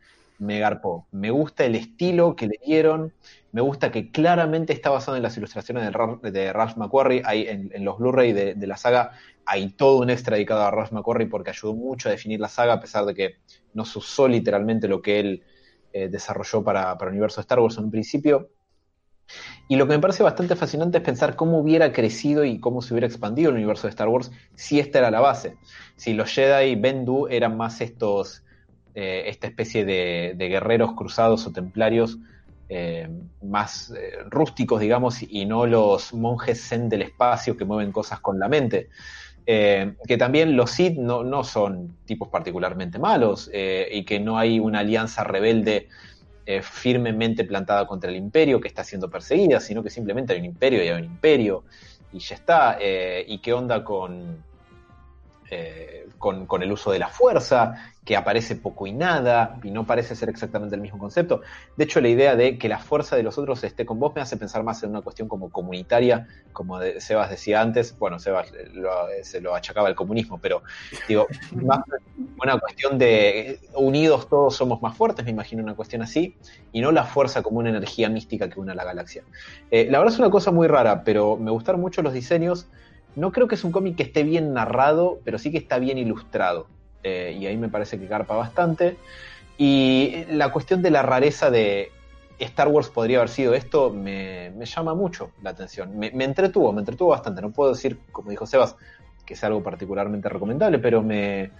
[0.44, 1.08] me garpó.
[1.10, 3.12] Me gusta el estilo que le dieron.
[3.52, 7.22] Me gusta que claramente está basado en las ilustraciones de, Ra- de Ralph McQuarrie.
[7.26, 9.12] En, los Blu-ray de, la saga
[9.46, 12.74] hay todo un extra dedicado a Ralph McQuarrie porque ayudó mucho a definir la saga,
[12.74, 13.34] a pesar de que
[13.74, 15.42] no se usó literalmente lo que él
[15.92, 18.50] eh, desarrolló para, para el universo de Star Wars en un principio.
[19.68, 22.92] Y lo que me parece bastante fascinante es pensar cómo hubiera crecido y cómo se
[22.92, 25.56] hubiera expandido el universo de Star Wars si esta era la base.
[25.96, 28.43] Si los Jedi y Bendu eran más estos,
[28.96, 32.18] eh, esta especie de, guerreros cruzados o templarios
[32.68, 33.08] eh,
[33.42, 38.38] más eh, rústicos, digamos, y no los monjes zen del espacio que mueven cosas con
[38.38, 38.88] la mente.
[39.46, 44.78] Que también los Sith no, no son tipos particularmente malos y que no hay una
[44.78, 45.88] alianza rebelde
[46.62, 50.82] firmemente plantada contra el imperio que está siendo perseguida, sino que simplemente hay un imperio
[50.82, 51.64] y hay un imperio
[52.10, 52.78] y ya está.
[52.80, 54.42] ¿Y qué onda con,
[56.16, 57.92] con, con el uso de la fuerza?
[58.04, 61.40] Que aparece poco y nada y no parece ser exactamente el mismo concepto.
[61.76, 64.20] De hecho, la idea de que la fuerza de los otros esté con vos me
[64.20, 67.96] hace pensar más en una cuestión como comunitaria, como Sebas decía antes.
[67.98, 70.62] Bueno, Sebas lo- se lo achacaba al comunismo, pero
[71.08, 71.78] digo, más
[72.42, 76.36] una cuestión de eh, unidos todos somos más fuertes, me imagino una cuestión así,
[76.72, 79.24] y no la fuerza como una energía mística que une a la galaxia.
[79.70, 82.68] Eh, la verdad es una cosa muy rara, pero me gustaron mucho los diseños.
[83.14, 85.96] No creo que es un cómic que esté bien narrado, pero sí que está bien
[85.98, 86.66] ilustrado.
[87.04, 88.96] Eh, y ahí me parece que garpa bastante.
[89.56, 91.92] Y la cuestión de la rareza de
[92.38, 95.96] Star Wars podría haber sido esto me, me llama mucho la atención.
[95.96, 97.40] Me, me entretuvo, me entretuvo bastante.
[97.42, 98.74] No puedo decir, como dijo Sebas,
[99.24, 101.50] que sea algo particularmente recomendable, pero me,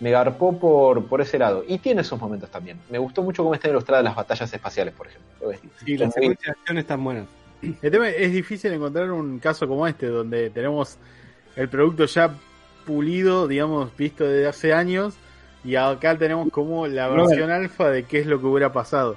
[0.00, 1.64] me garpó por, por ese lado.
[1.66, 2.80] Y tiene sus momentos también.
[2.90, 5.50] Me gustó mucho cómo están ilustradas las batallas espaciales, por ejemplo.
[5.84, 7.26] Sí, las secuencias de acción están buenas.
[7.62, 10.98] El tema es difícil encontrar un caso como este, donde tenemos
[11.56, 12.34] el producto ya
[12.86, 15.14] pulido, digamos, visto desde hace años,
[15.64, 19.16] y acá tenemos como la versión alfa de qué es lo que hubiera pasado.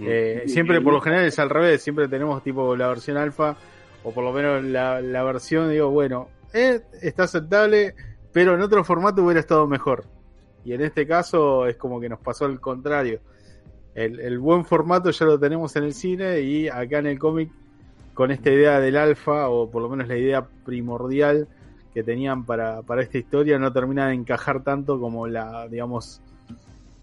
[0.00, 0.48] Eh, Mm.
[0.48, 3.56] siempre, por lo general, es al revés, siempre tenemos tipo la versión alfa,
[4.02, 7.94] o por lo menos la, la versión, digo, bueno, eh, está aceptable,
[8.32, 10.04] pero en otro formato hubiera estado mejor.
[10.64, 13.20] Y en este caso es como que nos pasó al contrario.
[13.94, 17.50] El, el buen formato ya lo tenemos en el cine y acá en el cómic
[18.14, 21.46] con esta idea del alfa, o por lo menos la idea primordial
[21.94, 26.20] que tenían para, para esta historia, no termina de encajar tanto como la, digamos,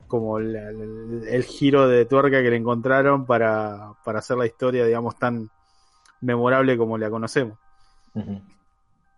[0.08, 4.86] como la- el, el giro de tuerca que le encontraron para, para hacer la historia,
[4.86, 5.50] digamos, tan
[6.22, 7.58] memorable como la conocemos.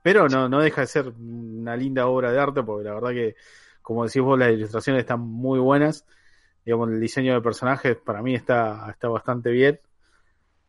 [0.02, 3.36] Pero no, no deja de ser una linda obra de arte, porque la verdad que,
[3.82, 6.06] como decís vos, las ilustraciones están muy buenas.
[6.66, 9.80] Digamos, el diseño de personajes para mí está, está bastante bien.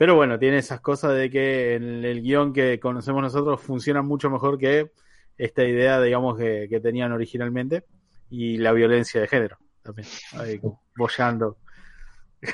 [0.04, 4.28] Pero bueno, tiene esas cosas de que en el guion que conocemos nosotros funciona mucho
[4.28, 4.90] mejor que
[5.38, 7.84] esta idea, digamos, que, que tenían originalmente.
[8.28, 10.06] Y la violencia de género también.
[10.34, 10.60] Ahí,
[10.94, 11.56] bollando.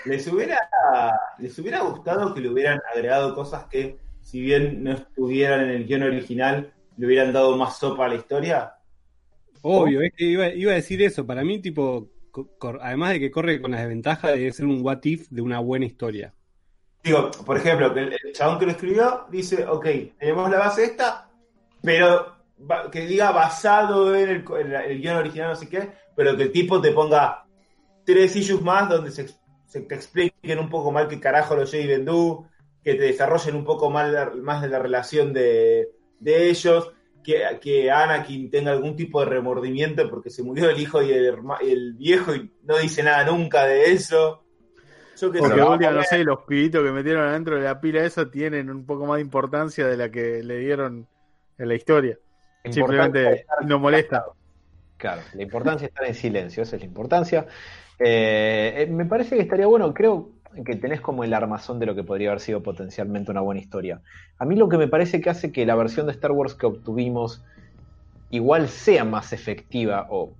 [0.04, 0.60] ¿Les hubiera,
[1.40, 5.86] ¿Les hubiera gustado que le hubieran agregado cosas que, si bien no estuvieran en el
[5.88, 8.74] guion original, le hubieran dado más sopa a la historia?
[9.62, 11.26] Obvio, es que iba, iba a decir eso.
[11.26, 12.12] Para mí, tipo,
[12.80, 15.86] además de que corre con la desventaja de ser un what if de una buena
[15.86, 16.32] historia.
[17.02, 19.86] Digo, por ejemplo, que el, el chabón que lo escribió dice, ok,
[20.18, 21.30] tenemos la base esta,
[21.82, 22.40] pero
[22.90, 26.52] que diga basado en el, en el guion original, no sé qué, pero que el
[26.52, 27.44] tipo te ponga
[28.04, 32.46] tres issues más donde se, te expliquen un poco mal qué carajo los Jedi Bendu,
[32.82, 37.90] que te desarrollen un poco más, más de la relación de, de ellos, que, que
[37.90, 42.34] Anakin tenga algún tipo de remordimiento porque se murió el hijo y el, el viejo
[42.34, 44.42] y no dice nada nunca de eso.
[45.20, 48.30] Yo que Porque última, no sé, los pibitos que metieron adentro de la pila esa
[48.30, 51.06] tienen un poco más de importancia de la que le dieron
[51.58, 52.18] en la historia.
[52.64, 54.24] Simplemente no molesta.
[54.96, 57.46] Claro, la importancia está en silencio, esa es la importancia.
[57.98, 60.30] Eh, eh, me parece que estaría bueno, creo
[60.64, 64.00] que tenés como el armazón de lo que podría haber sido potencialmente una buena historia.
[64.38, 66.66] A mí lo que me parece que hace que la versión de Star Wars que
[66.66, 67.42] obtuvimos
[68.30, 70.32] igual sea más efectiva, o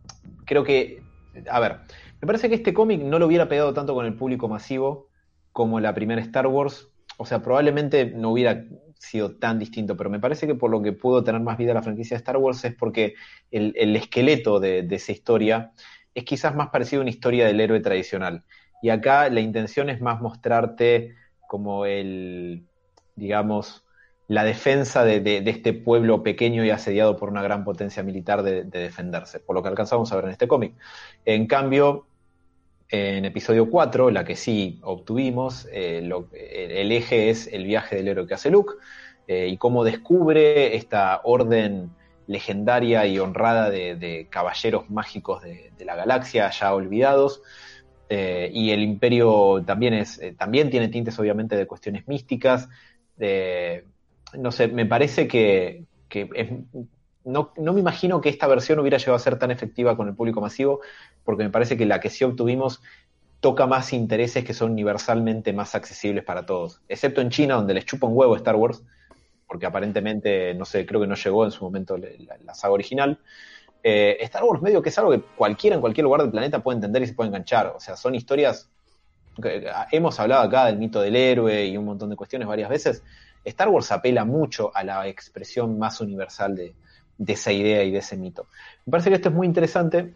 [0.47, 1.03] creo que,
[1.49, 1.79] a ver,
[2.21, 5.09] me parece que este cómic no lo hubiera pegado tanto con el público masivo
[5.53, 6.89] como la primera Star Wars,
[7.19, 8.65] o sea, probablemente no hubiera
[8.99, 11.83] sido tan distinto, pero me parece que por lo que pudo tener más vida la
[11.83, 13.15] franquicia de Star Wars es porque
[13.51, 15.73] el, el esqueleto de, esa historia
[16.15, 18.45] es quizás más parecido a una historia del héroe tradicional.
[18.83, 21.15] Y acá la intención es más mostrarte
[21.47, 22.67] como el,
[23.15, 23.85] digamos,
[24.29, 28.65] la defensa de, de- este pueblo pequeño y asediado por una gran potencia militar de
[28.65, 30.77] defenderse, por lo que alcanzamos a ver en este cómic.
[31.25, 32.10] En cambio,
[32.91, 38.27] en episodio 4, la que sí obtuvimos, eh, el eje es el viaje del héroe
[38.27, 38.75] que hace Luke
[39.29, 41.91] eh, y cómo descubre esta orden
[42.27, 47.43] legendaria y honrada de, caballeros mágicos de, la galaxia ya olvidados.
[48.09, 52.69] Eh, y el imperio también tiene tintes obviamente de cuestiones místicas.
[53.19, 56.51] no sé, me parece que, que es-
[57.25, 60.15] no, no me imagino que esta versión hubiera llegado a ser tan efectiva con el
[60.15, 60.81] público masivo,
[61.25, 62.83] porque me parece que la que sí obtuvimos
[63.41, 67.87] toca más intereses que son universalmente más accesibles para todos, excepto en China, donde les
[67.87, 68.83] chupa un huevo Star Wars,
[69.47, 73.19] porque aparentemente, no sé, creo que no llegó en su momento la, saga original.
[73.83, 76.77] Eh, Star Wars medio que es algo que cualquiera en cualquier lugar del planeta puede
[76.77, 78.69] entender y se puede enganchar, o sea, son historias,
[79.43, 83.03] que- hemos hablado acá del mito del héroe y un montón de cuestiones varias veces,
[83.43, 86.75] Star Wars apela mucho a la expresión más universal de,
[87.21, 88.47] de esa idea y de ese mito.
[88.87, 90.15] Me parece que esto es muy interesante,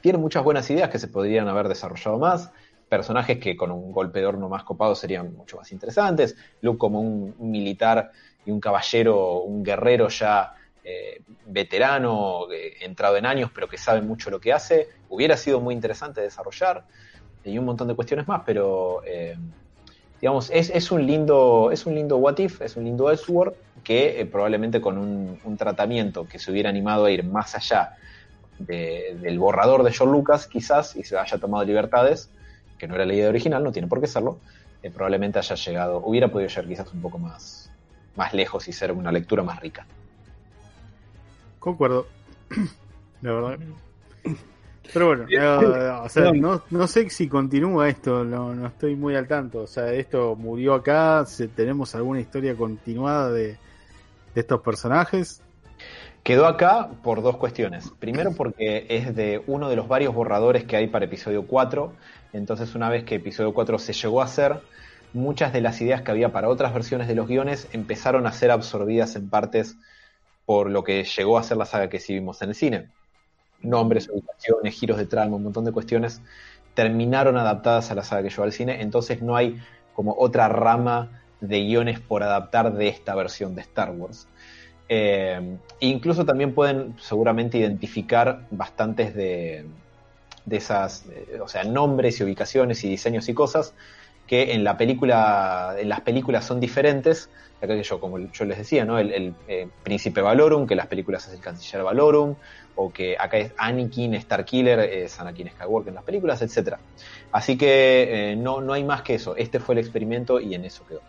[0.00, 2.50] tiene muchas buenas ideas que se podrían haber desarrollado más,
[2.88, 7.00] personajes que con un golpe de horno más copado serían mucho más interesantes, Luke como
[7.00, 8.12] un, militar
[8.46, 14.00] y un caballero, un guerrero ya eh, veterano, eh, entrado en años, pero que sabe
[14.00, 16.86] mucho lo que hace, hubiera sido muy interesante desarrollar,
[17.44, 19.36] y un montón de cuestiones más, pero eh,
[20.22, 24.20] digamos, es, es un lindo, es un lindo What If, es un lindo Elseworld, que
[24.20, 27.90] eh, probablemente con un, un tratamiento que se hubiera animado a ir más allá
[28.56, 32.30] de- del borrador de George Lucas, quizás, y se haya tomado libertades,
[32.78, 34.42] que no era la idea original, no tiene por qué serlo,
[34.80, 37.72] eh, probablemente haya llegado, hubiera podido llegar quizás un poco más,
[38.14, 39.88] más lejos y ser una lectura más rica.
[41.58, 42.06] Concuerdo.
[43.22, 43.58] La verdad.
[44.92, 49.14] Pero bueno, eh, o sea, no, no sé si continúa esto, no, no estoy muy
[49.14, 49.60] al tanto.
[49.60, 53.56] O sea, esto murió acá, tenemos alguna historia continuada de,
[54.34, 55.42] de estos personajes.
[56.22, 57.90] Quedó acá por dos cuestiones.
[57.98, 61.92] Primero porque es de uno de los varios borradores que hay para episodio 4.
[62.32, 64.60] Entonces una vez que episodio 4 se llegó a hacer,
[65.12, 68.50] muchas de las ideas que había para otras versiones de los guiones empezaron a ser
[68.50, 69.76] absorbidas en partes
[70.46, 72.88] por lo que llegó a ser la saga que sí vimos en el cine.
[73.62, 76.20] Nombres, ubicaciones, giros de trama, un montón de cuestiones
[76.74, 78.80] terminaron adaptadas a la saga que llegó al cine.
[78.82, 79.60] Entonces no hay
[79.94, 84.26] como otra rama de guiones por adaptar de esta versión de Star Wars.
[84.88, 89.66] Eh, incluso también pueden seguramente identificar bastantes de,
[90.44, 93.74] de esas, eh, o sea, nombres y ubicaciones y diseños y cosas
[94.26, 97.28] que en la película, en las películas son diferentes.
[97.60, 98.98] Acá que yo, como yo les decía, ¿no?
[98.98, 102.34] El, el, eh, príncipe Valorum, que en las películas es el canciller Valorum,
[102.76, 106.78] o que acá es Anakin Starkiller, es Anakin Skywalker en las películas, etcétera.
[107.32, 109.36] Así que eh, no, no hay más que eso.
[109.36, 111.00] Este fue el experimento y en eso quedó.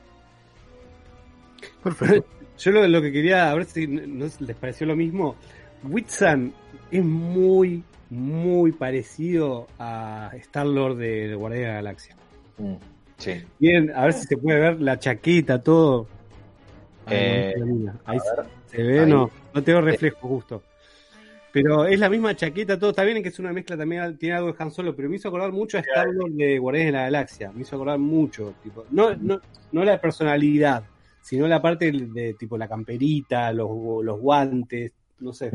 [1.84, 2.26] Perfecto.
[2.57, 5.35] Yo lo, lo que quería, a ver si no les pareció lo mismo.
[5.84, 6.53] Whitsan
[6.91, 12.15] es muy, muy parecido a Star-Lord de, de Guardia de la Galaxia.
[12.57, 12.73] Mm,
[13.18, 13.44] sí.
[13.60, 16.07] Bien, a ver si se puede ver la chaqueta, todo.
[17.06, 17.53] Ahí, Eh,
[18.06, 18.45] ahí a ver.
[18.68, 19.10] se ve, ahí.
[19.10, 20.64] no, no tengo reflejo justo.
[21.53, 22.89] Pero es la misma chaqueta, todo.
[22.89, 25.27] Está bien que es una mezcla también, tiene algo de Han Solo, pero me hizo
[25.27, 27.51] acordar mucho a Star-Lord de Guardianes de la Galaxia.
[27.51, 28.55] Me hizo acordar mucho.
[28.63, 29.39] Tipo, no, no,
[29.71, 30.84] no la personalidad,
[31.21, 33.69] sino la parte de, de, tipo la camperita, los,
[34.03, 35.51] los guantes, no sé.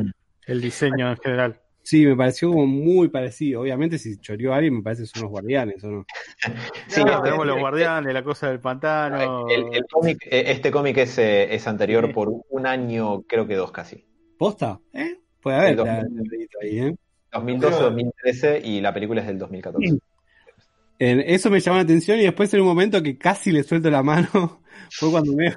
[0.47, 1.61] El diseño en general.
[1.83, 3.62] Sí, me pareció como muy parecido.
[3.62, 6.07] Obviamente, si choreó a alguien, me parece que son los guardianes, ¿o no?
[6.87, 9.49] Sí, No, no, tenemos los guardianes, la cosa del pantano.
[9.49, 13.57] El, el cómic, eh, este cómic es, eh, es anterior por un año, creo que
[13.57, 14.05] dos casi.
[14.39, 14.79] ¿Posta?
[14.93, 15.16] ¿Eh?
[15.49, 16.97] Puede haber El dos- la- la dedito ahí, ¿eh?
[17.33, 19.99] 2012-2013 y la película es del 2014.
[21.01, 23.91] En- eso me llamó la atención y después en un momento que casi le suelto
[23.91, 25.55] la mano fue cuando me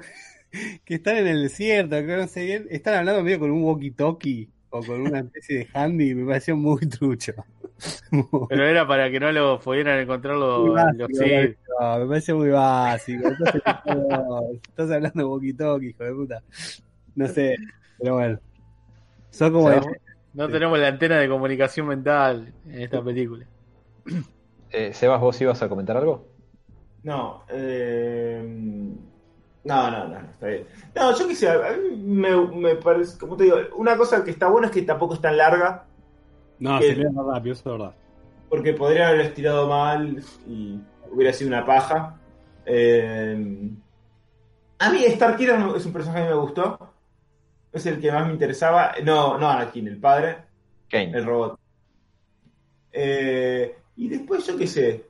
[0.84, 4.48] que están en el desierto, que no sé bien, están hablando medio con un walkie-talkie
[4.70, 7.32] o con una especie de handy y me pareció muy trucho.
[8.48, 11.56] Pero era para que no lo pudieran encontrar los, básico, los sí.
[11.80, 13.28] no, me parece muy básico.
[13.28, 16.42] Entonces, no, estás hablando de walkie-talkie, hijo de puta.
[17.16, 17.56] No sé,
[17.98, 18.38] pero bueno.
[19.32, 19.86] Son como ¿Sabes?
[20.34, 23.44] No tenemos la antena de comunicación mental en esta película.
[24.70, 26.26] Eh, Sebas, ¿vos ibas a comentar algo?
[27.02, 28.40] No, eh,
[29.64, 30.64] no, no, no, no, está bien.
[30.94, 34.48] No, yo sé, a mí me, me parece, como te digo, una cosa que está
[34.48, 35.84] buena es que tampoco es tan larga,
[36.58, 37.94] No, que- se lee más rápido, eso es verdad.
[38.48, 40.80] porque podría haberlo estirado mal y
[41.10, 42.18] hubiera sido una paja.
[42.64, 43.70] Eh,
[44.78, 46.91] a mí Starkiller es un personaje que me gustó,
[47.72, 50.38] es el que más me interesaba, no, no Anakin, el padre,
[50.88, 51.16] Kane.
[51.16, 51.58] el robot.
[52.92, 55.06] Eh, y después yo qué sé.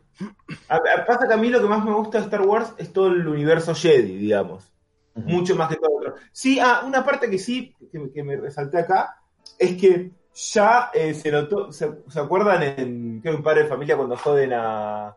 [0.68, 2.92] A- a- pasa que a mí lo que más me gusta de Star Wars es
[2.92, 4.68] todo el universo Jedi, digamos.
[5.14, 6.14] Mucho más que todo otro.
[6.32, 9.16] Sí, ah, una parte que sí, que, que me resalté acá,
[9.58, 13.68] es que ya eh, se notó, se, ¿se acuerdan en creo que un padre de
[13.68, 15.14] familia cuando joden a,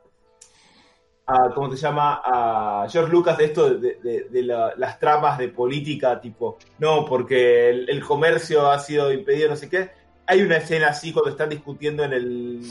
[1.28, 2.22] a ¿cómo se llama?
[2.24, 7.06] a George Lucas de esto de, de- de la- las tramas de política, tipo, no,
[7.06, 9.90] porque el, el comercio ha sido impedido, no sé qué.
[10.28, 12.62] Hay una escena así cuando están discutiendo en el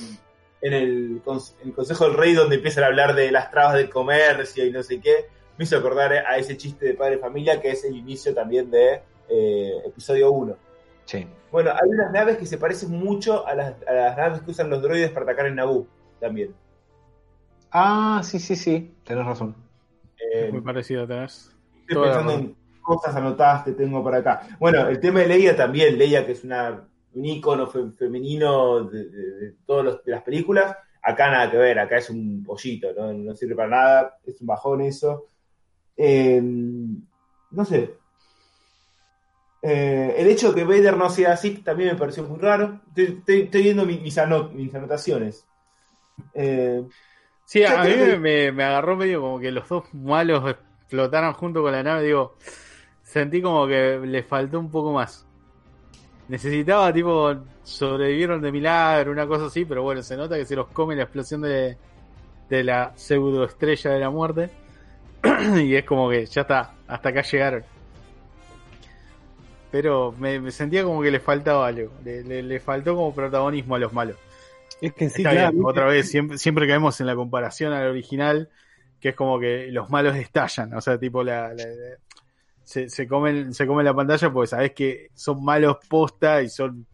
[0.61, 3.75] en el, cons- en el Consejo del Rey donde empiezan a hablar de las trabas
[3.75, 5.27] del comercio y no sé qué,
[5.59, 9.03] me hizo acordar a ese chiste de padre familia que es el inicio también de
[9.29, 10.57] eh, episodio 1.
[11.05, 11.27] Sí.
[11.53, 14.71] Bueno, hay unas naves que se parecen mucho a las, a las naves que usan
[14.71, 15.87] los droides para atacar en Naboo
[16.19, 16.55] también.
[17.77, 18.95] Ah, sí, sí, sí.
[19.05, 19.57] Tenés razón.
[20.33, 21.51] Eh, Muy parecido atrás.
[21.81, 24.47] Estoy Toda pensando en cosas anotadas que tengo por acá.
[24.61, 29.09] Bueno, el tema de Leia también, Leia que es una, un ícono fe- femenino de,
[29.09, 33.13] de- de todas las películas, acá nada que ver, acá es un pollito, ¿no?
[33.13, 35.27] No sirve para nada, es un bajón eso.
[35.97, 37.95] Eh, no sé.
[39.63, 42.81] Eh, el hecho de que Vader no sea así también me pareció muy raro.
[42.89, 44.17] Estoy, estoy- estoy viendo mi- mis,
[44.55, 45.45] mis anotaciones.
[46.35, 46.85] Eh,
[47.45, 51.73] Sí, a mí me, me agarró medio como que los dos malos explotaran junto con
[51.73, 52.05] la nave.
[52.05, 52.37] Digo,
[53.03, 55.27] sentí como que le faltó un poco más.
[56.29, 60.69] Necesitaba, tipo, sobrevivieron de milagro, una cosa así, pero bueno, se nota que se los
[60.69, 61.79] come la explosión de,
[62.49, 64.51] de la pseudo estrella de la muerte.
[65.57, 67.65] y es como que ya está, hasta acá llegaron.
[69.71, 71.93] Pero me, me sentía como que le faltaba algo.
[72.05, 74.16] Le, le- le faltó como protagonismo a los malos.
[74.86, 75.52] Es que sí, claro.
[75.52, 78.51] bien, otra vez, siempre, siempre caemos en la comparación al original,
[79.01, 81.98] que es como que los malos estallan, o sea, tipo la, la- la-
[82.65, 86.86] se, se comen, se comen la pantalla porque sabes que son malos posta y son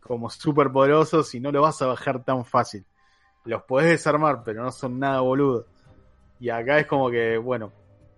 [0.00, 2.86] como súper poderosos y no lo vas a bajar tan fácil.
[3.44, 5.68] Los podés desarmar, pero no son nada boludo.
[6.38, 7.74] Y acá es como que, bueno,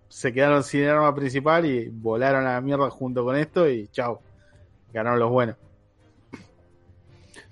[0.09, 4.25] se quedaron sin arma principal y volaron a la mierda junto con esto y chao.
[4.93, 5.57] Ganaron los buenos.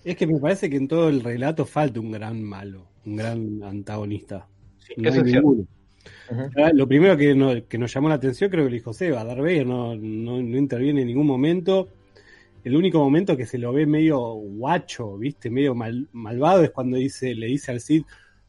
[0.06, 3.64] Es que me parece que en todo el relato falta un gran malo, un gran
[3.64, 4.48] antagonista.
[4.98, 5.66] No eso hay es cierto.
[6.74, 9.40] Lo primero que, no- que nos llamó la atención, creo que lo dijo Seba, Darth
[9.40, 11.90] Vader no, no, no interviene en ningún momento.
[12.64, 15.50] El único momento que se lo ve medio guacho, ¿viste?
[15.50, 18.04] Medio mal- malvado es cuando dice, le dice al Cid,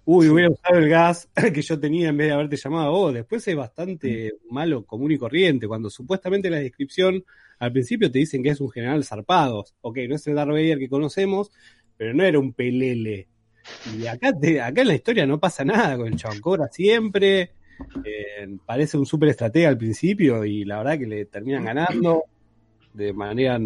[0.05, 3.15] uy, hubiera usado el gas que yo tenía en vez de haberte llamado a vos.
[3.15, 7.25] Después es bastante malo, común y corriente, cuando supuestamente la descripción
[7.59, 9.65] al principio te dicen que es un general zarpado.
[9.81, 11.51] Ok, no es el Darth Vader que conocemos,
[11.97, 13.29] pero no era un pelele.
[13.99, 17.51] Y acá, te- acá en la historia no pasa nada con el chabón, cobra siempre,
[18.05, 22.23] eh, parece un súper estratega al principio y la verdad que le terminan ganando
[22.95, 23.59] de manera,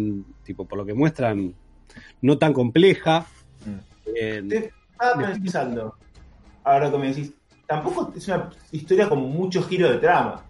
[0.43, 1.53] tipo, por lo que muestran,
[2.21, 3.25] no tan compleja.
[4.15, 5.95] Eh, Te- Estaba pensando,
[6.63, 7.33] ahora que me decís,
[7.67, 10.45] tampoco es una historia con mucho giro de trama.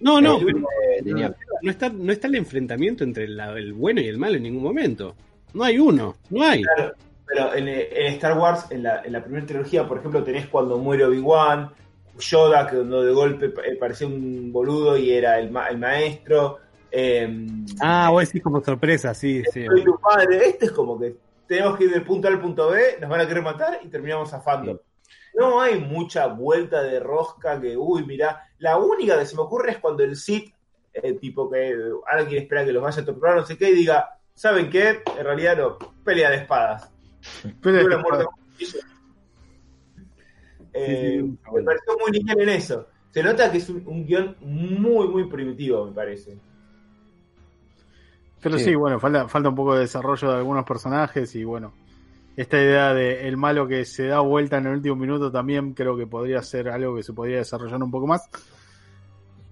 [0.00, 0.58] No, no, Eh, pero
[1.18, 1.34] Eh.
[1.64, 5.14] No está, no está el enfrentamiento entre el bueno y el malo en ningún momento.
[5.52, 6.62] No hay uno, no hay.
[6.62, 6.92] Claro,
[7.26, 10.78] pero en, en Star Wars, en la, en la primera trilogía, por ejemplo, tenés cuando
[10.78, 11.70] muere Obi-Wan,
[12.18, 16.58] Yoda, que cuando de golpe eh, parecía un boludo y era el, ma- el maestro.
[16.90, 17.46] Eh,
[17.80, 19.64] Ah, vos decís como sorpresa, sí, sí.
[19.66, 20.46] soy tu padre.
[20.46, 21.16] Este es como que
[21.46, 23.88] tenemos que ir del punto A al punto B, nos van a querer matar y
[23.88, 24.80] terminamos zafando.
[25.36, 28.48] No hay mucha vuelta de rosca que, uy, mirá.
[28.58, 30.54] La única que se me ocurre es cuando el Sith,
[30.94, 31.74] eh, tipo que
[32.06, 35.02] alguien espera que los vaya a torturar, no sé qué, y diga, ¿saben qué?
[35.18, 36.90] En realidad no, pelea de espadas.
[37.62, 38.78] Muerte con cuchillo.
[40.72, 42.88] Eh, sí, me pareció muy lineal en eso.
[43.10, 46.36] Se nota que es un, un guion muy, muy primitivo, me parece.
[48.40, 48.74] Pero sí, Sí.
[48.74, 51.72] bueno, falta, falta un poco de desarrollo de algunos personajes y bueno,
[52.36, 55.96] esta idea de el malo que se da vuelta en el último minuto también creo
[55.96, 58.28] que podría ser algo que se podría desarrollar un poco más.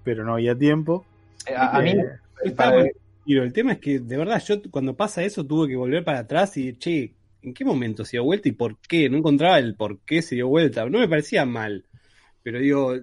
[0.03, 1.05] pero no había tiempo.
[1.47, 2.03] Eh, a, a mí, Eh,
[2.45, 2.89] Está para- bueno.
[3.25, 6.19] Y el tema es que, de verdad, yo cuando pasa eso tuve que volver para
[6.19, 9.09] atrás y, che, ¿en qué momento se dio vuelta y por qué?
[9.09, 10.85] No encontraba el por qué se dio vuelta.
[10.89, 11.85] No me parecía mal,
[12.41, 12.95] pero digo,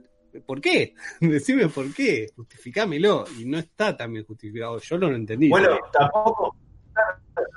[0.45, 0.95] ¿por qué?
[1.21, 3.25] Decime por qué, justificámelo.
[3.39, 5.49] Y no está tan bien justificado, yo no lo entendí.
[5.49, 6.55] Bueno, tampoco.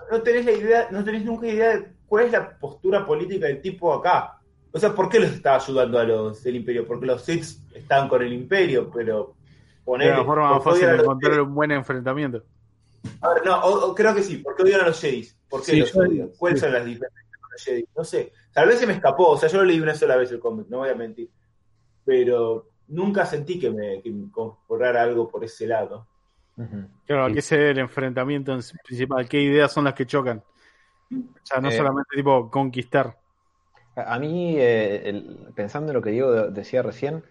[0.09, 3.59] No tenés la idea, no tenés nunca idea de cuál es la postura política del
[3.61, 4.39] tipo acá.
[4.71, 6.87] O sea, ¿por qué los está ayudando a los del imperio?
[6.87, 7.43] Porque los Sith
[7.75, 9.35] están con el imperio, pero
[9.83, 10.07] poner.
[10.09, 12.43] Era la forma más fácil de encontrar un buen enfrentamiento.
[13.21, 15.27] A ver, no, o- o creo que sí, porque odian a los Jedi.
[15.49, 16.29] ¿Por qué Sí, los odian?
[16.37, 16.65] ¿Cuáles sí.
[16.65, 17.85] son las diferencias con los Jedi?
[17.95, 18.31] No sé.
[18.53, 20.67] Tal vez se me escapó, o sea, yo lo leí una sola vez el cómic,
[20.69, 21.29] no voy a mentir.
[22.05, 24.27] Pero nunca sentí que me, que me
[24.97, 26.07] algo por ese lado.
[26.57, 26.87] Ujú.
[27.05, 27.31] Claro, Sí.
[27.31, 29.27] ¿a qué se debe el enfrentamiento principal?
[29.27, 30.43] ¿Qué ideas son las que chocan?
[31.11, 33.17] O sea, no Eh, solamente tipo conquistar.
[33.95, 37.23] A mí, eh, el- pensando en lo que Diego de- decía recién,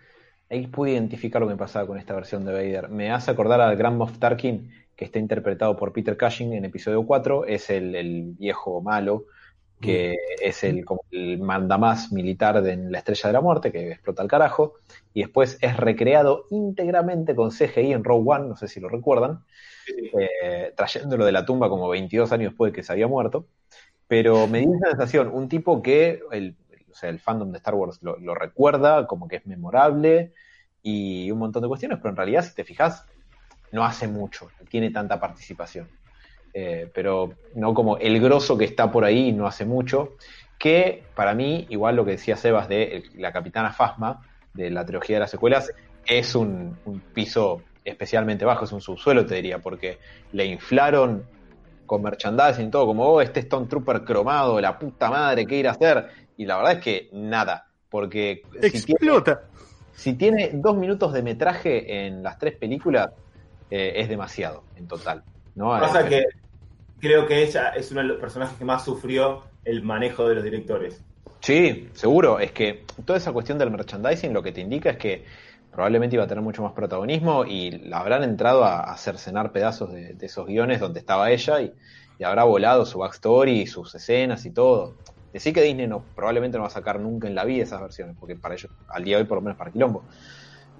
[0.52, 2.88] ahí pude identificar lo que me pasaba con esta versión de Vader.
[2.90, 7.04] Me hace acordar al Grand Moff Tarkin, que está interpretado por Peter Cushing en episodio
[7.04, 7.46] 4.
[7.46, 9.24] Es el, el viejo malo,
[9.80, 10.84] que es el,
[11.40, 14.74] mandamás militar de en la Estrella de la Muerte, que explota el carajo.
[15.14, 19.40] Y después es recreado íntegramente con CGI en Rogue One, no sé si lo recuerdan,
[19.88, 23.46] eh, trayéndolo de la tumba como 22 años después de que se había muerto.
[24.06, 26.54] Pero me dio esa sensación, un tipo que el,
[26.92, 30.32] o sea, el fandom de Star Wars lo, recuerda, como que es memorable
[30.82, 33.06] y un montón de cuestiones, pero en realidad, si te fijas,
[33.72, 35.88] no hace mucho, no tiene tanta participación.
[36.54, 40.16] Eh, pero no como el grosso que está por ahí no hace mucho,
[40.58, 44.20] que para mí, igual lo que decía Sebas de la capitana Fasma,
[44.52, 45.72] de la trilogía de las secuelas,
[46.06, 49.98] es un, un piso especialmente bajo, es un subsuelo, te diría, porque
[50.32, 51.24] le inflaron
[51.86, 55.68] con merchandising y todo, como, oh, este Stone Trooper cromado, la puta madre, ¿qué ir
[55.68, 56.08] a hacer?
[56.42, 59.48] Y la verdad es que nada, porque si tiene, Explota.
[59.92, 63.10] si tiene dos minutos de metraje en las tres películas,
[63.70, 65.24] eh, es demasiado en total.
[65.54, 65.70] ¿no?
[65.78, 66.24] Pasa Eh, que
[67.00, 70.44] creo que ella es uno de los personajes que más sufrió el manejo de los
[70.44, 71.04] directores.
[71.40, 72.38] Sí, seguro.
[72.38, 75.24] Es que toda esa cuestión del merchandising lo que te indica es que
[75.70, 79.92] probablemente iba a tener mucho más protagonismo y la habrán entrado a, a cercenar pedazos
[79.92, 81.72] de, de esos guiones donde estaba ella y,
[82.18, 84.96] y habrá volado su backstory y sus escenas y todo.
[85.32, 88.16] Decir que Disney no, probablemente no va a sacar nunca en la vida esas versiones,
[88.18, 90.06] porque para ellos, al día de hoy por lo menos para Quilombo,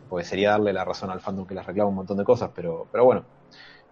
[0.08, 2.88] porque sería darle la razón al fandom que les reclama un montón de cosas, pero,
[2.92, 3.28] pero bueno.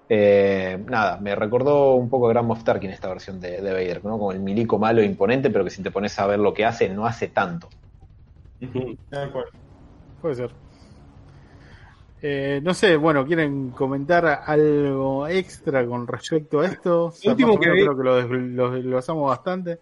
[0.09, 4.05] Eh, nada, me recordó un poco a Grand Moff Tarkin esta versión de, de Vader,
[4.05, 4.13] ¿no?
[4.19, 6.65] Como el milico malo e imponente, pero que si te pones a ver lo que
[6.67, 7.71] hace, no hace tanto.
[10.21, 10.55] Puede ser.
[12.23, 17.07] Eh, no sé, bueno, ¿quieren comentar algo extra con respecto a esto?
[17.07, 19.81] O sea, último que vi- creo que lo desglosamos bastante.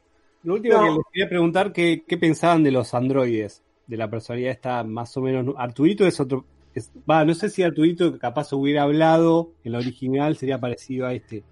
[0.49, 0.83] Lo último No.
[0.83, 3.63] que les quería preguntar, ¿qué, ¿qué pensaban de los androides?
[3.87, 5.55] De la personalidad esta más o menos...
[5.59, 6.47] Arturito es otro...
[6.75, 11.13] es- Va, no sé si Arturito capaz hubiera hablado en la original, sería parecido a
[11.13, 11.43] este.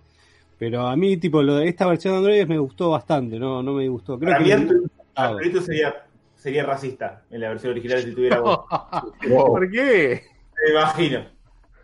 [0.59, 3.75] Pero a mí, tipo, lo de esta versión de androides me gustó bastante, no, no
[3.75, 4.19] me gustó.
[4.19, 8.15] Creo Para que mí me- Artu- Arturito sería, sería racista en la versión original si
[8.15, 8.61] tuviera voz.
[9.29, 10.23] ¿Por qué?
[10.65, 11.27] Me imagino.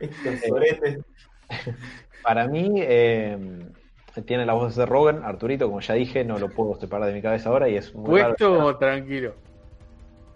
[0.01, 0.99] Estos soretes.
[2.23, 3.37] Para mí, eh,
[4.27, 7.23] tiene la voz de Rogan, Arturito, como ya dije, no lo puedo separar de mi
[7.23, 8.35] cabeza ahora y es muy raro.
[8.37, 9.35] Puesto o tranquilo.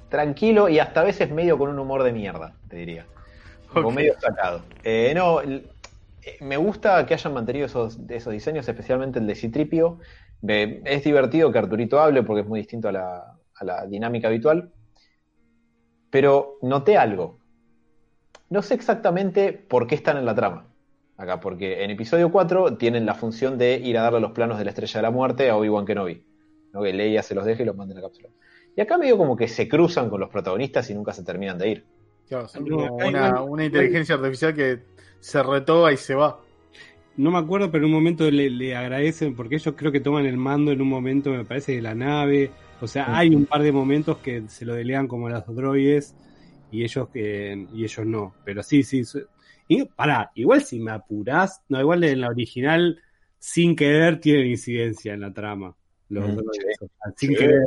[0.09, 3.07] tranquilo y hasta a veces medio con un humor de mierda, te diría.
[3.73, 3.94] Como Ok.
[3.94, 4.62] medio sacado.
[4.82, 5.62] Eh, no, eh,
[6.40, 9.98] me gusta que hayan mantenido esos, esos diseños, especialmente el de Citripio.
[10.47, 14.70] Es divertido que Arturito hable porque es muy distinto a la, a la dinámica habitual.
[16.11, 17.39] Pero noté algo.
[18.48, 20.66] No sé exactamente por qué están en la trama.
[21.18, 24.64] Acá, porque en episodio 4 tienen la función de ir a darle los planos de
[24.64, 26.22] la estrella de la muerte a Obi-Wan Kenobi.
[26.72, 26.82] ¿no?
[26.82, 28.28] Que Leia se los deje y los mande en la cápsula.
[28.76, 31.68] Y acá medio como que se cruzan con los protagonistas y nunca se terminan de
[31.70, 31.84] ir.
[32.28, 34.80] Claro, son como una, inteligencia artificial que
[35.20, 36.40] se retoga y se va.
[37.16, 40.26] No me acuerdo, pero en un momento le, le agradecen, porque ellos creo que toman
[40.26, 42.51] el mando en un momento, me parece, de la nave.
[42.82, 43.10] O sea, Sí.
[43.14, 46.14] hay un par de momentos que se lo delean como los droides
[46.70, 48.34] y ellos que y ellos no.
[48.44, 49.02] Pero sí, sí.
[49.68, 53.01] Y pará, igual si me apurás, no, igual en la original,
[53.38, 55.74] sin querer, tienen incidencia en la trama.
[56.09, 57.36] Los Mm, sea, sin Sí.
[57.36, 57.66] querer.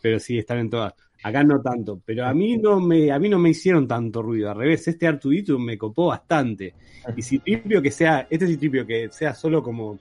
[0.00, 0.94] Pero sí, están en todas.
[1.22, 4.50] Acá no tanto, pero a mí no me, a mí no me hicieron tanto ruido.
[4.50, 6.74] Al revés, este Artudito me copó bastante.
[7.16, 9.98] Y Citripio que sea, este Citripio que sea solo como,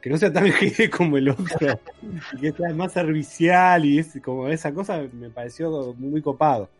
[0.00, 1.80] que no sea tan gede como el otro,
[2.32, 6.70] y que sea más servicial y es como esa cosa me pareció muy copado.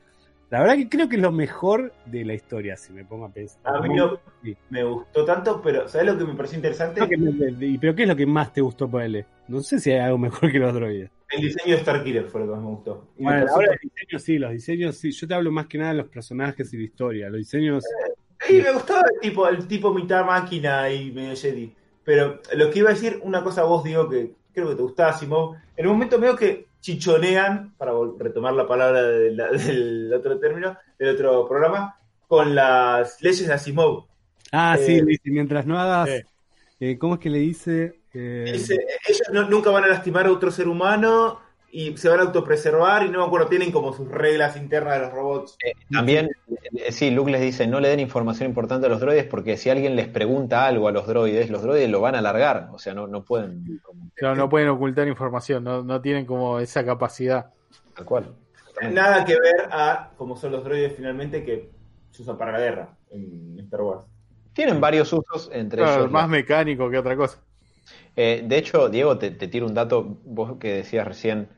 [0.51, 3.29] La verdad que creo que es lo mejor de la historia, si me pongo a
[3.33, 3.61] pensar.
[3.65, 4.57] A mí no Sí.
[4.71, 7.07] me gustó tanto, pero ¿sabes lo que me pareció interesante?
[7.17, 9.25] Me- ¿Y pero qué es lo que más te gustó por él?
[9.47, 11.11] No sé si hay algo mejor que los droides.
[11.33, 13.09] el diseño de Starkiller fue lo que más me gustó.
[13.17, 15.13] Y Bueno, ahora los diseños sí, los diseños sí.
[15.13, 17.29] Yo te hablo más que nada de los personajes y la historia.
[17.31, 17.85] Los diseños.
[18.41, 21.73] Sí, me gustaba el tipo, el tipo mitad máquina y medio Jedi.
[22.03, 25.13] Pero lo que iba a decir, una cosa vos, digo, que creo que te gustaba,
[25.13, 25.57] Simón.
[25.77, 30.77] En un momento veo que chichonean, para retomar la palabra de la- del otro término,
[30.99, 31.97] del otro programa,
[32.29, 34.07] con las leyes de Asimov.
[34.53, 36.09] Ah, Eh, sí, le dice, mientras no hagas.
[36.81, 38.01] eh, ¿Cómo es que le dice?
[38.13, 38.77] Eh, Dice,
[39.09, 41.41] ellos no- nunca van a lastimar a otro ser humano
[41.73, 45.01] y se van a autopreservar y no me acuerdo, tienen como sus reglas internas de
[45.07, 45.57] los robots.
[45.91, 46.29] También,
[46.75, 49.71] eh, sí, Luke les dice, no le den información importante a los droides porque si
[49.71, 52.93] alguien les pregunta algo a los droides, los droides lo van a alargar, o sea,
[52.95, 57.53] no, no pueden, como- Claro, no pueden ocultar información, no, no tienen como esa capacidad.
[57.95, 58.35] tal cual.
[58.91, 61.71] Nada que ver a cómo son los droides finalmente que
[62.11, 64.07] se usan para la guerra en Star Wars.
[64.55, 66.11] Tienen varios usos, entre Claro, ellos...
[66.11, 67.39] más mecánico que otra cosa.
[68.17, 71.49] Eh, de hecho, Diego, te, te tiro un dato, vos que decías recién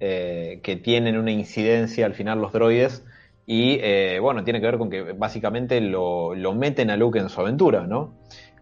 [0.00, 3.04] eh, que tienen una incidencia al final los droides,
[3.46, 7.28] y eh, bueno, tiene que ver con que básicamente lo, lo meten a Luke en
[7.28, 8.14] su aventura, ¿no?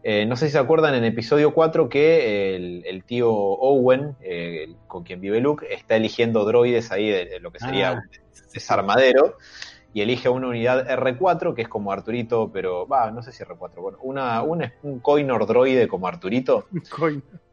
[0.02, 4.68] Eh, no sé si se acuerdan en episodio 4 que el, el tío Owen, eh,
[4.86, 7.94] con quien vive Luke, está eligiendo droides ahí de, de lo que sería Ah.
[7.94, 9.36] un desarmadero
[9.92, 13.74] y elige una unidad R4 que es como Arturito, pero va, no sé si R4,
[13.80, 16.66] bueno, una, un, un Coinor droide como Arturito.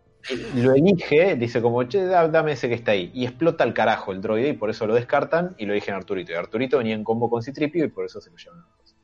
[0.56, 3.12] lo elige, dice como, che, da- dame ese que está ahí.
[3.14, 6.32] Y explota al carajo el droide y por eso lo descartan y lo eligen Arturito.
[6.32, 8.96] Y Arturito venía en combo con Citripio y por eso se lo llevan a dos.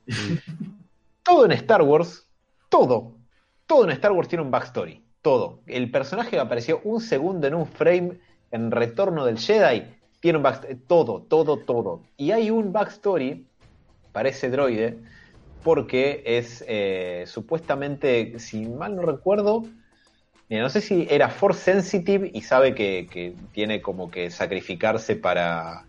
[1.23, 2.27] Todo en Star Wars,
[2.69, 3.13] todo,
[3.67, 5.03] todo en Star Wars tiene un backstory.
[5.21, 5.59] Todo.
[5.67, 8.19] El personaje que apareció un segundo en un frame
[8.49, 9.83] en Retorno del Jedi
[10.19, 10.75] tiene un backstory.
[10.87, 12.01] Todo, todo, todo.
[12.17, 13.45] Y hay un backstory
[14.11, 14.97] para ese droide
[15.63, 19.63] porque es eh, supuestamente, si mal no recuerdo,
[20.51, 25.15] Mira, no sé si era Force Sensitive y sabe que, que tiene como que sacrificarse
[25.15, 25.85] para,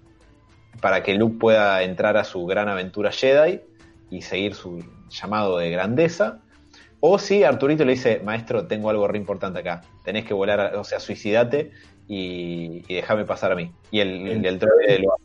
[0.81, 3.61] para que Luke pueda entrar a su gran aventura Jedi
[4.09, 6.39] y seguir su llamado de grandeza.
[7.01, 10.85] O si Arturito le dice, maestro, tengo algo re importante acá, tenés que volar, o
[10.85, 11.73] sea, suicidate
[12.07, 13.73] y, y déjame pasar a mí.
[13.91, 15.25] Y el, el, el droide lo hace.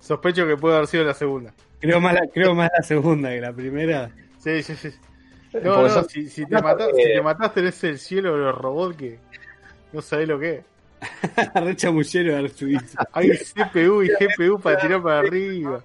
[0.00, 1.54] Sospecho que puede haber sido la segunda.
[1.78, 4.10] Creo más, la, creo más la segunda que la primera.
[4.40, 4.88] Sí, sí, sí.
[5.62, 8.54] No, no, si, si te matas, porque- si te matas tenés el cielo de los
[8.58, 9.18] robots que
[9.92, 10.64] no sabés lo que es.
[11.54, 12.84] Re chamullero de Arturito.
[13.12, 15.82] Hay CPU y GPU para tirar para arriba.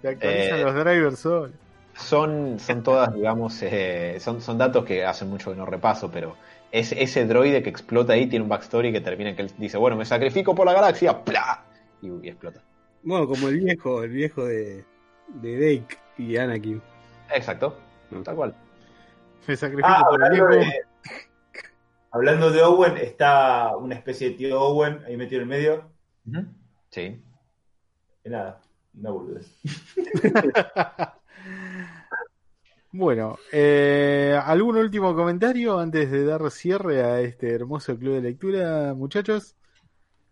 [0.00, 1.50] Te actualizan Eh, los drivers solos.
[1.94, 6.36] son, son todas, digamos, eh, son, son datos que hace mucho que no repaso, pero
[6.70, 9.76] ese, ese droide que explota ahí tiene un backstory que termina en que él dice,
[9.78, 11.64] bueno, me sacrifico por la galaxia, ¡plá!
[12.00, 12.60] Y, y explota.
[13.02, 14.84] Bueno, como el viejo, el viejo de,
[15.28, 16.80] de Dake y Anakin.
[17.34, 17.76] Exacto,
[18.22, 18.54] tal cual.
[19.46, 20.72] Me sacrifico Ah, por hablando de,
[22.10, 25.90] hablando de Owen, está una especie de tío Owen ahí metido en el medio.
[26.90, 27.22] Sí.
[28.24, 28.60] Y nada,
[28.94, 29.50] una boludez.
[32.94, 38.92] Bueno, eh, ¿algún último comentario antes de dar cierre a este hermoso club de lectura,
[38.94, 39.56] muchachos?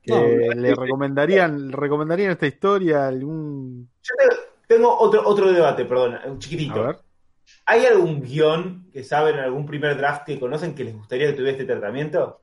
[0.03, 5.87] Que No, le recomendarían, recomendarían esta historia a algún Yo te- tengo otro, otro debate,
[5.87, 6.85] perdón, un a chiquitito.
[6.87, 6.99] ver.
[7.71, 11.53] ¿Hay algún guion que saben, algún primer draft que conocen que les gustaría que tuviera
[11.53, 12.41] este tratamiento?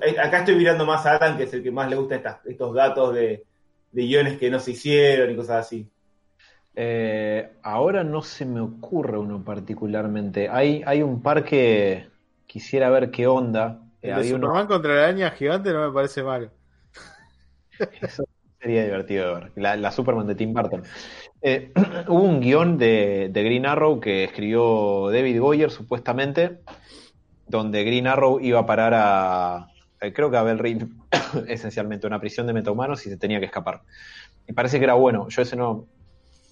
[0.00, 2.44] Eh, Acá estoy mirando más a Alan, que es el que más le gusta estas-
[2.46, 3.44] estos datos de,
[3.92, 5.86] de guiones que no se hicieron y cosas así.
[6.76, 10.48] Eh, ahora no se me ocurre uno particularmente.
[10.48, 12.08] Hay, hay un par que
[12.46, 13.80] quisiera ver qué onda.
[14.02, 16.50] Eh, El de había uno- Superman contra la araña gigante no me parece malo.
[18.00, 18.24] Eso
[18.60, 19.52] sería divertido de ver.
[19.56, 20.82] La, la Superman de Tim Burton.
[21.46, 21.72] Eh,
[22.08, 26.60] hubo un guion de, Green Arrow que escribió David Goyer, supuestamente,
[27.46, 29.68] donde Green Arrow iba a parar a.
[30.00, 30.88] eh, creo que a Bell
[31.46, 33.82] esencialmente, una prisión de metahumanos y se tenía que escapar.
[34.46, 35.28] Y parece que era bueno.
[35.28, 35.86] Yo ese no.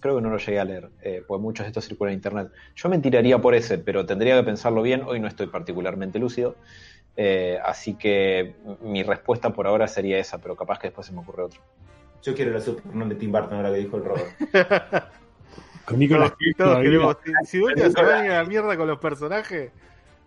[0.01, 2.48] Creo que no lo llegué a leer, eh, pues muchos de estos circulan en internet.
[2.74, 5.02] Yo me tiraría por ese, pero tendría que pensarlo bien.
[5.06, 6.56] Hoy no estoy particularmente lúcido.
[7.16, 11.20] Eh, así que mi respuesta por ahora sería esa, pero capaz que después se me
[11.20, 11.60] ocurre otro.
[12.23, 14.28] Yo quiero la Superman de Tim Burton, ahora que dijo el Robert.
[15.85, 16.90] Con Nicolas Todos, Cage todos todavía.
[16.90, 17.16] queremos.
[17.44, 19.73] Si, si vas a ver a la mierda con los personajes,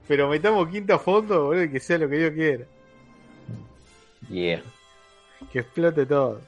[0.05, 2.65] pero metamos quinta a fondo, boludo, que sea lo que Dios quiera.
[4.29, 4.61] Yeah.
[5.53, 6.41] Que explote todo.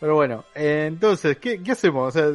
[0.00, 2.08] Pero bueno, eh, entonces, ¿qué, qué hacemos?
[2.08, 2.28] O sea,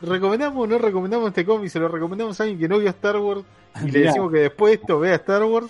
[0.00, 1.70] ¿recomendamos o no recomendamos este cómic?
[1.70, 3.42] ¿Se lo recomendamos a alguien que no vio Star Wars?
[3.82, 5.66] Y le decimos que después de esto vea Star Wars.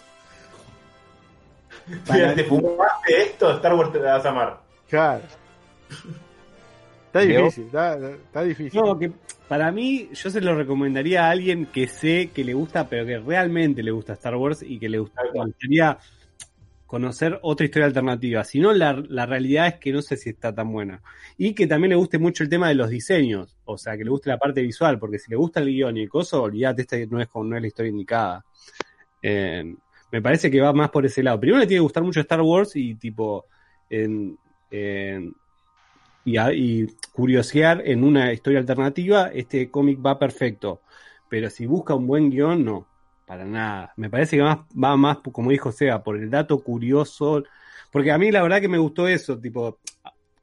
[2.12, 4.60] Mira, te fumaste esto, Star Wars te la vas a amar.
[4.90, 5.22] Claro.
[7.06, 8.80] Está difícil, está, está difícil.
[8.80, 9.12] No, que
[9.48, 13.18] para mí yo se lo recomendaría a alguien que sé que le gusta, pero que
[13.18, 15.98] realmente le gusta Star Wars y que le gustaría
[16.86, 18.42] conocer otra historia alternativa.
[18.44, 21.02] Si no, la, la realidad es que no sé si está tan buena.
[21.38, 24.10] Y que también le guste mucho el tema de los diseños, o sea, que le
[24.10, 26.96] guste la parte visual, porque si le gusta el guion y el coso, olvídate, esta
[27.08, 28.44] no es, no es la historia indicada.
[29.22, 29.74] Eh,
[30.10, 31.38] me parece que va más por ese lado.
[31.40, 33.46] Primero le tiene que gustar mucho Star Wars y tipo
[33.88, 34.36] en,
[34.70, 35.32] en-
[36.24, 40.82] y, a- y curiosear en una historia alternativa, este cómic va perfecto.
[41.28, 42.86] Pero si busca un buen guion, no,
[43.26, 43.92] para nada.
[43.96, 47.42] Me parece que más, va más, como dijo Seba, por el dato curioso.
[47.90, 49.78] Porque a mí la verdad que me gustó eso, tipo,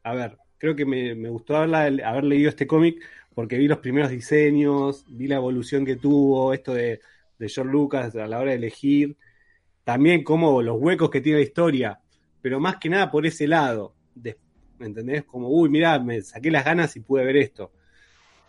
[0.03, 3.01] a, ver, creo que me, me gustó haberla- haber leído este cómic
[3.33, 6.99] porque vi los primeros diseños, vi la evolución que tuvo, esto de,
[7.39, 9.17] de George Lucas a la hora de elegir,
[9.83, 11.99] también como los huecos que tiene la historia,
[12.41, 14.37] pero más que nada por ese lado, de-
[14.81, 15.23] ¿me entendés?
[15.25, 17.71] Como, uy, mirá, me saqué las ganas y pude ver esto.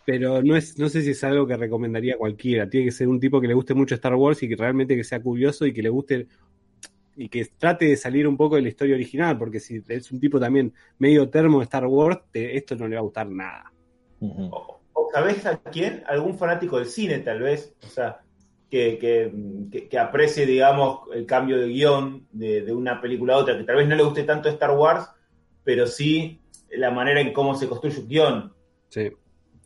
[0.05, 2.69] Pero no es, no sé si es algo que recomendaría a cualquiera.
[2.69, 5.03] Tiene que ser un tipo que le guste mucho Star Wars y que realmente que
[5.05, 6.27] sea curioso y que le guste
[7.15, 10.19] y que trate de salir un poco de la historia original, porque si es un
[10.19, 13.71] tipo también medio termo de Star Wars, te- esto no le va a gustar nada.
[14.19, 16.03] O, o ¿Sabés a quién?
[16.07, 17.75] Algún fanático del cine, tal vez.
[17.83, 18.21] O sea,
[18.69, 19.31] que, que,
[19.71, 23.63] que- que aprecie, digamos, el cambio de guion de, de una película a otra, que
[23.63, 25.07] tal vez no le guste tanto Star Wars,
[25.63, 26.39] pero sí
[26.71, 28.53] la manera en cómo se construye un guion.
[28.89, 29.11] Sí.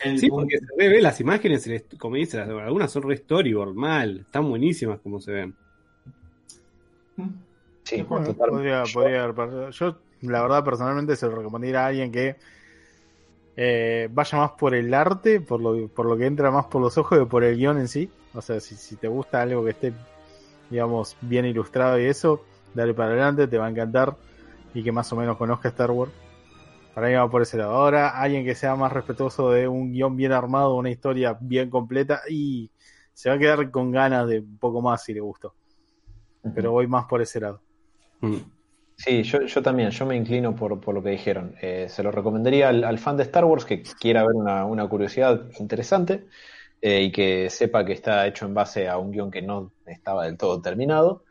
[0.03, 1.67] Punto- porque se ve, ve las imágenes,
[1.97, 5.55] como dices, algunas son re storyboard, mal, están buenísimas como se ven.
[7.83, 9.69] Sí, Bueno, podría, podría haber pasado.
[9.71, 12.35] Yo, la verdad, personalmente se lo recomendaría a alguien que
[13.55, 16.97] eh, vaya más por el arte, por lo, por lo que entra más por los
[16.97, 18.09] ojos que por el guion en sí.
[18.33, 19.93] O sea, si, si te gusta algo que esté,
[20.69, 22.43] digamos, bien ilustrado y eso,
[22.75, 24.15] dale para adelante, te va a encantar.
[24.73, 26.11] Y que más o menos conozca Star Wars.
[26.93, 27.73] Para mí va por ese lado.
[27.73, 32.21] Ahora, alguien que sea más respetuoso de un guion bien armado, una historia bien completa,
[32.29, 32.71] y
[33.13, 35.53] se va a quedar con ganas de un poco más si le gustó.
[36.55, 37.61] Pero voy más por ese lado.
[38.21, 38.37] Mm.
[38.95, 41.53] Sí, yo, yo también, yo me inclino por, por lo que dijeron.
[41.61, 44.89] Eh, se lo recomendaría al, al fan de Star Wars que quiera ver una, una
[44.89, 46.25] curiosidad interesante
[46.81, 50.25] eh, y que sepa que está hecho en base a un guion que no estaba
[50.25, 51.23] del todo terminado.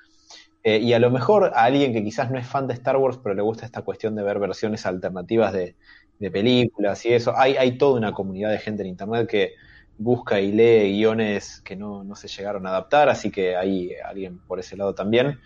[0.68, 3.20] Eh, y a lo mejor a alguien que quizás no es fan de Star Wars,
[3.22, 5.76] pero le gusta esta cuestión de ver versiones alternativas de,
[6.18, 7.38] de películas y eso.
[7.38, 9.52] Hay, hay toda una comunidad de gente en Internet que
[9.96, 14.40] busca y lee guiones que no, no se llegaron a adaptar, así que hay alguien
[14.40, 15.38] por ese lado también.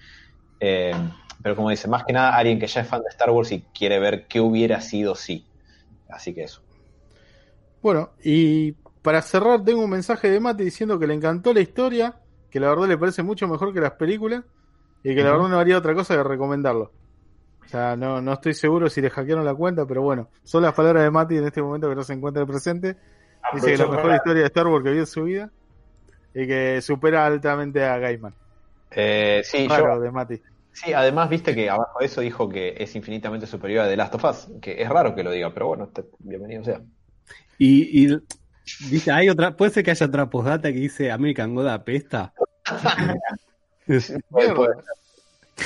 [0.58, 0.94] Eh,
[1.42, 3.60] pero como dice, más que nada alguien que ya es fan de Star Wars y
[3.74, 5.44] quiere ver qué hubiera sido si.
[6.08, 6.62] Así que eso.
[7.82, 8.72] Bueno, y
[9.02, 12.16] para cerrar, tengo un mensaje de Mate diciendo que le encantó la historia,
[12.48, 14.44] que la verdad le parece mucho mejor que las películas,
[15.02, 16.92] y que la verdad no haría otra cosa que recomendarlo.
[17.64, 20.74] O sea, no, no estoy seguro si le hackearon la cuenta, pero bueno, son las
[20.74, 22.96] palabras de Mati en este momento que no se encuentra presente.
[23.54, 25.50] Dice que es la mejor para- historia de Star Wars que vio en su vida,
[26.34, 28.34] y que supera altamente a Gaiman.
[28.90, 30.40] Eh, sí, Raro yo, de Mati.
[30.72, 34.14] sí, además viste que abajo de eso dijo que es infinitamente superior a The Last
[34.16, 36.80] of Us, que es raro que lo diga, pero bueno, bienvenido sea.
[37.58, 38.18] Y, y
[38.90, 42.32] dice, hay otra, puede ser que haya otra postdata que dice American God apesta.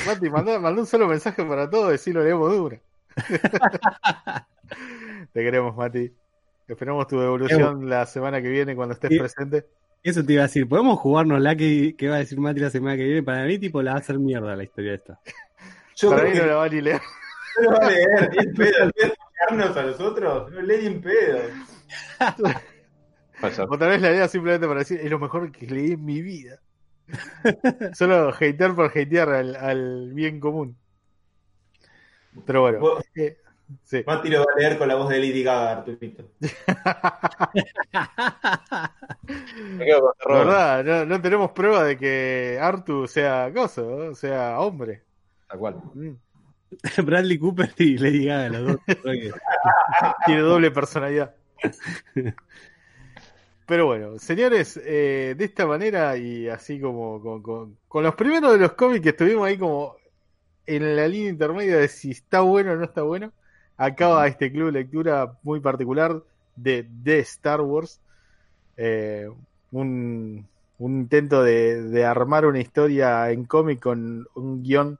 [0.06, 2.78] Mati, mandá un solo mensaje para todos, decir lo leemos dura.
[5.32, 6.12] Te queremos, Mati.
[6.66, 9.18] Esperamos tu devolución la semana que viene cuando estés Sí.
[9.18, 9.66] presente.
[10.02, 12.68] Eso te iba a decir, ¿podemos jugarnos la que, que va a decir Mati la
[12.70, 13.22] semana que viene?
[13.22, 15.18] Para mí, tipo, la va a hacer mierda la historia esta.
[15.96, 17.00] Yo Para mí que no la va ni leer.
[17.62, 18.90] no lo va a leer, ni en pedo.
[19.48, 21.38] A nosotros, no lee ni en pedo.
[23.70, 26.58] Otra vez la idea simplemente para decir, es lo mejor que leí en mi vida.
[27.94, 30.76] Solo hatear por hatear al, al bien común.
[32.46, 33.38] Pero bueno, Vos- eh,
[33.84, 34.02] sí.
[34.06, 36.24] Mati lo va a leer con la voz de Lady Gaga, Arturito.
[39.78, 40.46] Me quedo con La terror.
[40.46, 44.14] verdad, no, no tenemos prueba de que Artu sea coso, ¿no?
[44.14, 45.02] sea hombre.
[45.48, 45.76] Tal cual.
[45.94, 46.10] Mm.
[47.04, 48.80] Bradley Cooper y Lady Gaga, los dos.
[50.26, 51.34] Tiene doble personalidad.
[53.66, 58.52] Pero bueno, señores, eh, de esta manera y así como con, con- con los primeros
[58.52, 59.96] de los cómics que estuvimos ahí como
[60.66, 63.32] en la línea intermedia de si está bueno o no está bueno,
[63.76, 66.22] acaba este club de lectura muy particular
[66.56, 68.00] de, de Star Wars.
[68.76, 69.28] Eh,
[69.72, 74.98] un, un intento de, de armar una historia en cómic con un guion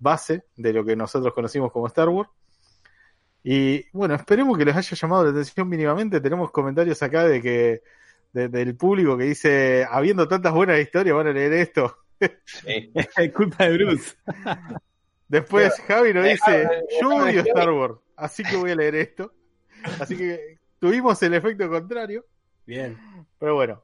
[0.00, 2.30] base de lo que nosotros conocimos como Star Wars.
[3.44, 6.20] Y bueno, esperemos que les haya llamado la atención mínimamente.
[6.20, 7.82] Tenemos comentarios acá de que
[8.32, 11.96] de- del público que dice, habiendo tantas buenas historias, van a leer esto.
[12.44, 12.92] Sí.
[13.16, 14.16] es culpa de Bruce.
[15.28, 17.48] Después Javi nos Eh, dice, ah, eh, yo eh, odio Javi.
[17.50, 19.32] Star Wars, así que voy a leer esto.
[20.00, 22.24] Así que tuvimos el efecto contrario.
[22.66, 22.98] Bien.
[23.38, 23.82] Pero bueno,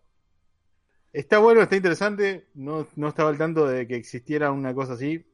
[1.12, 2.46] está bueno, está interesante.
[2.54, 5.24] No, no estaba al tanto de que existiera una cosa así.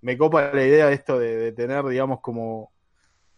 [0.00, 2.72] me copa la idea de esto de, de tener, digamos, como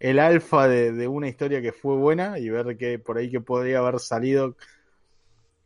[0.01, 3.41] el alfa de, de una historia que fue buena y ver que por ahí que
[3.41, 4.57] podría haber salido.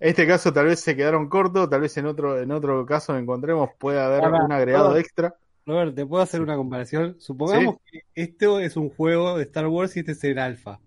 [0.00, 3.16] En este caso tal vez se quedaron cortos, tal vez en otro, en otro caso
[3.16, 5.34] encontremos puede haber Ahora, un agregado extra.
[5.66, 7.16] Robert, ¿te puedo hacer una comparación?
[7.20, 10.80] Supongamos que esto es un juego de Star Wars y este es el alfa.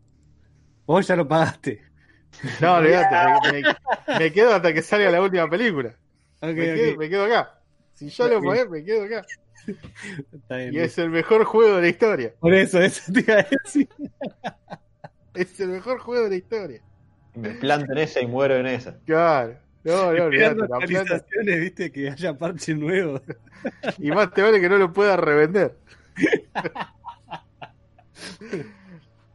[0.86, 1.82] Vos ya lo pagaste.
[2.60, 3.72] No, olvídate, me, me-
[4.14, 5.98] me quedo hasta que salga la última película.
[6.56, 7.62] Me, quedo, me quedo acá.
[7.94, 9.30] Si yo lo pagué, me quedo acá.
[10.34, 10.74] Está bien.
[10.74, 12.34] Y es el mejor juego de la historia.
[12.40, 13.90] Por eso, eso te iba a decir.
[15.34, 16.82] Es el mejor juego de la historia.
[17.36, 18.98] Me planto en esa y muero en esa.
[19.06, 19.56] Claro.
[19.84, 20.24] No, no,
[20.76, 23.22] actualizaciones, viste, que haya parche nuevo.
[24.00, 25.78] Y más te vale que no lo pueda revender.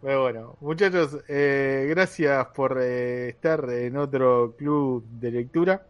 [0.03, 5.87] Pero bueno, muchachos, eh, gracias por eh, estar en otro club de lectura.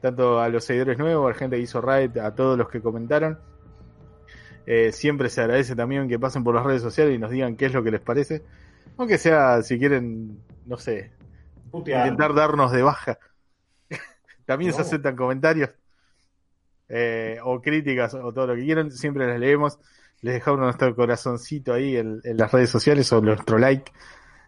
[0.00, 2.82] Tanto a los seguidores nuevos, a la gente que hizo raid, a todos los que
[2.82, 3.38] comentaron.
[4.66, 7.66] Eh, siempre se agradece también que pasen por las redes sociales y nos digan qué
[7.66, 8.42] es lo que les parece.
[8.96, 11.12] Aunque sea, si quieren, no sé,
[11.70, 12.06] Putear.
[12.06, 13.18] intentar darnos de baja.
[14.46, 15.70] También se aceptan comentarios
[16.88, 18.90] eh, o críticas o todo lo que quieran.
[18.90, 19.78] Siempre las leemos.
[20.20, 23.92] Les dejamos nuestro corazoncito ahí en, en las redes sociales o nuestro like.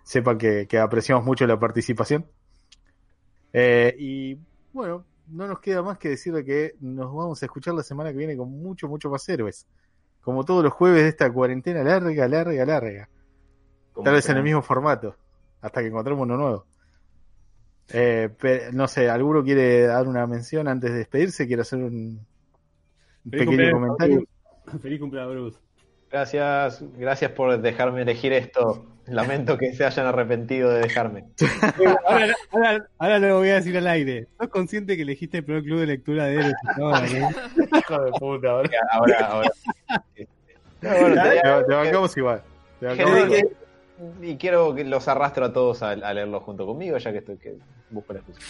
[0.05, 2.25] Sepan que, que apreciamos mucho la participación.
[3.53, 4.39] Eh, y
[4.73, 8.19] bueno, no nos queda más que decirle que nos vamos a escuchar la semana que
[8.19, 9.67] viene con mucho, mucho más héroes.
[10.27, 13.09] Como todos los jueves de esta cuarentena larga, larga, larga.
[14.03, 15.15] Tal vez en el mismo formato,
[15.61, 16.67] hasta que encontremos uno nuevo.
[17.91, 21.47] Eh, pe- no sé, ¿alguno quiere dar una mención antes de despedirse?
[21.47, 22.27] ¿Quiere hacer un,
[23.31, 24.25] Feliz pequeño comentario?
[24.65, 24.79] Bruce.
[24.81, 25.59] Feliz cumpleaños, Bruce.
[26.11, 28.85] Gracias, gracias por dejarme elegir esto.
[29.09, 31.25] Lamento que se hayan arrepentido de dejarme.
[32.07, 34.19] Ahora, ahora, ahora lo voy a decir al aire.
[34.31, 37.31] ¿Estás consciente que elegiste el primer club de lectura de héroes ahora, no?
[37.79, 38.49] Hijo de puta.
[38.93, 39.51] Ahora, ahora.
[40.83, 42.43] No, bueno, Te, te- te bancamos igual.
[42.81, 43.51] Te bancamos Gente igual.
[44.21, 47.19] que- y quiero que los arrastro a todos a, a leerlo junto conmigo, ya que
[47.19, 47.55] estoy que
[47.91, 48.41] busco la excusa.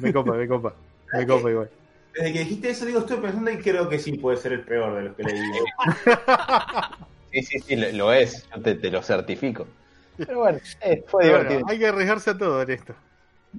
[0.00, 0.74] Me copa, me copa.
[1.12, 1.70] Me copa igual.
[2.14, 4.94] Desde que dijiste eso, digo, estoy pensando y creo que sí puede ser el peor
[4.96, 5.40] de los que leí.
[7.32, 9.66] Sí, sí, sí, lo, lo es, yo te, te lo certifico.
[10.16, 11.60] Pero bueno, eh, fue Pero divertido.
[11.60, 12.94] bueno, hay que arriesgarse a todo en esto.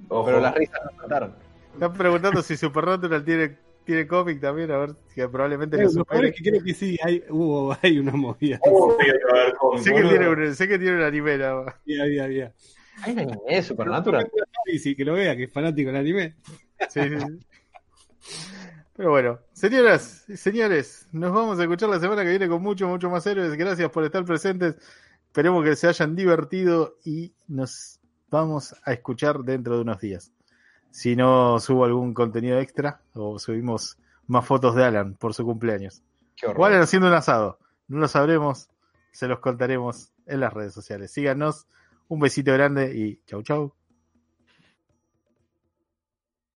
[0.08, 0.26] Ojo.
[0.26, 1.34] Pero las risas no faltaron.
[1.74, 6.28] Están preguntando si Supernatural tiene, tiene cómic también, a ver, que probablemente Lo supere.
[6.28, 8.58] es que creo que sí, hay, hubo, hay una movida.
[8.62, 8.96] Oh,
[9.78, 11.32] Sé que, tiene un, sé que tiene un anime.
[11.34, 12.52] Había, había, había.
[13.02, 14.30] ¿Hay un anime de Supernatural?
[14.66, 16.34] Y sí, que lo vea, que es fanático del anime.
[16.88, 17.00] Sí.
[18.96, 22.88] Pero bueno, señoras y señores, nos vamos a escuchar la semana que viene con mucho,
[22.88, 23.54] mucho más héroes.
[23.54, 24.76] Gracias por estar presentes.
[25.36, 28.00] Esperemos que se hayan divertido y nos
[28.30, 30.32] vamos a escuchar dentro de unos días.
[30.90, 33.98] Si no subo algún contenido extra o subimos
[34.28, 36.02] más fotos de Alan por su cumpleaños.
[36.56, 36.64] O.
[36.64, 37.58] Alan haciendo un asado.
[37.86, 38.70] No lo sabremos,
[39.12, 41.10] se los contaremos en las redes sociales.
[41.12, 41.66] Síganos,
[42.08, 43.74] un besito grande y chau chau.